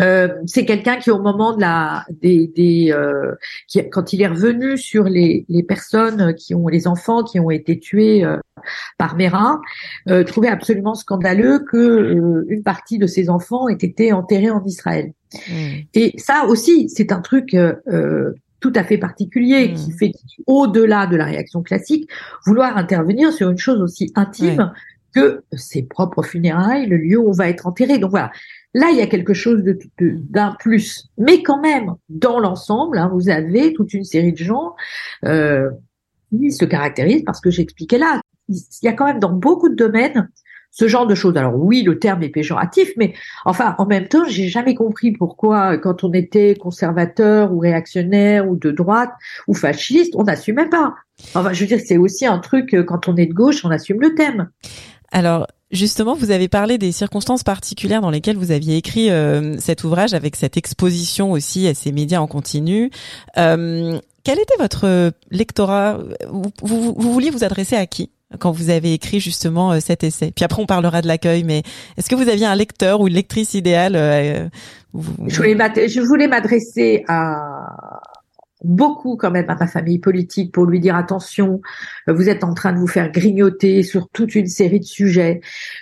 Euh, 0.00 0.28
c'est 0.46 0.66
quelqu'un 0.66 0.96
qui, 0.96 1.10
au 1.10 1.20
moment 1.20 1.56
de 1.56 1.60
la, 1.60 2.04
des, 2.10 2.46
des 2.54 2.92
euh, 2.92 3.34
qui, 3.66 3.88
quand 3.88 4.12
il 4.12 4.20
est 4.20 4.26
revenu 4.26 4.76
sur 4.76 5.04
les, 5.04 5.46
les 5.48 5.62
personnes 5.62 6.34
qui 6.34 6.54
ont, 6.54 6.68
les 6.68 6.86
enfants 6.86 7.22
qui 7.24 7.40
ont 7.40 7.50
été 7.50 7.78
tués 7.78 8.24
euh, 8.24 8.36
par 8.98 9.16
Mera, 9.16 9.60
euh, 10.08 10.24
trouvait 10.24 10.48
absolument 10.48 10.94
scandaleux 10.94 11.60
que 11.60 12.44
une 12.48 12.62
partie 12.62 12.98
de 12.98 13.06
ses 13.06 13.30
enfants 13.30 13.68
ait 13.68 13.74
été 13.74 14.12
enterrés 14.12 14.50
en 14.50 14.62
Israël. 14.64 15.12
Mhm. 15.48 15.84
Et 15.94 16.14
ça 16.18 16.44
aussi, 16.48 16.90
c'est 16.90 17.12
un 17.12 17.20
truc 17.20 17.56
tout 18.60 18.72
à 18.74 18.84
fait 18.84 18.98
particulier 18.98 19.72
qui 19.72 19.92
fait 19.92 20.12
au-delà 20.46 21.06
de 21.06 21.16
la 21.16 21.24
réaction 21.24 21.62
classique, 21.62 22.10
vouloir 22.44 22.76
intervenir 22.76 23.32
sur 23.32 23.48
une 23.50 23.58
chose 23.58 23.80
aussi 23.80 24.10
intime 24.16 24.72
que 25.14 25.42
ses 25.52 25.82
propres 25.82 26.22
funérailles, 26.22 26.86
le 26.86 26.96
lieu 26.96 27.18
où 27.18 27.28
on 27.28 27.32
va 27.32 27.48
être 27.48 27.66
enterré. 27.66 27.98
Donc 27.98 28.10
voilà, 28.10 28.30
là 28.74 28.88
il 28.90 28.96
y 28.96 29.02
a 29.02 29.06
quelque 29.06 29.34
chose 29.34 29.62
de, 29.62 29.78
d'un 29.98 30.54
plus, 30.58 31.08
mais 31.16 31.42
quand 31.42 31.60
même 31.60 31.94
dans 32.08 32.38
l'ensemble, 32.38 32.98
hein, 32.98 33.10
vous 33.12 33.28
avez 33.28 33.72
toute 33.72 33.94
une 33.94 34.04
série 34.04 34.32
de 34.32 34.38
gens 34.38 34.74
euh, 35.24 35.70
qui 36.30 36.52
se 36.52 36.64
caractérisent 36.64 37.24
parce 37.24 37.40
que 37.40 37.50
j'expliquais 37.50 37.98
là, 37.98 38.20
il 38.48 38.56
y 38.82 38.88
a 38.88 38.92
quand 38.92 39.06
même 39.06 39.18
dans 39.18 39.32
beaucoup 39.32 39.68
de 39.68 39.74
domaines 39.74 40.28
ce 40.70 40.86
genre 40.86 41.06
de 41.06 41.14
choses. 41.14 41.36
Alors 41.36 41.56
oui, 41.56 41.82
le 41.82 41.98
terme 41.98 42.22
est 42.22 42.28
péjoratif, 42.28 42.92
mais 42.96 43.14
enfin, 43.44 43.74
en 43.78 43.86
même 43.86 44.06
temps, 44.08 44.24
j'ai 44.26 44.48
jamais 44.48 44.74
compris 44.74 45.12
pourquoi, 45.12 45.78
quand 45.78 46.04
on 46.04 46.12
était 46.12 46.54
conservateur 46.54 47.52
ou 47.52 47.58
réactionnaire 47.58 48.48
ou 48.48 48.56
de 48.56 48.70
droite 48.70 49.10
ou 49.46 49.54
fasciste, 49.54 50.14
on 50.16 50.24
n'assumait 50.24 50.68
pas. 50.68 50.94
Enfin, 51.34 51.52
je 51.52 51.60
veux 51.60 51.66
dire, 51.66 51.80
c'est 51.84 51.96
aussi 51.96 52.26
un 52.26 52.38
truc, 52.38 52.74
euh, 52.74 52.84
quand 52.84 53.08
on 53.08 53.16
est 53.16 53.26
de 53.26 53.34
gauche, 53.34 53.64
on 53.64 53.70
assume 53.70 54.00
le 54.00 54.14
thème. 54.14 54.50
Alors, 55.12 55.46
Justement, 55.70 56.14
vous 56.14 56.30
avez 56.30 56.48
parlé 56.48 56.78
des 56.78 56.92
circonstances 56.92 57.42
particulières 57.42 58.00
dans 58.00 58.10
lesquelles 58.10 58.38
vous 58.38 58.52
aviez 58.52 58.78
écrit 58.78 59.10
euh, 59.10 59.58
cet 59.58 59.84
ouvrage 59.84 60.14
avec 60.14 60.34
cette 60.34 60.56
exposition 60.56 61.30
aussi 61.30 61.68
à 61.68 61.74
ces 61.74 61.92
médias 61.92 62.20
en 62.20 62.26
continu. 62.26 62.90
Euh, 63.36 63.98
quel 64.24 64.38
était 64.38 64.56
votre 64.58 65.12
lectorat? 65.30 65.98
Vous, 66.30 66.50
vous, 66.62 66.94
vouliez 67.12 67.28
vous 67.28 67.44
adresser 67.44 67.76
à 67.76 67.84
qui 67.84 68.10
quand 68.38 68.50
vous 68.50 68.70
avez 68.70 68.94
écrit 68.94 69.20
justement 69.20 69.72
euh, 69.72 69.80
cet 69.80 70.04
essai? 70.04 70.32
Puis 70.34 70.42
après, 70.42 70.62
on 70.62 70.66
parlera 70.66 71.02
de 71.02 71.06
l'accueil, 71.06 71.44
mais 71.44 71.62
est-ce 71.98 72.08
que 72.08 72.14
vous 72.14 72.30
aviez 72.30 72.46
un 72.46 72.54
lecteur 72.54 73.02
ou 73.02 73.08
une 73.08 73.14
lectrice 73.14 73.52
idéale 73.52 74.50
Je 74.94 76.00
voulais 76.00 76.28
m'adresser 76.28 77.04
à 77.08 78.00
beaucoup 78.64 79.16
quand 79.16 79.30
même 79.30 79.48
à 79.48 79.54
ma 79.54 79.66
famille 79.66 79.98
politique 79.98 80.52
pour 80.52 80.66
lui 80.66 80.80
dire 80.80 80.96
attention, 80.96 81.60
euh, 82.08 82.12
vous 82.12 82.28
êtes 82.28 82.44
en 82.44 82.54
train 82.54 82.72
de 82.72 82.78
vous 82.78 82.86
faire 82.86 83.10
grignoter 83.10 83.82
sur 83.82 84.08
toute 84.08 84.34
une 84.34 84.46
série 84.46 84.80
de 84.80 84.84
sujets. 84.84 85.40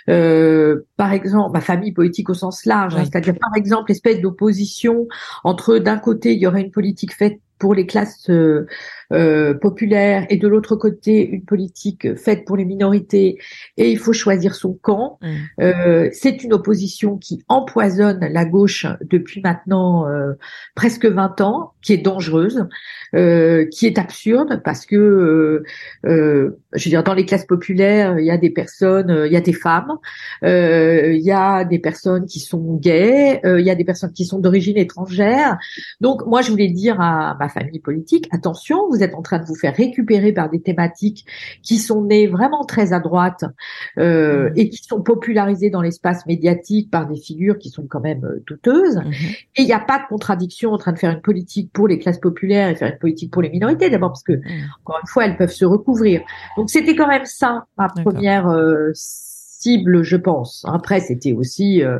Euh, 0.09 0.87
par 0.95 1.13
exemple, 1.13 1.53
ma 1.53 1.61
famille 1.61 1.91
politique 1.91 2.29
au 2.29 2.33
sens 2.33 2.65
large, 2.65 2.95
hein, 2.95 3.03
c'est-à-dire 3.03 3.35
par 3.39 3.55
exemple 3.55 3.89
l'espèce 3.89 4.21
d'opposition 4.21 5.07
entre 5.43 5.77
d'un 5.77 5.97
côté 5.97 6.33
il 6.33 6.39
y 6.39 6.47
aurait 6.47 6.61
une 6.61 6.71
politique 6.71 7.13
faite 7.13 7.39
pour 7.59 7.73
les 7.73 7.85
classes 7.85 8.29
euh, 8.29 8.65
euh, 9.13 9.53
populaire 9.53 10.25
et 10.29 10.37
de 10.37 10.47
l'autre 10.47 10.75
côté 10.75 11.25
une 11.25 11.45
politique 11.45 12.15
faite 12.17 12.43
pour 12.45 12.57
les 12.57 12.65
minorités 12.65 13.37
et 13.77 13.89
il 13.89 13.97
faut 13.97 14.13
choisir 14.13 14.53
son 14.53 14.73
camp. 14.73 15.17
Mm. 15.21 15.35
Euh, 15.61 16.09
c'est 16.11 16.43
une 16.43 16.53
opposition 16.53 17.17
qui 17.17 17.43
empoisonne 17.47 18.19
la 18.19 18.45
gauche 18.45 18.85
depuis 19.01 19.41
maintenant 19.41 20.07
euh, 20.07 20.33
presque 20.75 21.05
20 21.05 21.41
ans, 21.41 21.73
qui 21.81 21.93
est 21.93 21.97
dangereuse, 21.97 22.67
euh, 23.15 23.65
qui 23.67 23.85
est 23.85 23.97
absurde 23.97 24.61
parce 24.63 24.85
que, 24.85 25.63
euh, 26.05 26.59
je 26.73 26.85
veux 26.85 26.89
dire, 26.89 27.03
dans 27.03 27.13
les 27.13 27.25
classes 27.25 27.45
populaires, 27.45 28.19
il 28.19 28.25
y 28.25 28.31
a 28.31 28.37
des 28.37 28.49
personnes, 28.49 29.23
il 29.25 29.31
y 29.31 29.37
a 29.37 29.41
des 29.41 29.53
femmes, 29.53 29.93
il 30.43 31.21
y 31.21 31.31
a 31.31 31.63
des 31.63 31.79
personnes 31.79 32.25
qui 32.25 32.39
sont 32.39 32.75
gays, 32.75 33.39
il 33.43 33.65
y 33.65 33.69
a 33.69 33.75
des 33.75 33.85
personnes 33.85 34.11
qui 34.11 34.25
sont 34.25 34.39
d'origine 34.39 34.77
étrangère. 34.77 35.57
Donc 36.01 36.25
moi, 36.25 36.41
je 36.41 36.51
voulais 36.51 36.69
dire 36.69 36.99
à 36.99 37.35
ma 37.39 37.46
famille 37.49 37.79
politique, 37.79 38.27
attention, 38.31 38.87
vous 38.89 39.03
êtes 39.03 39.15
en 39.15 39.21
train 39.21 39.39
de 39.39 39.45
vous 39.45 39.55
faire 39.55 39.75
récupérer 39.75 40.31
par 40.31 40.49
des 40.49 40.61
thématiques 40.61 41.25
qui 41.61 41.77
sont 41.77 42.03
nées 42.03 42.27
vraiment 42.27 42.63
très 42.65 42.93
à 42.93 42.99
droite 42.99 43.45
euh, 43.97 44.49
mmh. 44.49 44.53
et 44.55 44.69
qui 44.69 44.83
sont 44.83 45.01
popularisées 45.01 45.69
dans 45.69 45.81
l'espace 45.81 46.25
médiatique 46.25 46.91
par 46.91 47.07
des 47.07 47.17
figures 47.17 47.57
qui 47.57 47.69
sont 47.69 47.85
quand 47.87 48.01
même 48.01 48.25
euh, 48.25 48.43
douteuses. 48.47 48.97
Mmh. 48.97 49.11
Et 49.57 49.61
il 49.61 49.65
n'y 49.65 49.73
a 49.73 49.79
pas 49.79 49.99
de 49.99 50.07
contradiction 50.09 50.71
en 50.71 50.77
train 50.77 50.93
de 50.93 50.99
faire 50.99 51.11
une 51.11 51.21
politique 51.21 51.71
pour 51.71 51.87
les 51.87 51.99
classes 51.99 52.19
populaires 52.19 52.69
et 52.69 52.75
faire 52.75 52.91
une 52.91 52.99
politique 52.99 53.31
pour 53.31 53.41
les 53.41 53.49
minorités, 53.49 53.89
d'abord 53.89 54.09
parce 54.09 54.23
que, 54.23 54.33
mmh. 54.33 54.43
encore 54.83 54.99
une 55.01 55.07
fois, 55.07 55.25
elles 55.25 55.37
peuvent 55.37 55.51
se 55.51 55.65
recouvrir. 55.65 56.21
Donc 56.57 56.69
c'était 56.69 56.95
quand 56.95 57.07
même 57.07 57.25
ça, 57.25 57.65
ma 57.77 57.87
première... 57.89 58.47
Euh, 58.47 58.91
cible, 59.57 60.03
je 60.03 60.15
pense. 60.15 60.65
Après, 60.67 60.99
c'était 60.99 61.33
aussi 61.33 61.83
euh, 61.83 61.99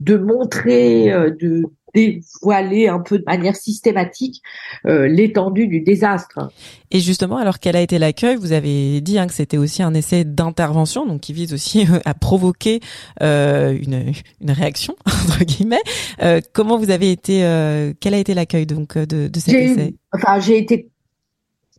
de 0.00 0.16
montrer, 0.16 1.12
euh, 1.12 1.30
de 1.30 1.64
dévoiler 1.94 2.88
un 2.88 3.00
peu 3.00 3.18
de 3.18 3.24
manière 3.24 3.56
systématique 3.56 4.42
euh, 4.86 5.08
l'étendue 5.08 5.66
du 5.66 5.80
désastre. 5.80 6.50
Et 6.90 7.00
justement, 7.00 7.36
alors 7.36 7.58
quel 7.58 7.76
a 7.76 7.80
été 7.80 7.98
l'accueil 7.98 8.36
Vous 8.36 8.52
avez 8.52 9.00
dit 9.00 9.18
hein, 9.18 9.26
que 9.26 9.34
c'était 9.34 9.56
aussi 9.56 9.82
un 9.82 9.94
essai 9.94 10.24
d'intervention, 10.24 11.06
donc 11.06 11.20
qui 11.20 11.32
vise 11.32 11.52
aussi 11.52 11.86
euh, 11.86 12.00
à 12.04 12.14
provoquer 12.14 12.80
euh, 13.22 13.76
une, 13.80 14.12
une 14.40 14.50
réaction 14.50 14.94
entre 15.06 15.44
guillemets. 15.44 15.82
Euh, 16.22 16.40
comment 16.52 16.76
vous 16.76 16.90
avez 16.90 17.10
été 17.10 17.44
euh, 17.44 17.92
Quel 18.00 18.14
a 18.14 18.18
été 18.18 18.34
l'accueil 18.34 18.66
donc 18.66 18.96
de, 18.96 19.28
de 19.28 19.40
cet 19.40 19.54
essai? 19.54 19.94
Enfin, 20.12 20.40
j'ai 20.40 20.58
été 20.58 20.91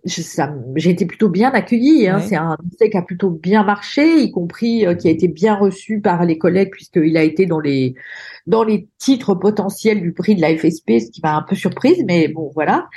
j'ai 0.06 0.90
été 0.90 1.06
plutôt 1.06 1.30
bien 1.30 1.52
accueillie. 1.52 2.08
Hein. 2.08 2.20
C'est 2.20 2.36
un 2.36 2.58
essai 2.74 2.90
qui 2.90 2.98
a 2.98 3.02
plutôt 3.02 3.30
bien 3.30 3.64
marché, 3.64 4.22
y 4.22 4.32
compris 4.32 4.86
qui 5.00 5.08
a 5.08 5.12
été 5.12 5.28
bien 5.28 5.56
reçu 5.56 6.02
par 6.02 6.26
les 6.26 6.38
collègues 6.38 6.72
puisqu'il 6.72 7.16
a 7.18 7.24
été 7.24 7.46
dans 7.46 7.60
les 7.60 7.96
dans 8.46 8.64
les 8.64 8.90
titres 8.98 9.36
potentiels 9.36 10.02
du 10.02 10.14
prix 10.14 10.36
de 10.36 10.42
la 10.42 10.56
FSP, 10.56 11.00
ce 11.00 11.12
qui 11.12 11.22
m'a 11.24 11.36
un 11.36 11.44
peu 11.44 11.56
surprise, 11.56 12.04
mais 12.06 12.28
bon 12.28 12.52
voilà. 12.54 12.90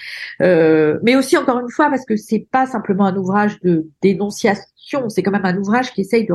Euh, 0.43 0.99
mais 1.03 1.17
aussi 1.17 1.37
encore 1.37 1.61
une 1.61 1.71
fois 1.71 1.89
parce 1.89 2.05
que 2.05 2.17
c'est 2.17 2.47
pas 2.51 2.67
simplement 2.67 3.07
un 3.07 3.17
ouvrage 3.17 3.61
de 3.61 3.89
dénonciation, 4.03 5.09
c'est 5.09 5.23
quand 5.23 5.31
même 5.31 5.45
un 5.45 5.57
ouvrage 5.57 5.93
qui 5.93 6.01
essaye 6.01 6.27
de 6.27 6.35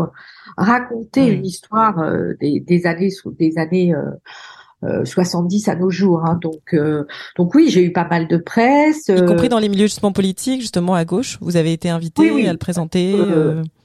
raconter 0.57 1.27
une 1.27 1.45
histoire 1.45 1.99
euh, 1.99 2.33
des, 2.39 2.59
des, 2.59 2.85
années 2.85 3.11
des 3.37 3.57
années 3.57 3.93
euh, 3.93 4.11
70 5.03 5.67
euh, 5.67 5.71
à 5.71 5.75
nos 5.75 5.89
jours. 5.89 6.23
Hein. 6.25 6.39
Donc, 6.41 6.73
euh, 6.73 7.05
donc 7.37 7.53
oui, 7.55 7.69
j'ai 7.69 7.83
eu 7.83 7.91
pas 7.91 8.07
mal 8.07 8.27
de 8.27 8.37
presse. 8.37 9.07
Y 9.07 9.25
compris 9.25 9.49
dans 9.49 9.59
les 9.59 9.69
milieux 9.69 9.85
justement 9.85 10.11
politiques, 10.11 10.61
justement 10.61 10.95
à 10.95 11.05
gauche. 11.05 11.37
Vous 11.41 11.57
avez 11.57 11.73
été 11.73 11.89
invité 11.89 12.47
à 12.47 12.51
le 12.51 12.57
présenter. 12.57 13.15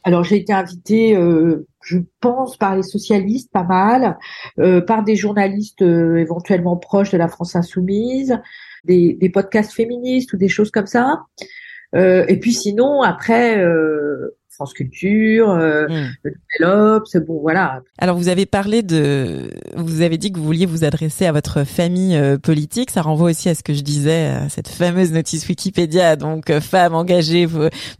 Alors 0.06 0.22
j'ai 0.22 0.36
été 0.36 0.52
invitée, 0.52 1.16
euh, 1.16 1.66
je 1.82 1.98
pense, 2.20 2.56
par 2.56 2.76
les 2.76 2.84
socialistes, 2.84 3.50
pas 3.50 3.64
mal, 3.64 4.16
euh, 4.60 4.80
par 4.80 5.02
des 5.02 5.16
journalistes 5.16 5.82
euh, 5.82 6.18
éventuellement 6.18 6.76
proches 6.76 7.10
de 7.10 7.18
la 7.18 7.26
France 7.26 7.56
insoumise, 7.56 8.38
des, 8.84 9.14
des, 9.14 9.28
podcasts 9.30 9.72
féministes 9.72 10.32
ou 10.32 10.36
des 10.36 10.48
choses 10.48 10.70
comme 10.70 10.86
ça. 10.86 11.22
et 11.92 12.38
puis 12.40 12.52
sinon, 12.52 13.02
après, 13.02 13.60
France 14.56 14.72
Culture, 14.72 15.50
euh, 15.50 15.86
le 16.58 17.18
bon 17.20 17.40
voilà. 17.42 17.82
Alors 17.98 18.16
vous 18.16 18.28
avez 18.28 18.46
parlé 18.46 18.82
de, 18.82 19.50
vous 19.76 20.00
avez 20.00 20.16
dit 20.16 20.32
que 20.32 20.38
vous 20.38 20.44
vouliez 20.44 20.64
vous 20.64 20.82
adresser 20.82 21.26
à 21.26 21.32
votre 21.32 21.64
famille 21.64 22.16
euh, 22.16 22.38
politique. 22.38 22.90
Ça 22.90 23.02
renvoie 23.02 23.30
aussi 23.30 23.50
à 23.50 23.54
ce 23.54 23.62
que 23.62 23.74
je 23.74 23.82
disais, 23.82 24.28
à 24.28 24.48
cette 24.48 24.68
fameuse 24.68 25.12
notice 25.12 25.46
Wikipédia, 25.46 26.16
donc 26.16 26.48
euh, 26.48 26.62
femme 26.62 26.94
engagée 26.94 27.46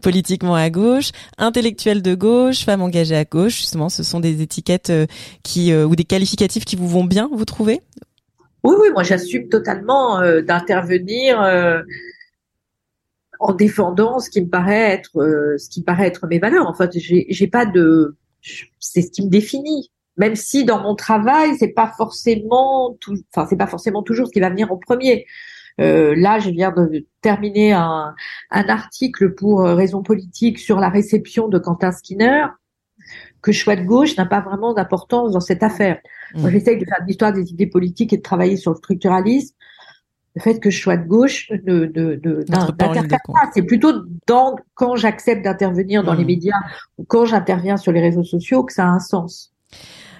politiquement 0.01 0.55
à 0.55 0.71
gauche, 0.71 1.11
intellectuelle 1.37 2.01
de 2.01 2.15
gauche, 2.15 2.65
femme 2.65 2.81
engagée 2.81 3.17
à 3.17 3.25
gauche. 3.25 3.59
Justement, 3.59 3.91
ce 3.91 4.03
sont 4.03 4.21
des 4.21 4.41
étiquettes 4.41 4.91
qui 5.43 5.75
ou 5.75 5.95
des 5.95 6.05
qualificatifs 6.05 6.65
qui 6.65 6.77
vous 6.77 6.89
vont 6.89 7.05
bien, 7.05 7.29
vous 7.31 7.45
trouvez? 7.45 7.81
Oui, 8.65 8.75
oui, 8.81 8.89
moi 8.95 9.03
j'assume 9.03 9.49
totalement 9.49 10.21
d'intervenir 10.41 11.39
en 13.41 13.53
défendant 13.53 14.19
ce 14.19 14.31
qui 14.31 14.41
me 14.41 14.49
paraît 14.49 14.93
être 14.93 15.21
euh, 15.21 15.57
ce 15.59 15.69
qui 15.69 15.83
paraît 15.83 16.07
être 16.07 16.27
mes 16.27 16.39
valeurs. 16.39 16.67
En 16.67 16.75
fait, 16.75 16.91
j'ai 16.95 17.47
pas 17.47 17.67
de 17.67 18.17
c'est 18.79 19.03
ce 19.03 19.11
qui 19.11 19.25
me 19.25 19.31
définit. 19.31 19.91
Même 20.17 20.35
si 20.35 20.65
dans 20.65 20.81
mon 20.81 20.95
travail, 20.95 21.57
c'est 21.59 21.75
pas 21.75 21.93
forcément 21.97 22.97
tout, 23.01 23.17
enfin 23.35 23.47
c'est 23.49 23.57
pas 23.57 23.67
forcément 23.67 24.03
toujours 24.03 24.29
ce 24.29 24.33
qui 24.33 24.41
va 24.41 24.49
venir 24.49 24.73
en 24.73 24.79
premier. 24.79 25.27
Euh, 25.81 26.15
là, 26.17 26.39
je 26.39 26.51
viens 26.51 26.71
de 26.71 27.07
terminer 27.21 27.73
un, 27.73 28.15
un 28.51 28.69
article 28.69 29.35
pour 29.35 29.61
euh, 29.61 29.75
raison 29.75 30.03
politique 30.03 30.59
sur 30.59 30.81
la 30.81 30.89
réception 30.89 31.49
de 31.49 31.59
Quentin 31.59 31.93
Skinner, 31.93 32.47
que 33.43 33.53
choix 33.53 33.77
de 33.77 33.83
gauche 33.83 34.17
n'a 34.17 34.25
pas 34.25 34.41
vraiment 34.41 34.73
d'importance 34.73 35.33
dans 35.33 35.41
cette 35.41 35.63
affaire. 35.63 36.01
Mmh. 36.35 36.49
j'essaye 36.49 36.79
de 36.79 36.85
faire 36.85 37.05
l'histoire 37.07 37.33
des 37.33 37.51
idées 37.51 37.67
politiques 37.67 38.13
et 38.13 38.17
de 38.17 38.23
travailler 38.23 38.57
sur 38.57 38.73
le 38.73 38.77
structuralisme 38.79 39.55
le 40.37 40.43
fait 40.43 40.61
que 40.61 40.69
je 40.69 40.81
sois 40.81 40.99
de 40.99 41.09
gauche 41.09 41.51
ne, 41.65 41.87
de, 41.87 42.21
de, 42.23 42.45
pas. 42.77 42.93
C'est 43.55 43.63
plutôt 43.63 43.93
dans, 44.27 44.55
quand 44.75 44.95
j'accepte 44.95 45.43
d'intervenir 45.43 46.05
dans 46.05 46.13
les 46.13 46.25
mmh. 46.25 46.27
médias 46.27 46.61
ou 46.99 47.05
quand 47.05 47.25
j'interviens 47.25 47.79
sur 47.79 47.91
les 47.91 48.01
réseaux 48.01 48.23
sociaux 48.23 48.63
que 48.63 48.73
ça 48.73 48.85
a 48.85 48.89
un 48.89 49.01
sens. 49.01 49.55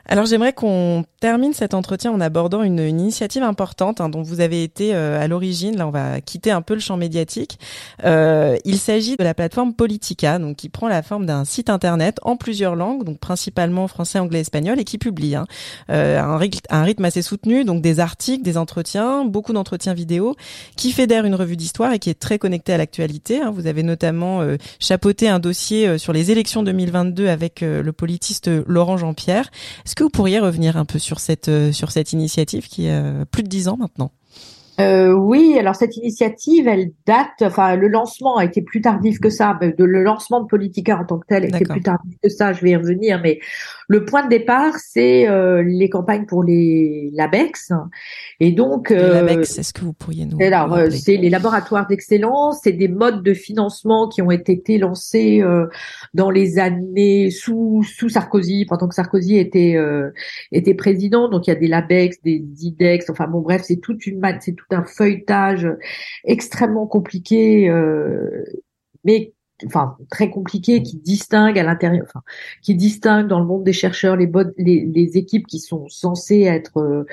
Alors 0.09 0.25
j'aimerais 0.25 0.53
qu'on 0.53 1.05
termine 1.19 1.53
cet 1.53 1.75
entretien 1.75 2.13
en 2.13 2.21
abordant 2.21 2.63
une, 2.63 2.79
initiative 2.79 3.43
importante 3.43 4.01
hein, 4.01 4.09
dont 4.09 4.23
vous 4.23 4.41
avez 4.41 4.63
été 4.63 4.95
euh, 4.95 5.21
à 5.21 5.27
l'origine. 5.27 5.77
Là, 5.77 5.89
on 5.89 5.91
va 5.91 6.21
quitter 6.21 6.53
un 6.53 6.63
peu 6.63 6.75
le 6.75 6.81
champ 6.81 6.97
médiatique. 6.97 7.59
Euh, 8.05 8.57
il 8.65 8.79
s'agit 8.79 9.17
de 9.17 9.25
la 9.25 9.35
plateforme 9.35 9.75
Politica, 9.75 10.39
donc 10.39 10.57
qui 10.57 10.69
prend 10.69 10.87
la 10.87 11.03
forme 11.03 11.27
d'un 11.27 11.45
site 11.45 11.71
internet 11.71 12.19
en 12.23 12.37
plusieurs 12.37 12.77
langues, 12.77 13.03
donc 13.03 13.19
principalement 13.19 13.89
français, 13.89 14.21
anglais, 14.21 14.41
espagnol, 14.41 14.79
et 14.79 14.85
qui 14.85 14.99
publie 14.99 15.35
hein, 15.35 15.47
euh, 15.91 16.21
un, 16.21 16.37
rythme, 16.83 17.05
assez 17.05 17.23
soutenu, 17.23 17.65
donc 17.65 17.83
des 17.83 17.99
articles, 17.99 18.45
des 18.45 18.57
entretiens, 18.57 19.25
beaucoup 19.25 19.53
d'entretiens 19.53 19.95
vidéo, 19.95 20.37
qui 20.77 20.93
fédère 20.93 21.25
une 21.25 21.35
revue 21.35 21.57
d'histoire 21.57 21.93
et 21.93 21.99
qui 21.99 22.11
est 22.11 22.21
très 22.21 22.39
connecté 22.39 22.73
à 22.73 22.79
l'actualité. 22.79 23.41
Hein. 23.41 23.51
Vous 23.51 23.67
avez 23.67 23.83
notamment 23.83 24.43
chapeauté 24.79 25.29
un 25.29 25.41
dossier 25.41 25.99
sur 25.99 26.13
les 26.13 26.31
élections 26.31 26.63
2022 26.63 27.27
avec 27.27 27.63
le 27.63 27.93
politiste 27.93 28.51
Laurent 28.67 28.97
Jean-Pierre. 28.97 29.51
Que 29.97 30.05
vous 30.05 30.11
pourriez 30.11 30.39
revenir 30.39 30.77
un 30.77 30.85
peu 30.85 31.01
sur 31.01 31.19
cette 31.19 31.49
euh, 31.49 31.73
sur 31.73 31.91
cette 31.91 32.13
initiative 32.13 32.69
qui 32.69 32.89
a 32.89 33.03
euh, 33.03 33.25
plus 33.25 33.43
de 33.43 33.49
dix 33.49 33.67
ans 33.67 33.77
maintenant? 33.77 34.13
Euh, 34.79 35.13
oui, 35.13 35.57
alors 35.59 35.75
cette 35.75 35.97
initiative, 35.97 36.69
elle 36.69 36.91
date, 37.07 37.43
enfin 37.43 37.77
le 37.77 37.89
lancement 37.89 38.37
a 38.37 38.45
été 38.45 38.61
plus 38.61 38.81
tardif 38.81 39.19
que 39.21 39.31
ça, 39.31 39.59
de, 39.61 39.85
le 39.85 40.03
lancement 40.03 40.43
de 40.43 40.47
Politica 40.47 40.99
en 40.99 41.05
tant 41.05 41.19
que 41.19 41.27
tel 41.27 41.45
était 41.45 41.65
plus 41.65 41.81
tardif 41.81 42.15
que 42.23 42.29
ça, 42.29 42.53
je 42.53 42.61
vais 42.61 42.71
y 42.71 42.77
revenir, 42.77 43.21
mais 43.23 43.41
le 43.89 44.05
point 44.05 44.25
de 44.25 44.29
départ, 44.29 44.75
c'est 44.79 45.29
euh, 45.29 45.63
les 45.63 45.89
campagnes 45.89 46.27
pour 46.27 46.43
les 46.43 47.11
LABEX. 47.15 47.73
Et 48.41 48.51
donc, 48.51 48.91
les 48.91 48.97
LABEX, 48.97 49.59
est-ce 49.59 49.73
que 49.73 49.83
vous 49.83 49.93
pourriez 49.93 50.27
nous 50.27 50.39
Alors, 50.43 50.77
c'est 50.91 51.17
les 51.17 51.31
laboratoires 51.31 51.87
d'excellence, 51.87 52.61
c'est 52.65 52.73
des 52.73 52.89
modes 52.89 53.23
de 53.23 53.33
financement 53.33 54.09
qui 54.09 54.21
ont 54.23 54.31
été 54.31 54.79
lancés 54.79 55.43
dans 56.15 56.31
les 56.31 56.59
années 56.59 57.31
sous 57.31 57.83
sous 57.85 58.09
Sarkozy, 58.09 58.67
pendant 58.67 58.89
que 58.89 58.95
Sarkozy 58.95 59.39
était 59.39 59.77
était 60.53 60.75
président. 60.75 61.29
Donc 61.29 61.47
il 61.47 61.51
y 61.51 61.53
a 61.53 61.57
des 61.57 61.69
LABEX, 61.69 62.21
des 62.23 62.45
IDEX, 62.61 63.09
enfin 63.09 63.27
bon 63.27 63.41
bref, 63.41 63.63
c'est 63.65 63.77
toute 63.77 64.07
une 64.07 64.21
c'est 64.41 64.53
tout 64.53 64.66
un 64.71 64.85
feuilletage 64.85 65.69
extrêmement 66.25 66.87
compliqué, 66.87 67.69
euh, 67.71 68.45
mais 69.05 69.33
enfin 69.65 69.97
très 70.11 70.29
compliqué 70.29 70.83
qui 70.83 70.99
distingue 70.99 71.59
à 71.59 71.63
l'intérieur, 71.63 72.05
enfin 72.07 72.23
qui 72.63 72.75
distingue 72.75 73.27
dans 73.27 73.41
le 73.41 73.47
monde 73.47 73.65
des 73.65 73.73
chercheurs 73.73 74.17
les, 74.17 74.31
les, 74.59 74.85
les 74.85 75.17
équipes 75.17 75.47
qui 75.47 75.61
sont 75.61 75.89
censées 75.89 76.43
être 76.43 76.79
euh, 76.79 77.07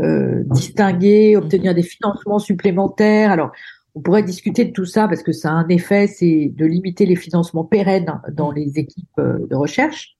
euh, 0.00 0.42
distinguées, 0.46 1.36
obtenir 1.36 1.74
des 1.74 1.82
financements 1.82 2.38
supplémentaires. 2.38 3.32
Alors 3.32 3.50
on 3.98 4.00
pourrait 4.00 4.22
discuter 4.22 4.64
de 4.64 4.70
tout 4.70 4.84
ça 4.84 5.08
parce 5.08 5.24
que 5.24 5.32
ça 5.32 5.50
a 5.50 5.54
un 5.54 5.68
effet, 5.68 6.06
c'est 6.06 6.52
de 6.54 6.64
limiter 6.64 7.04
les 7.04 7.16
financements 7.16 7.64
pérennes 7.64 8.20
dans 8.32 8.52
les 8.52 8.78
équipes 8.78 9.08
euh, 9.18 9.44
de 9.50 9.56
recherche. 9.56 10.16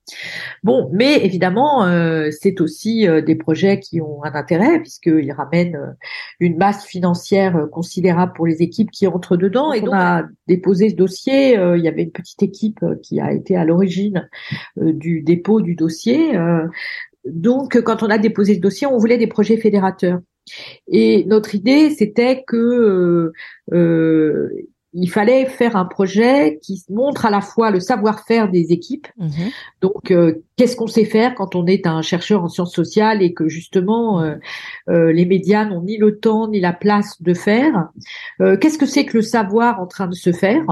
Bon, 0.64 0.90
mais 0.92 1.24
évidemment, 1.24 1.84
euh, 1.84 2.30
c'est 2.32 2.60
aussi 2.60 3.06
euh, 3.06 3.22
des 3.22 3.36
projets 3.36 3.78
qui 3.78 4.00
ont 4.00 4.24
un 4.24 4.34
intérêt 4.34 4.80
puisqu'ils 4.80 5.30
ramènent 5.30 5.96
une 6.40 6.56
masse 6.56 6.86
financière 6.86 7.68
considérable 7.70 8.32
pour 8.34 8.48
les 8.48 8.62
équipes 8.62 8.90
qui 8.90 9.06
entrent 9.06 9.36
dedans. 9.36 9.72
Et 9.72 9.80
donc, 9.80 9.90
on 9.90 9.96
a 9.96 10.24
déposé 10.48 10.90
ce 10.90 10.96
dossier. 10.96 11.52
il 11.52 11.80
y 11.80 11.88
avait 11.88 12.02
une 12.02 12.10
petite 12.10 12.42
équipe 12.42 12.84
qui 13.04 13.20
a 13.20 13.32
été 13.32 13.56
à 13.56 13.64
l'origine 13.64 14.28
du 14.76 15.22
dépôt 15.22 15.60
du 15.60 15.76
dossier. 15.76 16.36
donc, 17.24 17.80
quand 17.82 18.02
on 18.02 18.08
a 18.08 18.18
déposé 18.18 18.54
ce 18.54 18.60
dossier, 18.60 18.88
on 18.88 18.98
voulait 18.98 19.18
des 19.18 19.28
projets 19.28 19.56
fédérateurs. 19.56 20.18
Et 20.88 21.24
notre 21.26 21.54
idée, 21.54 21.90
c'était 21.90 22.44
que 22.46 22.56
euh, 22.56 23.32
euh, 23.72 24.48
il 24.92 25.08
fallait 25.08 25.46
faire 25.46 25.76
un 25.76 25.84
projet 25.84 26.58
qui 26.62 26.82
montre 26.88 27.26
à 27.26 27.30
la 27.30 27.40
fois 27.40 27.70
le 27.70 27.80
savoir-faire 27.80 28.50
des 28.50 28.72
équipes. 28.72 29.06
Mhm. 29.18 29.50
Donc, 29.80 30.10
euh, 30.10 30.42
qu'est-ce 30.58 30.76
qu'on 30.76 30.86
sait 30.86 31.04
faire 31.04 31.34
quand 31.34 31.54
on 31.54 31.66
est 31.66 31.86
un 31.86 32.02
chercheur 32.02 32.42
en 32.42 32.48
sciences 32.48 32.74
sociales 32.74 33.22
et 33.22 33.32
que 33.32 33.48
justement 33.48 34.20
euh, 34.20 34.34
euh, 34.90 35.12
les 35.12 35.24
médias 35.24 35.64
n'ont 35.64 35.82
ni 35.82 35.96
le 35.96 36.18
temps 36.18 36.48
ni 36.48 36.60
la 36.60 36.72
place 36.72 37.22
de 37.22 37.32
faire? 37.32 37.88
Qu'est-ce 38.38 38.78
que 38.78 38.86
c'est 38.86 39.04
que 39.04 39.16
le 39.16 39.22
savoir 39.22 39.80
en 39.80 39.86
train 39.86 40.06
de 40.06 40.14
se 40.14 40.32
faire? 40.32 40.64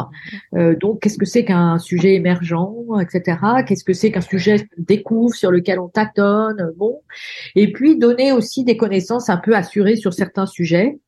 Donc, 0.52 1.00
qu'est-ce 1.00 1.18
que 1.18 1.24
c'est 1.24 1.44
qu'un 1.44 1.78
sujet 1.78 2.14
émergent, 2.14 2.76
etc. 3.00 3.38
Qu'est-ce 3.66 3.84
que 3.84 3.92
c'est 3.92 4.10
qu'un 4.10 4.20
sujet 4.20 4.58
qu'on 4.58 4.82
découvre 4.82 5.34
sur 5.34 5.50
lequel 5.50 5.78
on 5.78 5.88
tâtonne? 5.88 6.72
Bon, 6.76 7.00
et 7.54 7.72
puis 7.72 7.98
donner 7.98 8.32
aussi 8.32 8.64
des 8.64 8.76
connaissances 8.76 9.30
un 9.30 9.36
peu 9.36 9.54
assurées 9.54 9.96
sur 9.96 10.12
certains 10.12 10.46
sujets. 10.46 10.98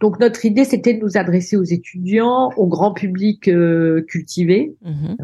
Donc 0.00 0.20
notre 0.20 0.44
idée, 0.44 0.64
c'était 0.64 0.94
de 0.94 1.00
nous 1.00 1.16
adresser 1.16 1.56
aux 1.56 1.64
étudiants, 1.64 2.50
au 2.56 2.66
grand 2.66 2.92
public 2.92 3.48
euh, 3.48 4.02
cultivé. 4.08 4.74
Mhm. 4.82 5.16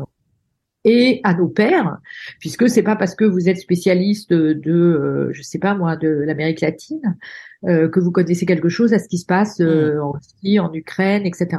Et 0.89 1.21
à 1.25 1.35
nos 1.35 1.49
pères, 1.49 1.99
puisque 2.39 2.71
c'est 2.71 2.85
pas 2.85 2.95
parce 2.95 3.17
que 3.17 3.25
vous 3.25 3.49
êtes 3.49 3.59
spécialiste 3.59 4.33
de, 4.33 4.73
euh, 4.73 5.33
je 5.33 5.43
sais 5.43 5.59
pas 5.59 5.75
moi, 5.75 5.97
de 5.97 6.09
l'Amérique 6.09 6.61
latine, 6.61 7.17
euh, 7.65 7.89
que 7.89 7.99
vous 7.99 8.13
connaissez 8.13 8.47
quelque 8.47 8.69
chose 8.69 8.95
à 8.95 9.01
ce 9.01 9.09
qui 9.09 9.19
se 9.19 9.27
passe 9.27 9.59
mhm. 9.59 10.01
en 10.01 10.13
Russie, 10.13 10.61
en 10.61 10.73
Ukraine, 10.73 11.27
etc. 11.27 11.59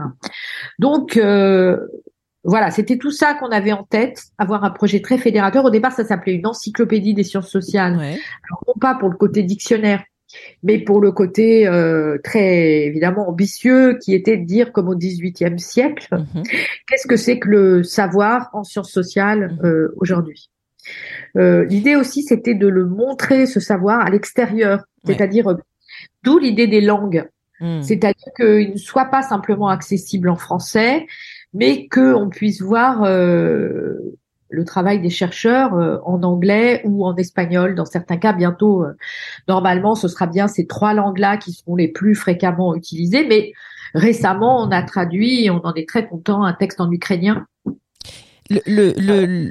Donc 0.79 1.19
voilà, 2.43 2.71
c'était 2.71 2.97
tout 2.97 3.11
ça 3.11 3.33
qu'on 3.33 3.49
avait 3.49 3.73
en 3.73 3.83
tête, 3.83 4.23
avoir 4.37 4.63
un 4.63 4.69
projet 4.69 5.01
très 5.01 5.17
fédérateur. 5.17 5.65
Au 5.65 5.69
départ, 5.69 5.91
ça 5.91 6.05
s'appelait 6.05 6.35
une 6.35 6.47
encyclopédie 6.47 7.13
des 7.13 7.23
sciences 7.23 7.49
sociales. 7.49 7.95
Alors, 7.95 8.63
non 8.65 8.73
pas 8.79 8.95
pour 8.95 9.09
le 9.09 9.17
côté 9.17 9.43
dictionnaire, 9.43 10.01
mais 10.63 10.79
pour 10.79 11.01
le 11.01 11.11
côté 11.11 11.67
euh, 11.67 12.17
très 12.23 12.85
évidemment 12.85 13.29
ambitieux 13.29 13.97
qui 13.99 14.13
était 14.13 14.37
de 14.37 14.45
dire 14.45 14.71
comme 14.71 14.89
au 14.89 14.95
XVIIIe 14.95 15.59
siècle, 15.59 16.07
mhm. 16.11 16.43
qu'est-ce 16.87 17.07
que 17.07 17.15
c'est 17.15 17.39
que 17.39 17.49
le 17.49 17.83
savoir 17.83 18.49
en 18.53 18.63
sciences 18.63 18.91
sociales 18.91 19.57
mhm. 19.59 19.65
euh, 19.65 19.93
aujourd'hui? 19.97 20.49
Euh, 21.35 21.65
l'idée 21.65 21.95
aussi, 21.95 22.23
c'était 22.23 22.55
de 22.55 22.67
le 22.67 22.85
montrer 22.85 23.45
ce 23.45 23.59
savoir 23.59 24.05
à 24.05 24.09
l'extérieur, 24.09 24.85
c'est-à-dire 25.05 25.55
d'où 26.23 26.39
l'idée 26.39 26.67
des 26.67 26.81
langues, 26.81 27.27
mhm. 27.59 27.81
c'est-à-dire 27.81 28.33
qu'il 28.35 28.71
ne 28.71 28.77
soit 28.77 29.05
pas 29.05 29.21
simplement 29.21 29.69
accessible 29.69 30.29
en 30.29 30.37
français, 30.37 31.07
mais 31.53 31.87
qu'on 31.87 32.29
puisse 32.29 32.61
voir 32.61 33.03
le 34.49 34.65
travail 34.65 35.01
des 35.01 35.09
chercheurs 35.09 35.73
euh, 35.73 35.97
en 36.05 36.23
anglais 36.23 36.81
ou 36.85 37.05
en 37.05 37.15
espagnol. 37.15 37.75
Dans 37.75 37.85
certains 37.85 38.17
cas, 38.17 38.33
bientôt, 38.33 38.83
euh, 38.83 38.93
normalement, 39.47 39.95
ce 39.95 40.07
sera 40.07 40.27
bien 40.27 40.47
ces 40.47 40.67
trois 40.67 40.93
langues-là 40.93 41.37
qui 41.37 41.53
seront 41.53 41.75
les 41.75 41.87
plus 41.87 42.15
fréquemment 42.15 42.75
utilisées. 42.75 43.25
Mais 43.27 43.53
récemment, 43.93 44.61
on 44.61 44.71
a 44.71 44.81
traduit, 44.83 45.45
et 45.45 45.49
on 45.49 45.65
en 45.65 45.73
est 45.73 45.87
très 45.87 46.07
content, 46.07 46.43
un 46.43 46.53
texte 46.53 46.81
en 46.81 46.91
ukrainien. 46.91 47.45
Le, 48.49 48.61
le, 48.65 48.93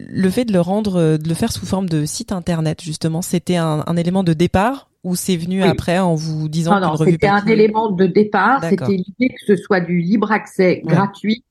le, 0.08 0.30
fait 0.30 0.46
de 0.46 0.54
le 0.54 0.60
rendre, 0.60 1.18
de 1.18 1.28
le 1.28 1.34
faire 1.34 1.52
sous 1.52 1.66
forme 1.66 1.86
de 1.86 2.06
site 2.06 2.32
internet, 2.32 2.80
justement, 2.82 3.20
c'était 3.20 3.56
un, 3.56 3.84
un 3.86 3.96
élément 3.96 4.24
de 4.24 4.32
départ 4.32 4.88
ou 5.04 5.14
c'est 5.14 5.36
venu 5.36 5.62
après 5.62 5.98
en 5.98 6.14
vous 6.14 6.48
disant 6.48 6.80
non, 6.80 6.88
non, 6.88 6.96
c'était 6.96 7.28
un 7.28 7.44
élément 7.46 7.90
de 7.90 8.06
départ. 8.06 8.64
C'était 8.64 8.86
l'idée 8.86 9.28
que 9.28 9.46
ce 9.46 9.56
soit 9.56 9.80
du 9.80 10.00
libre 10.00 10.32
accès 10.32 10.82
gratuit, 10.84 11.44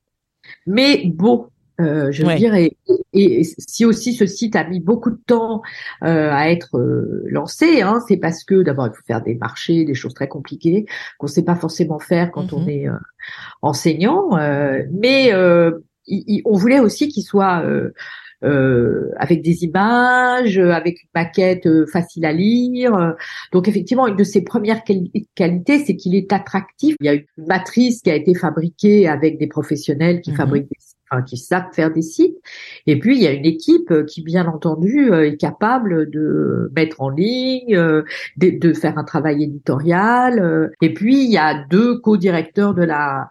mais 0.66 1.04
beau 1.06 1.50
euh, 1.80 2.10
je 2.10 2.24
veux 2.24 2.34
dire, 2.36 2.54
et, 2.54 2.76
et, 3.12 3.44
si 3.44 3.84
aussi 3.84 4.14
ce 4.14 4.26
site 4.26 4.56
a 4.56 4.64
mis 4.64 4.80
beaucoup 4.80 5.10
de 5.10 5.20
temps 5.26 5.62
euh, 6.02 6.30
à 6.30 6.50
être 6.50 6.78
euh, 6.78 7.22
lancé, 7.26 7.82
hein, 7.82 8.00
c'est 8.08 8.16
parce 8.16 8.44
que 8.44 8.62
d'abord 8.62 8.86
il 8.86 8.96
faut 8.96 9.04
faire 9.06 9.22
des 9.22 9.34
marchés, 9.34 9.84
des 9.84 9.94
choses 9.94 10.14
très 10.14 10.28
compliquées 10.28 10.86
qu'on 11.18 11.26
ne 11.26 11.30
sait 11.30 11.44
pas 11.44 11.56
forcément 11.56 11.98
faire 11.98 12.30
quand 12.30 12.52
on 12.52 12.60
mhm. 12.60 12.68
est 12.68 12.88
euh, 12.88 12.94
enseignant. 13.62 14.30
mais 14.92 15.34
on 15.34 16.56
voulait 16.56 16.80
aussi 16.80 17.08
qu'il 17.08 17.24
soit 17.24 17.64
avec 18.42 19.42
des 19.42 19.64
images, 19.64 20.58
avec 20.58 21.02
une 21.02 21.08
maquette 21.14 21.68
facile 21.90 22.24
à 22.24 22.32
lire. 22.32 23.14
Donc 23.52 23.68
effectivement, 23.68 24.06
une 24.06 24.16
de 24.16 24.24
ses 24.24 24.42
premières 24.42 24.82
qualités, 25.34 25.84
c'est 25.84 25.96
qu'il 25.96 26.14
est 26.14 26.32
attractif. 26.32 26.96
Il 27.00 27.06
y 27.06 27.08
a 27.08 27.14
une 27.14 27.24
matrice 27.36 28.02
qui 28.02 28.10
a 28.10 28.14
été 28.14 28.34
fabriquée 28.34 29.08
avec 29.08 29.38
des 29.38 29.48
professionnels 29.48 30.20
qui 30.20 30.30
mhm. 30.30 30.36
fabriquent 30.36 30.68
des 30.68 30.95
qui 31.26 31.36
savent 31.36 31.72
faire 31.72 31.92
des 31.92 32.02
sites. 32.02 32.36
Et 32.86 32.98
puis 32.98 33.16
il 33.16 33.22
y 33.22 33.26
a 33.26 33.32
une 33.32 33.44
équipe 33.44 33.90
euh, 33.90 34.04
qui, 34.04 34.22
bien 34.22 34.46
entendu, 34.46 35.12
euh, 35.12 35.26
est 35.26 35.36
capable 35.36 36.10
de 36.10 36.70
mettre 36.74 37.00
en 37.00 37.08
ligne, 37.08 37.76
euh, 37.76 38.02
de, 38.36 38.72
faire 38.72 38.98
un 38.98 39.04
travail 39.04 39.44
éditorial. 39.44 40.70
Et 40.82 40.92
puis 40.92 41.24
il 41.24 41.30
y 41.30 41.38
a 41.38 41.64
deux 41.70 41.98
co-directeurs 41.98 42.74
de 42.74 42.82
la 42.82 43.28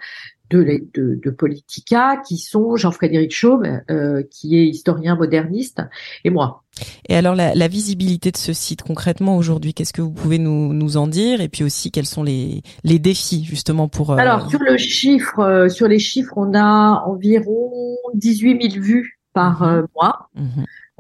de, 0.50 0.64
de, 0.94 1.20
de, 1.24 1.30
Politica 1.32 2.18
qui 2.28 2.38
sont 2.38 2.76
Jean-Frédéric 2.76 3.34
Chaume, 3.34 3.82
qui 4.30 4.58
est 4.58 4.66
historien 4.66 5.16
moderniste, 5.16 5.82
et 6.24 6.30
moi. 6.30 6.64
Et 7.08 7.16
alors 7.16 7.36
la, 7.36 7.56
la, 7.56 7.68
visibilité 7.68 8.32
de 8.32 8.38
ce 8.38 8.52
site 8.54 8.82
concrètement 8.82 9.38
aujourd'hui, 9.38 9.74
qu'est-ce 9.74 9.94
que 9.94 10.02
vous 10.02 10.12
pouvez 10.12 10.40
nous, 10.40 10.74
nous 10.74 10.98
en 10.98 11.08
dire? 11.08 11.40
Et 11.40 11.48
puis 11.48 11.64
aussi 11.64 11.92
quels 11.92 12.06
sont 12.06 12.24
les, 12.24 12.62
les 12.84 13.00
défis 13.00 13.46
justement 13.46 13.88
pour 13.88 14.12
euh... 14.12 14.18
Alors 14.18 14.50
sur 14.50 14.60
le 14.60 14.78
chiffre, 14.78 15.40
euh, 15.40 15.70
sur 15.70 15.88
les 15.88 16.00
chiffres, 16.00 16.34
on 16.36 16.54
a 16.54 17.04
environ 17.06 17.72
18 18.16 18.72
000 18.72 18.84
vues 18.84 19.20
par 19.34 19.64
mhm. 19.64 19.70
euh, 19.70 19.82
mois. 19.96 20.30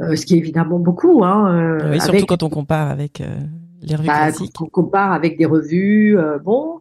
Euh, 0.01 0.15
ce 0.15 0.25
qui 0.25 0.35
est 0.35 0.37
évidemment 0.37 0.79
beaucoup. 0.79 1.23
Hein, 1.23 1.77
oui, 1.89 2.01
surtout 2.01 2.25
quand 2.25 2.43
on 2.43 2.49
compare 2.49 2.89
avec 2.89 3.21
les 3.85 3.95
revues 3.95 4.07
bah, 4.07 4.31
classiques. 4.31 4.53
Compare 4.71 5.13
avec 5.13 5.37
des 5.37 5.45
revues, 5.45 6.17
bon. 6.43 6.79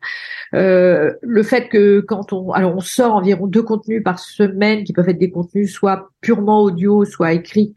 le 0.52 1.42
fait 1.42 1.68
que 1.68 2.00
quand 2.00 2.32
on 2.32 2.52
alors 2.52 2.76
on 2.76 2.80
sort 2.80 3.14
environ 3.14 3.46
deux 3.46 3.62
contenus 3.62 4.02
par 4.02 4.18
semaine 4.18 4.84
qui 4.84 4.92
peuvent 4.92 5.08
être 5.08 5.18
des 5.18 5.30
contenus 5.30 5.72
soit 5.72 6.10
purement 6.20 6.62
audio 6.62 7.04
soit 7.04 7.32
écrits 7.32 7.74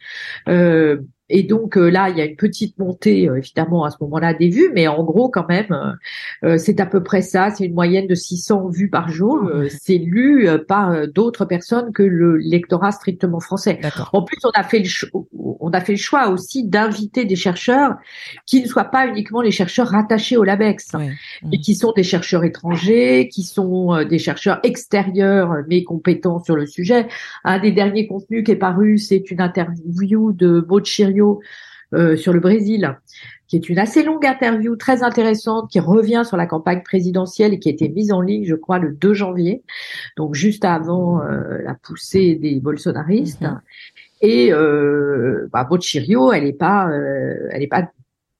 euh, 0.47 1.01
et 1.29 1.43
donc 1.43 1.75
là, 1.75 2.09
il 2.09 2.17
y 2.17 2.21
a 2.21 2.25
une 2.25 2.35
petite 2.35 2.77
montée 2.77 3.23
évidemment 3.23 3.83
à 3.83 3.91
ce 3.91 3.97
moment-là 4.01 4.33
des 4.33 4.49
vues, 4.49 4.71
mais 4.73 4.87
en 4.87 5.03
gros 5.03 5.29
quand 5.29 5.47
même, 5.47 5.97
c'est 6.57 6.79
à 6.79 6.85
peu 6.85 7.03
près 7.03 7.21
ça. 7.21 7.49
C'est 7.51 7.65
une 7.65 7.73
moyenne 7.73 8.07
de 8.07 8.15
600 8.15 8.69
vues 8.69 8.89
par 8.89 9.09
jour. 9.09 9.49
c'est 9.69 9.97
lu 9.97 10.47
par 10.67 11.07
d'autres 11.07 11.45
personnes 11.45 11.91
que 11.93 12.03
le 12.03 12.37
lectorat 12.37 12.91
strictement 12.91 13.39
français. 13.39 13.79
En 14.13 14.23
plus, 14.23 14.37
on 14.43 14.51
a 14.51 14.63
fait 14.63 14.79
le 14.79 14.87
on 15.59 15.71
a 15.71 15.81
fait 15.81 15.93
le 15.93 15.97
choix 15.97 16.29
aussi 16.29 16.63
d'inviter 16.63 17.25
des 17.25 17.35
chercheurs 17.35 17.95
qui 18.45 18.61
ne 18.61 18.67
soient 18.67 18.85
pas 18.85 19.07
uniquement 19.07 19.41
les 19.41 19.51
chercheurs 19.51 19.87
rattachés 19.87 20.37
au 20.37 20.43
LABEX, 20.43 20.93
mais 21.43 21.57
qui 21.57 21.75
sont 21.75 21.91
des 21.91 22.03
chercheurs 22.03 22.43
étrangers, 22.43 23.29
qui 23.31 23.43
sont 23.43 24.03
des 24.03 24.19
chercheurs 24.19 24.59
extérieurs 24.63 25.53
mais 25.67 25.83
compétents 25.83 26.41
sur 26.43 26.55
le 26.55 26.65
sujet. 26.65 27.07
Un 27.43 27.59
des 27.59 27.71
derniers 27.71 28.07
contenus 28.07 28.43
qui 28.43 28.51
est 28.51 28.55
paru, 28.55 28.97
c'est 28.97 29.29
une 29.31 29.41
interview 29.41 30.31
de 30.31 30.65
Maud 30.67 30.85
Euh, 31.93 32.17
sur 32.17 32.33
le 32.33 32.41
Brésil, 32.41 32.97
qui 33.47 33.55
est 33.55 33.69
une 33.69 33.79
assez 33.79 34.03
longue 34.03 34.25
interview 34.25 34.75
très 34.75 35.03
intéressante 35.03 35.71
qui 35.71 35.79
revient 35.79 36.23
sur 36.25 36.35
la 36.35 36.45
campagne 36.45 36.83
présidentielle 36.83 37.53
et 37.53 37.59
qui 37.59 37.69
a 37.69 37.71
été 37.71 37.87
mise 37.87 38.11
en 38.11 38.19
ligne, 38.19 38.43
je 38.43 38.55
crois, 38.55 38.77
le 38.77 38.91
2 38.91 39.13
janvier, 39.13 39.63
donc 40.17 40.35
juste 40.35 40.65
avant 40.65 41.21
euh, 41.21 41.59
la 41.63 41.75
poussée 41.75 42.35
des 42.35 42.59
bolsonaristes. 42.59 43.41
Mhm. 43.41 43.61
Et 44.19 44.51
euh, 44.51 45.47
bah, 45.53 45.69
elle 46.33 46.43
n'est 46.43 46.51
pas, 46.51 46.89
euh, 46.89 47.47
elle 47.51 47.63
est 47.63 47.67
pas 47.67 47.89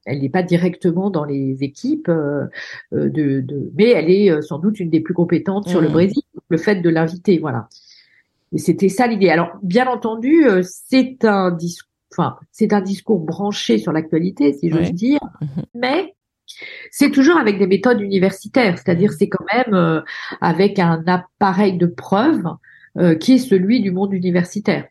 elle 0.06 0.22
n'est 0.22 0.30
pas 0.30 0.44
directement 0.44 1.10
dans 1.10 1.26
les 1.26 1.64
équipes, 1.64 2.10
de, 2.10 3.42
de, 3.42 3.72
mais 3.76 3.90
elle 3.90 4.10
est 4.10 4.42
sans 4.42 4.58
doute 4.58 4.80
une 4.80 4.90
des 4.90 5.02
plus 5.02 5.14
compétentes 5.14 5.68
sur 5.68 5.82
le 5.82 5.88
mhm. 5.88 5.94
Brésil. 5.94 6.24
Le 6.48 6.58
fait 6.58 6.76
de 6.76 6.90
l'inviter, 6.90 7.40
voilà. 7.40 7.68
Et 8.54 8.58
c'était 8.58 8.88
ça 8.88 9.06
l'idée. 9.06 9.28
Alors, 9.28 9.58
bien 9.64 9.86
entendu, 9.88 10.46
c'est 10.64 11.26
un 11.26 11.52
discours, 11.52 11.87
enfin, 12.12 12.38
c'est 12.52 12.74
un 12.74 12.82
discours 12.82 13.20
branché 13.20 13.78
sur 13.78 13.92
l'actualité, 13.92 14.54
si 14.54 14.70
j'ose 14.70 14.92
dire, 14.92 15.20
mhm. 15.42 15.64
mais 15.76 16.16
c'est 16.92 17.12
toujours 17.12 17.38
avec 17.38 17.60
des 17.60 17.68
méthodes 17.68 18.02
universitaires, 18.02 18.78
c'est-à-dire 18.78 19.12
c'est 19.12 19.28
quand 19.28 19.46
même 19.54 19.74
euh, 19.74 20.02
avec 20.40 20.80
un 20.80 21.04
appareil 21.08 21.78
de 21.78 21.88
preuve 21.88 22.44
euh, 22.98 23.16
qui 23.16 23.34
est 23.34 23.38
celui 23.38 23.82
du 23.82 23.92
monde 23.92 24.14
universitaire. 24.14 24.86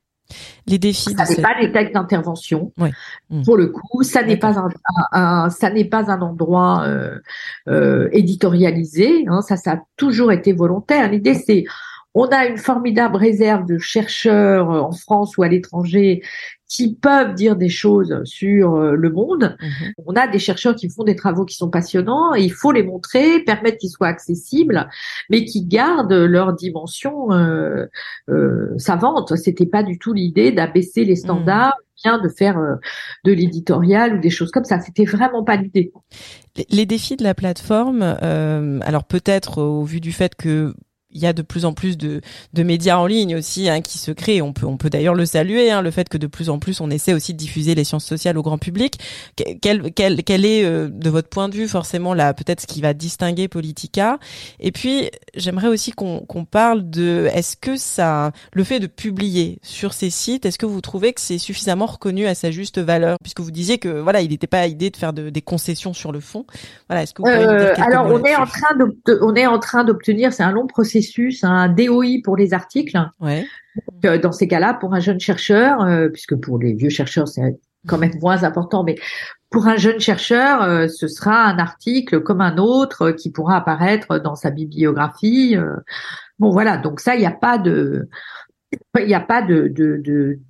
Les 0.67 0.79
défis. 0.79 1.15
Ça 1.15 1.25
n'est 1.25 1.43
pas 1.43 1.55
des 1.61 1.71
textes 1.71 1.95
d'intervention. 1.95 2.73
Mhm. 3.31 3.45
Pour 3.45 3.57
le 3.57 3.69
coup, 3.69 4.03
ça 4.03 4.25
n'est 4.25 4.37
pas 4.37 4.57
un, 5.13 5.51
ça 5.51 5.71
n'est 5.71 5.85
pas 5.85 6.11
un 6.11 6.21
endroit 6.21 6.85
éditorialisé. 8.13 9.25
Hein, 9.29 9.41
ça, 9.43 9.57
ça 9.57 9.73
a 9.75 9.79
toujours 9.97 10.33
été 10.33 10.53
volontaire. 10.53 11.09
L'idée, 11.09 11.35
c'est 11.35 11.65
on 12.19 12.29
a 12.29 12.47
une 12.47 12.57
formidable 12.57 13.17
réserve 13.17 13.67
de 13.67 13.77
chercheurs 13.77 14.71
euh, 14.71 14.81
en 14.81 14.93
France 14.93 15.37
ou 15.37 15.43
à 15.43 15.49
l'étranger 15.49 16.23
qui 16.69 16.95
peuvent 16.95 17.35
dire 17.35 17.57
des 17.57 17.69
choses 17.69 18.23
sur 18.25 18.75
euh, 18.75 18.97
le 18.97 19.11
monde. 19.11 19.57
Mhm. 19.61 19.93
On 20.07 20.15
a 20.15 20.27
des 20.27 20.39
chercheurs 20.39 20.75
qui 20.75 20.89
font 20.89 21.05
des 21.05 21.15
travaux 21.15 21.45
qui 21.45 21.55
sont 21.55 21.71
passionnants 21.71 22.35
et 22.35 22.43
il 22.43 22.53
faut 22.53 22.73
les 22.73 22.83
montrer, 22.83 23.41
permettre 23.45 23.79
qu'ils 23.79 23.91
soient 23.91 24.09
accessibles, 24.09 24.89
mais 25.31 25.45
qui 25.45 25.65
gardent 25.65 26.13
leur 26.13 26.55
dimension 26.55 27.33
euh, 27.33 27.87
euh, 28.29 28.75
savante. 28.79 29.37
C'était 29.37 29.67
pas 29.67 29.83
du 29.83 29.99
tout 29.99 30.13
l'idée 30.13 30.51
d'abaisser 30.53 31.05
les 31.05 31.17
standards. 31.17 31.75
Mhm. 31.77 31.83
bien 32.05 32.19
de 32.19 32.29
faire 32.29 32.59
de 33.25 33.33
l'éditorial 33.33 34.17
ou 34.17 34.21
des 34.21 34.29
choses 34.29 34.51
comme 34.51 34.65
ça. 34.65 34.81
C'était 34.81 35.07
vraiment 35.07 35.43
pas 35.45 35.57
l'idée. 35.57 35.93
Les 36.69 36.85
défis 36.85 37.17
de 37.17 37.25
la 37.25 37.35
plateforme, 37.35 38.03
alors 38.03 39.05
peut-être 39.05 39.63
au 39.63 39.83
vu 39.85 40.01
du 40.01 40.13
fait 40.13 40.35
que 40.35 40.75
il 41.17 41.23
y 41.23 41.27
a 41.27 41.33
de 41.33 41.43
plus 41.43 41.65
en 41.65 41.73
plus 41.73 41.97
de, 41.97 42.21
de 42.53 42.63
médias 42.63 42.99
en 42.99 43.07
ligne 43.07 43.37
aussi 43.37 43.69
hein, 43.69 43.81
qui 43.81 43.99
se 43.99 44.11
créent. 44.11 44.43
On 44.43 44.53
peut, 44.53 44.67
on 44.67 44.77
peut 44.77 44.91
d'ailleurs 44.91 45.15
le 45.15 45.25
saluer, 45.27 45.71
hein, 45.71 45.81
le 45.81 45.91
fait 45.91 46.09
que 46.09 46.19
de 46.19 46.27
plus 46.27 46.51
en 46.51 46.59
plus 46.59 46.81
on 46.81 46.91
essaie 46.91 47.15
aussi 47.15 47.33
de 47.33 47.39
diffuser 47.39 47.75
les 47.75 47.85
sciences 47.85 48.05
sociales 48.05 48.37
au 48.39 48.43
grand 48.43 48.59
public. 48.59 48.99
Quel, 49.63 49.93
quel, 49.93 50.23
quel 50.23 50.45
est, 50.45 50.65
euh, 50.65 50.89
de 50.91 51.11
votre 51.11 51.29
point 51.29 51.49
de 51.49 51.55
vue, 51.55 51.69
forcément 51.69 52.15
là, 52.15 52.35
peut-être 52.35 52.61
ce 52.61 52.67
qui 52.67 52.81
va 52.81 52.93
distinguer 52.95 53.49
Politica? 53.49 54.19
Et 54.61 54.73
puis, 54.73 55.11
j'aimerais 55.35 55.69
aussi 55.69 55.93
qu'on 55.93 56.21
qu'on 56.21 56.45
parle 56.45 56.91
de, 56.91 57.29
est-ce 57.33 57.57
que 57.57 57.77
ça, 57.77 58.33
le 58.53 58.65
fait 58.65 58.81
de 58.81 58.87
publier 58.87 59.59
sur 59.63 59.93
ces 59.93 60.11
sites, 60.11 60.45
est-ce 60.45 60.59
que 60.59 60.67
vous 60.67 60.81
trouvez 60.81 61.13
que 61.13 61.21
c'est 61.21 61.39
suffisamment 61.39 61.87
reconnu 61.87 62.27
à 62.27 62.35
sa 62.35 62.51
juste 62.51 62.79
valeur, 62.79 63.17
puisque 63.23 63.41
vous 63.41 63.51
disiez 63.51 63.79
que 63.79 63.89
voilà, 64.01 64.21
il 64.21 64.31
n'était 64.31 64.47
pas 64.47 64.67
idée 64.67 64.91
de 64.91 64.97
faire 64.97 65.13
de, 65.13 65.31
des 65.31 65.43
concessions 65.43 65.95
sur 65.95 66.13
le 66.13 66.21
fond. 66.21 66.45
Voilà, 66.89 67.03
est-ce 67.03 67.15
que 67.15 67.23
vous 67.23 67.29
euh, 67.29 67.75
alors 67.79 68.07
on 68.07 68.23
est, 68.23 68.37
en 68.37 68.47
train 68.47 68.77
on 69.23 69.35
est 69.35 69.47
en 69.47 69.59
train 69.59 69.85
d'obtenir, 69.85 70.33
c'est 70.33 70.43
un 70.43 70.51
long 70.51 70.67
processus 70.67 71.06
un 71.43 71.69
DOI 71.69 72.21
pour 72.25 72.37
les 72.37 72.55
articles. 72.55 72.99
Euh, 74.05 74.19
dans 74.19 74.33
ces 74.33 74.49
cas-là, 74.49 74.75
pour 74.75 74.95
un 74.95 75.01
jeune 75.01 75.21
chercheur, 75.21 75.83
euh, 75.83 76.09
puisque 76.09 76.37
pour 76.37 76.59
les 76.59 76.73
vieux 76.73 76.89
chercheurs 76.89 77.29
c'est 77.29 77.59
quand 77.87 77.99
même 77.99 78.19
moins 78.21 78.43
important, 78.43 78.85
mais 78.85 78.97
pour 79.51 79.69
un 79.69 79.77
jeune 79.77 80.01
chercheur, 80.01 80.63
euh, 80.63 80.89
ce 80.89 81.09
sera 81.09 81.45
un 81.45 81.59
article 81.59 82.21
comme 82.21 82.41
un 82.41 82.57
autre 82.57 83.13
qui 83.13 83.31
pourra 83.31 83.57
apparaître 83.57 84.19
dans 84.19 84.35
sa 84.35 84.51
bibliographie. 84.51 85.57
bon 86.39 86.51
voilà, 86.51 86.79
donc 86.79 87.01
ça, 87.01 87.15
il 87.15 87.21
n'y 87.21 87.27
a 87.27 87.31
pas 87.31 87.59
de, 87.59 88.09
il 88.99 89.07
n'y 89.07 89.15
a 89.15 89.21
pas 89.21 89.43
de 89.43 89.69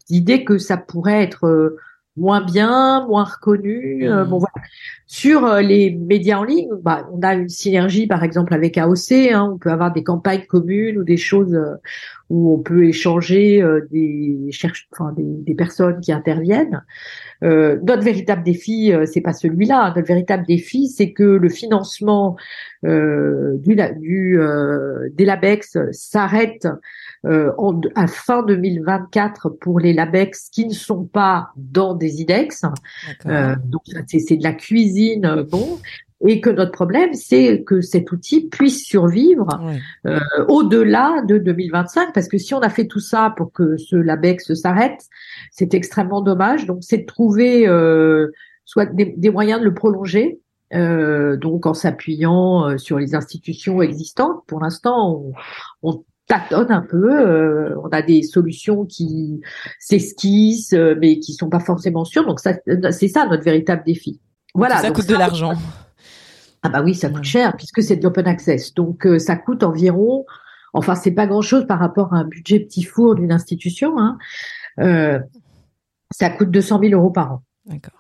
d'idée 0.09 0.45
que 0.45 0.59
ça 0.59 0.77
pourrait 0.77 1.23
être 1.23 1.77
moins 2.17 2.41
bien, 2.41 3.07
moins 3.07 3.25
reconnu. 3.25 4.09
Euh, 4.09 4.25
mmh. 4.25 4.29
bon 4.29 4.39
voilà. 4.39 4.67
Sur 5.07 5.45
euh, 5.45 5.61
les 5.61 5.93
médias 5.93 6.39
en 6.39 6.45
ligne, 6.45 6.69
bah, 6.83 7.09
on 7.13 7.21
a 7.21 7.35
une 7.35 7.49
synergie 7.49 8.07
par 8.07 8.25
exemple 8.25 8.55
avec 8.55 8.79
AOC. 8.79 9.13
Hein, 9.33 9.51
on 9.55 9.59
peut 9.59 9.71
avoir 9.71 9.93
des 9.93 10.03
campagnes 10.03 10.45
communes 10.49 10.99
ou 10.99 11.05
des 11.05 11.17
choses 11.17 11.55
euh, 11.55 11.75
où 12.31 12.55
on 12.55 12.59
peut 12.59 12.87
échanger 12.87 13.65
des, 13.93 14.51
enfin, 14.93 15.13
des, 15.17 15.23
des, 15.23 15.55
personnes 15.55 16.01
qui 16.01 16.11
interviennent. 16.11 16.83
notre 17.41 18.03
véritable 18.03 18.43
défi, 18.43 18.93
c'est 19.05 19.21
pas 19.21 19.33
celui-là. 19.33 19.93
Notre 19.95 20.09
véritable 20.09 20.45
défi, 20.45 20.89
c'est 20.89 21.13
que 21.13 21.23
le 21.23 21.49
financement 21.49 22.37
du, 22.83 23.77
du 24.01 24.39
des 25.13 25.25
LABEX 25.25 25.79
s'arrête 25.93 26.67
euh, 27.27 27.53
à 27.95 28.07
fin 28.07 28.43
2024 28.43 29.51
pour 29.61 29.81
les 29.81 29.93
LABEX 29.93 30.49
qui 30.51 30.67
ne 30.67 30.73
sont 30.73 31.05
pas 31.05 31.51
dans 31.57 31.95
des 31.95 32.21
IDEX. 32.21 32.63
Euh, 33.27 33.57
donc 33.65 33.83
c'est 34.07 34.37
de 34.37 34.43
la 34.43 34.53
cuisine, 34.53 35.27
euh, 35.27 35.43
bon. 35.43 35.79
Et 36.25 36.41
que 36.41 36.49
notre 36.49 36.73
problème, 36.73 37.13
c'est 37.13 37.63
que 37.63 37.83
cet 37.83 38.11
outil 38.11 38.49
puisse 38.49 38.85
survivre 38.87 39.49
euh, 40.07 40.19
au-delà 40.49 41.23
de 41.29 41.37
2025, 41.37 42.15
parce 42.15 42.29
que 42.29 42.39
si 42.39 42.55
on 42.55 42.61
a 42.61 42.71
fait 42.71 42.87
tout 42.87 43.01
ça 43.01 43.35
pour 43.37 43.53
que 43.53 43.77
ce 43.77 43.97
LABEX 43.97 44.55
s'arrête, 44.55 45.07
c'est 45.51 45.75
extrêmement 45.75 46.23
dommage. 46.23 46.65
Donc, 46.65 46.79
c'est 46.81 46.99
de 46.99 47.05
trouver 47.05 47.69
euh, 47.69 48.29
soit 48.65 48.87
des, 48.87 49.15
des, 49.17 49.31
moyens 49.31 49.61
de 49.61 49.67
le 49.67 49.75
prolonger, 49.75 50.41
euh, 50.73 51.37
donc 51.37 51.67
en 51.67 51.75
s'appuyant 51.75 52.79
sur 52.79 52.99
les 52.99 53.15
institutions 53.15 53.83
existantes. 53.83 54.43
Pour 54.47 54.61
l'instant, 54.61 55.23
on, 55.83 55.91
on 55.91 56.05
tâtonne 56.27 56.71
un 56.71 56.83
peu. 56.83 57.29
Euh, 57.29 57.75
on 57.83 57.89
a 57.89 58.03
des 58.03 58.23
solutions 58.23 58.85
qui 58.85 59.41
s'esquissent, 59.79 60.73
euh, 60.73 60.95
mais 61.01 61.19
qui 61.19 61.35
sont 61.35 61.49
pas 61.49 61.61
forcément 61.61 62.05
sûres. 62.05 62.27
Donc 62.27 62.41
ça, 62.41 62.55
c'est 62.91 63.09
ça 63.09 63.27
notre 63.27 63.45
véritable 63.45 63.83
défi. 63.85 64.21
Voilà. 64.55 64.79
Ça 64.79 64.91
coûte 64.91 65.09
de 65.09 65.15
l'argent. 65.15 65.55
Ah 66.63 66.69
bah 66.69 66.83
oui, 66.83 66.95
ça 66.95 67.11
coûte 67.11 67.25
cher 67.25 67.57
puisque 67.57 67.83
c'est 67.83 67.97
de 67.97 68.03
l'open 68.03 68.27
access. 68.27 68.75
Donc 68.75 69.07
euh, 69.07 69.19
ça 69.19 69.37
coûte 69.37 69.63
environ, 69.63 70.25
enfin 70.73 70.95
c'est 70.95 71.13
pas 71.13 71.27
grand 71.27 71.43
chose 71.43 71.67
par 71.67 71.79
rapport 71.79 72.13
à 72.13 72.17
un 72.17 72.25
budget 72.25 72.61
petit 72.61 72.83
four 72.83 73.15
d'une 73.15 73.33
institution. 73.33 73.97
Hein. 73.99 74.19
ça 76.11 76.31
coûte 76.31 76.51
200 76.51 76.81
000 76.81 76.93
euros 76.95 77.11
par 77.11 77.33
an. 77.33 77.43
D'accord 77.67 77.96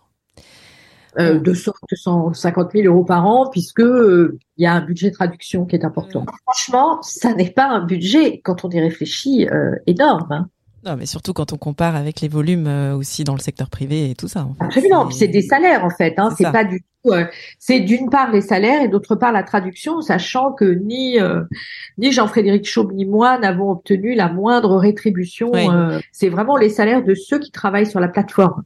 euh, 1.19 1.39
200, 1.39 1.73
250 1.91 2.73
000 2.73 2.87
euros 2.87 3.05
par 3.05 3.27
an, 3.27 3.49
puisque 3.51 3.81
euh, 3.81 4.39
il 4.57 4.65
y 4.65 4.67
a 4.67 4.73
un 4.73 4.81
budget 4.81 5.11
de 5.11 5.15
traduction 5.15 5.65
qui 5.65 5.77
est 5.77 5.85
important. 5.85 6.25
Franchement, 6.43 7.01
ça 7.03 7.35
n'est 7.35 7.51
pas 7.51 7.69
un 7.69 7.85
budget, 7.85 8.41
quand 8.45 8.65
on 8.65 8.71
y 8.71 8.81
réfléchit, 8.81 9.49
euh, 9.49 9.73
énorme. 9.87 10.27
Hein. 10.31 10.49
Non, 10.87 10.95
mais 10.97 11.07
surtout 11.07 11.33
quand 11.33 11.53
on 11.53 11.57
compare 11.57 11.97
avec 11.97 12.21
les 12.21 12.29
volumes 12.29 12.69
euh, 12.69 12.97
aussi 12.97 13.25
dans 13.25 13.35
le 13.35 13.41
secteur 13.41 13.69
privé 13.69 14.11
et 14.11 14.15
tout 14.15 14.29
ça. 14.29 14.47
Absolument. 14.61 15.11
C'est 15.11 15.27
des 15.27 15.43
salaires 15.43 15.85
en 15.85 15.91
fait. 15.91 16.15
Hein. 16.17 16.33
C'est 16.39 16.51
pas 16.53 16.65
du 16.65 16.81
tout. 16.81 16.87
C'est 17.59 17.81
d'une 17.81 18.11
part 18.11 18.33
les 18.33 18.41
salaires 18.41 18.83
et 18.83 18.89
d'autre 18.89 19.15
part 19.15 19.33
la 19.33 19.43
traduction, 19.43 20.01
sachant 20.01 20.53
que 20.53 20.65
ni 20.65 21.21
euh, 21.21 21.43
ni 21.99 22.13
Jean-Frédéric 22.13 22.67
Chaube 22.67 22.93
ni 22.93 23.05
moi 23.05 23.39
n'avons 23.39 23.71
obtenu 23.71 24.15
la 24.15 24.29
moindre 24.29 24.77
rétribution. 24.77 25.53
c'est 26.13 26.29
vraiment 26.29 26.57
les 26.57 26.69
salaires 26.69 27.03
de 27.05 27.15
ceux 27.15 27.39
qui 27.39 27.51
travaillent 27.51 27.87
sur 27.87 28.01
la 28.01 28.09
plateforme. 28.09 28.63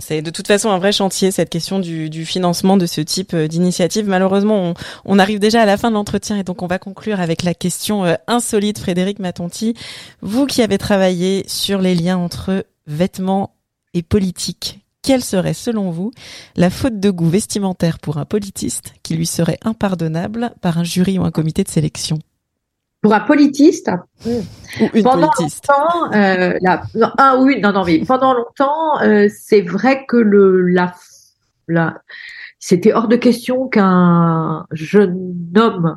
C'est 0.00 0.20
de 0.20 0.30
toute 0.30 0.46
façon 0.46 0.70
un 0.70 0.78
vrai 0.78 0.92
chantier 0.92 1.30
cette 1.30 1.48
question 1.48 1.78
du, 1.78 2.10
du 2.10 2.26
financement 2.26 2.76
de 2.76 2.84
ce 2.84 3.00
type 3.00 3.34
d'initiative. 3.34 4.06
Malheureusement, 4.06 4.56
on, 4.56 4.74
on, 5.06 5.18
arrive 5.18 5.38
déjà 5.38 5.62
à 5.62 5.66
la 5.66 5.78
fin 5.78 5.88
de 5.88 5.94
l'entretien 5.94 6.36
et 6.36 6.42
donc 6.42 6.60
on 6.62 6.66
va 6.66 6.78
conclure 6.78 7.20
avec 7.20 7.42
la 7.42 7.54
question 7.54 8.04
insolite, 8.26 8.78
Frédéric 8.78 9.18
Matonti. 9.18 9.74
Vous 10.20 10.44
qui 10.44 10.60
avez 10.60 10.76
travaillé 10.76 11.44
sur 11.48 11.80
les 11.80 11.94
liens 11.94 12.18
entre 12.18 12.66
vêtements 12.86 13.54
et 13.94 14.02
politique. 14.02 14.80
Quelle 15.08 15.24
serait, 15.24 15.54
selon 15.54 15.90
vous, 15.90 16.10
la 16.54 16.68
faute 16.68 17.00
de 17.00 17.08
goût 17.08 17.30
vestimentaire 17.30 17.98
pour 17.98 18.18
un 18.18 18.26
politiste 18.26 18.92
qui 19.02 19.16
lui 19.16 19.24
serait 19.24 19.56
impardonnable 19.64 20.50
par 20.60 20.76
un 20.76 20.84
jury 20.84 21.18
ou 21.18 21.24
un 21.24 21.30
comité 21.30 21.64
de 21.64 21.68
sélection? 21.68 22.18
Pour 23.00 23.14
un 23.14 23.20
politiste, 23.20 23.90
une 24.26 25.02
pendant 25.02 25.30
politiste. 25.30 25.66
longtemps, 25.66 26.12
euh, 26.12 26.58
la, 26.60 26.82
non, 26.94 27.10
ah 27.16 27.38
oui, 27.40 27.58
non, 27.58 27.72
non, 27.72 27.86
mais 27.86 28.00
pendant 28.00 28.34
longtemps, 28.34 29.00
euh, 29.00 29.28
c'est 29.34 29.62
vrai 29.62 30.04
que 30.06 30.18
le, 30.18 30.68
la, 30.68 30.92
la, 31.68 32.02
c'était 32.58 32.92
hors 32.92 33.08
de 33.08 33.16
question 33.16 33.66
qu'un 33.66 34.66
jeune 34.72 35.34
homme 35.56 35.96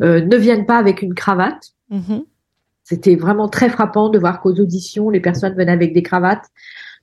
euh, 0.00 0.22
ne 0.22 0.36
vienne 0.38 0.64
pas 0.64 0.78
avec 0.78 1.02
une 1.02 1.12
cravate. 1.12 1.72
Mhm. 1.90 2.24
C'était 2.84 3.16
vraiment 3.16 3.50
très 3.50 3.68
frappant 3.68 4.08
de 4.08 4.18
voir 4.18 4.40
qu'aux 4.40 4.54
auditions, 4.54 5.10
les 5.10 5.20
personnes 5.20 5.54
venaient 5.56 5.72
avec 5.72 5.92
des 5.92 6.02
cravates. 6.02 6.46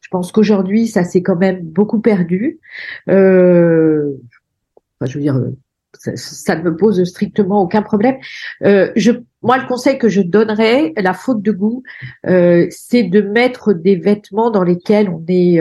Je 0.04 0.10
pense 0.10 0.32
qu'aujourd'hui, 0.32 0.88
ça 0.88 1.04
s'est 1.04 1.24
quand 1.24 1.38
même 1.38 1.62
beaucoup 1.62 2.00
perdu. 2.00 2.60
Euh, 3.10 4.12
enfin, 5.00 5.10
je 5.10 5.18
veux 5.18 5.24
dire, 5.24 5.42
ça, 5.94 6.56
ne 6.56 6.62
me 6.62 6.76
pose 6.76 7.04
strictement 7.06 7.62
aucun 7.62 7.82
problème. 7.82 8.18
Euh, 8.64 8.92
moi, 9.42 9.58
le 9.58 9.68
conseil 9.68 9.98
que 9.98 10.10
je 10.10 10.22
donnerais, 10.22 10.94
la 10.98 11.14
faute 11.14 11.42
de 11.42 11.52
goût, 11.52 11.84
euh, 12.28 12.68
c'est 12.70 13.04
de 13.04 13.22
mettre 13.22 13.74
des 13.74 13.96
vêtements 13.96 14.52
dans 14.52 14.64
lesquels 14.64 15.10
on 15.10 15.24
n'est 15.28 15.60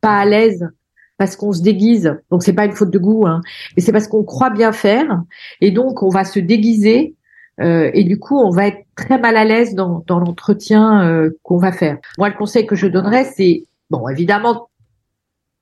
pas 0.00 0.18
à 0.18 0.24
l'aise 0.26 0.68
parce 1.16 1.36
qu'on 1.36 1.52
se 1.52 1.62
déguise. 1.62 2.16
Donc 2.30 2.42
c'est 2.42 2.52
pas 2.52 2.66
une 2.66 2.72
faute 2.72 2.90
de 2.90 2.98
goût, 2.98 3.26
hein, 3.26 3.40
mais 3.76 3.82
c'est 3.82 3.92
parce 3.92 4.08
qu'on 4.08 4.24
croit 4.24 4.50
bien 4.50 4.72
faire 4.72 5.22
et 5.60 5.70
donc 5.70 6.02
on 6.02 6.08
va 6.08 6.24
se 6.24 6.40
déguiser 6.40 7.14
euh, 7.60 7.90
et 7.94 8.04
du 8.04 8.18
coup 8.18 8.38
on 8.38 8.50
va 8.50 8.66
être 8.66 8.84
très 8.96 9.18
mal 9.18 9.36
à 9.36 9.44
l'aise 9.44 9.74
dans, 9.74 10.02
l'entretien 10.08 11.08
euh, 11.08 11.30
qu'on 11.42 11.58
va 11.58 11.72
faire. 11.72 11.98
Moi, 12.18 12.28
le 12.28 12.36
conseil 12.36 12.66
que 12.66 12.76
je 12.76 12.86
donnerais, 12.86 13.24
c'est 13.24 13.64
bon, 13.90 14.08
évidemment 14.08 14.68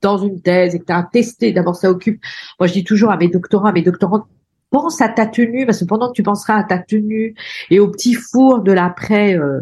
dans 0.01 0.19
une 0.19 0.41
thèse, 0.41 0.75
etc. 0.75 1.01
Tester, 1.13 1.53
d'abord 1.53 1.77
ça 1.77 1.91
occupe. 1.91 2.21
Moi, 2.59 2.67
je 2.67 2.73
dis 2.73 2.85
toujours 2.85 3.11
à 3.11 3.17
mes 3.17 3.29
doctorants, 3.29 3.69
à 3.69 3.73
mes 3.73 3.83
doctorants, 3.83 4.27
pense 4.71 5.01
à 5.01 5.09
ta 5.09 5.27
tenue, 5.27 5.65
parce 5.65 5.81
que 5.81 5.85
pendant 5.85 6.09
que 6.09 6.15
tu 6.15 6.25
penseras 6.25 6.57
à 6.57 6.65
ta 6.65 6.79
tenue 6.79 7.37
et 7.71 7.79
au 7.79 7.89
petit 7.89 8.15
four 8.15 8.63
de 8.63 8.73
l'après, 8.73 9.39
euh, 9.39 9.61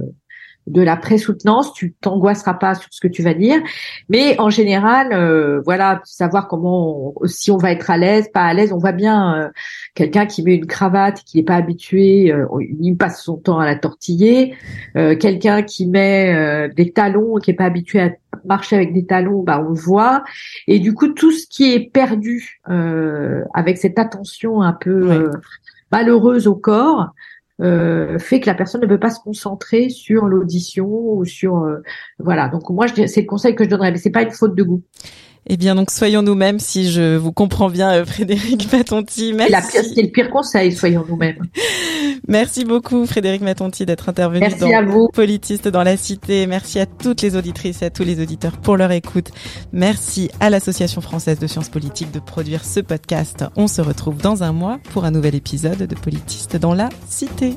de 0.70 0.82
l'après 0.82 1.18
soutenance, 1.18 1.72
tu 1.72 1.92
t'angoisseras 2.00 2.54
pas 2.54 2.74
sur 2.74 2.88
ce 2.90 3.00
que 3.00 3.08
tu 3.08 3.22
vas 3.22 3.34
dire. 3.34 3.60
Mais 4.08 4.38
en 4.38 4.50
général, 4.50 5.12
euh, 5.12 5.60
voilà, 5.64 6.00
savoir 6.04 6.48
comment, 6.48 7.14
si 7.24 7.50
on 7.50 7.56
va 7.56 7.72
être 7.72 7.90
à 7.90 7.96
l'aise, 7.96 8.28
pas 8.32 8.44
à 8.44 8.54
l'aise, 8.54 8.72
on 8.72 8.78
voit 8.78 8.92
bien 8.92 9.34
euh, 9.34 9.48
quelqu'un 9.94 10.26
qui 10.26 10.42
met 10.42 10.54
une 10.54 10.66
cravate, 10.66 11.22
qui 11.24 11.38
n'est 11.38 11.44
pas 11.44 11.56
habitué, 11.56 12.32
euh, 12.32 12.46
il 12.80 12.96
passe 12.96 13.22
son 13.22 13.36
temps 13.36 13.58
à 13.58 13.66
la 13.66 13.76
tortiller. 13.76 14.54
Euh, 14.96 15.16
quelqu'un 15.16 15.62
qui 15.62 15.86
met 15.86 16.34
euh, 16.34 16.68
des 16.74 16.92
talons, 16.92 17.36
qui 17.36 17.50
est 17.50 17.54
pas 17.54 17.64
habitué 17.64 18.00
à 18.00 18.10
marcher 18.44 18.76
avec 18.76 18.92
des 18.92 19.04
talons, 19.04 19.42
bah 19.42 19.62
on 19.64 19.70
le 19.70 19.80
voit. 19.80 20.24
Et 20.66 20.78
du 20.78 20.94
coup, 20.94 21.08
tout 21.08 21.32
ce 21.32 21.46
qui 21.46 21.74
est 21.74 21.90
perdu 21.92 22.60
avec 23.54 23.76
cette 23.76 23.98
attention 23.98 24.62
un 24.62 24.72
peu 24.72 25.30
malheureuse 25.90 26.46
au 26.46 26.54
corps, 26.54 27.10
euh, 27.60 28.18
fait 28.18 28.40
que 28.40 28.46
la 28.46 28.54
personne 28.54 28.80
ne 28.80 28.86
peut 28.86 28.98
pas 28.98 29.10
se 29.10 29.20
concentrer 29.20 29.88
sur 29.88 30.26
l'audition 30.26 30.88
ou 30.88 31.24
sur 31.24 31.58
euh, 31.58 31.78
voilà. 32.18 32.48
Donc 32.48 32.68
moi, 32.70 32.86
c'est 32.88 33.20
le 33.20 33.26
conseil 33.26 33.54
que 33.54 33.64
je 33.64 33.68
donnerais, 33.68 33.92
mais 33.92 33.98
c'est 33.98 34.10
pas 34.10 34.22
une 34.22 34.30
faute 34.30 34.54
de 34.54 34.62
goût. 34.62 34.82
Eh 35.46 35.56
bien, 35.56 35.74
donc 35.74 35.90
soyons 35.90 36.22
nous-mêmes, 36.22 36.58
si 36.58 36.90
je 36.90 37.16
vous 37.16 37.32
comprends 37.32 37.70
bien, 37.70 37.92
euh, 37.92 38.04
Frédéric 38.04 38.72
Matonti. 38.72 39.32
Merci. 39.32 39.78
c'est 39.94 40.02
le 40.02 40.10
pire 40.10 40.30
conseil, 40.30 40.72
soyons 40.72 41.04
nous-mêmes. 41.08 41.42
Merci 42.28 42.64
beaucoup, 42.64 43.06
Frédéric 43.06 43.42
Matonti, 43.42 43.86
d'être 43.86 44.08
intervenu 44.08 44.40
Merci 44.40 44.60
dans 44.60 44.72
à 44.72 44.82
vous. 44.82 45.08
Politiste 45.12 45.68
dans 45.68 45.82
la 45.82 45.96
Cité. 45.96 46.46
Merci 46.46 46.78
à 46.78 46.86
toutes 46.86 47.22
les 47.22 47.36
auditrices 47.36 47.82
et 47.82 47.86
à 47.86 47.90
tous 47.90 48.04
les 48.04 48.20
auditeurs 48.20 48.58
pour 48.58 48.76
leur 48.76 48.92
écoute. 48.92 49.30
Merci 49.72 50.30
à 50.40 50.50
l'Association 50.50 51.00
française 51.00 51.38
de 51.38 51.46
sciences 51.46 51.70
politiques 51.70 52.12
de 52.12 52.20
produire 52.20 52.64
ce 52.64 52.80
podcast. 52.80 53.44
On 53.56 53.66
se 53.66 53.80
retrouve 53.80 54.18
dans 54.18 54.42
un 54.42 54.52
mois 54.52 54.78
pour 54.92 55.04
un 55.04 55.10
nouvel 55.10 55.34
épisode 55.34 55.78
de 55.78 55.94
Politiste 55.94 56.56
dans 56.56 56.74
la 56.74 56.90
Cité. 57.08 57.54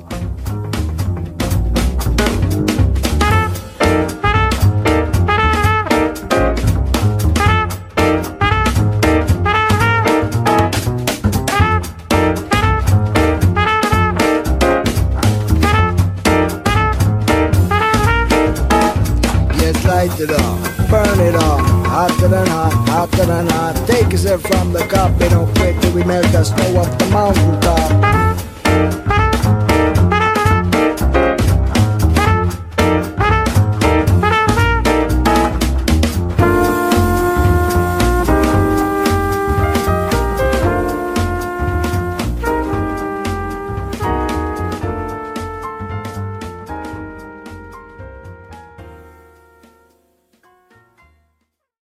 Light 20.08 20.20
it 20.20 20.32
up, 20.32 20.90
burn 20.90 21.20
it 21.20 21.36
up, 21.36 21.60
hotter 21.88 22.28
than 22.28 22.48
hot, 22.48 22.74
hotter 22.90 23.26
than 23.26 23.48
hot. 23.48 23.76
Take 23.88 24.12
yourself 24.12 24.42
from 24.42 24.74
the 24.74 24.86
cup, 24.88 25.18
don't 25.20 25.54
quit 25.58 25.82
till 25.82 25.94
we 25.94 26.04
melt 26.04 26.26
the 26.32 26.44
snow 26.44 26.82
up 26.82 27.00
the 27.00 27.06
mountain 27.10 27.62
top. 27.62 28.33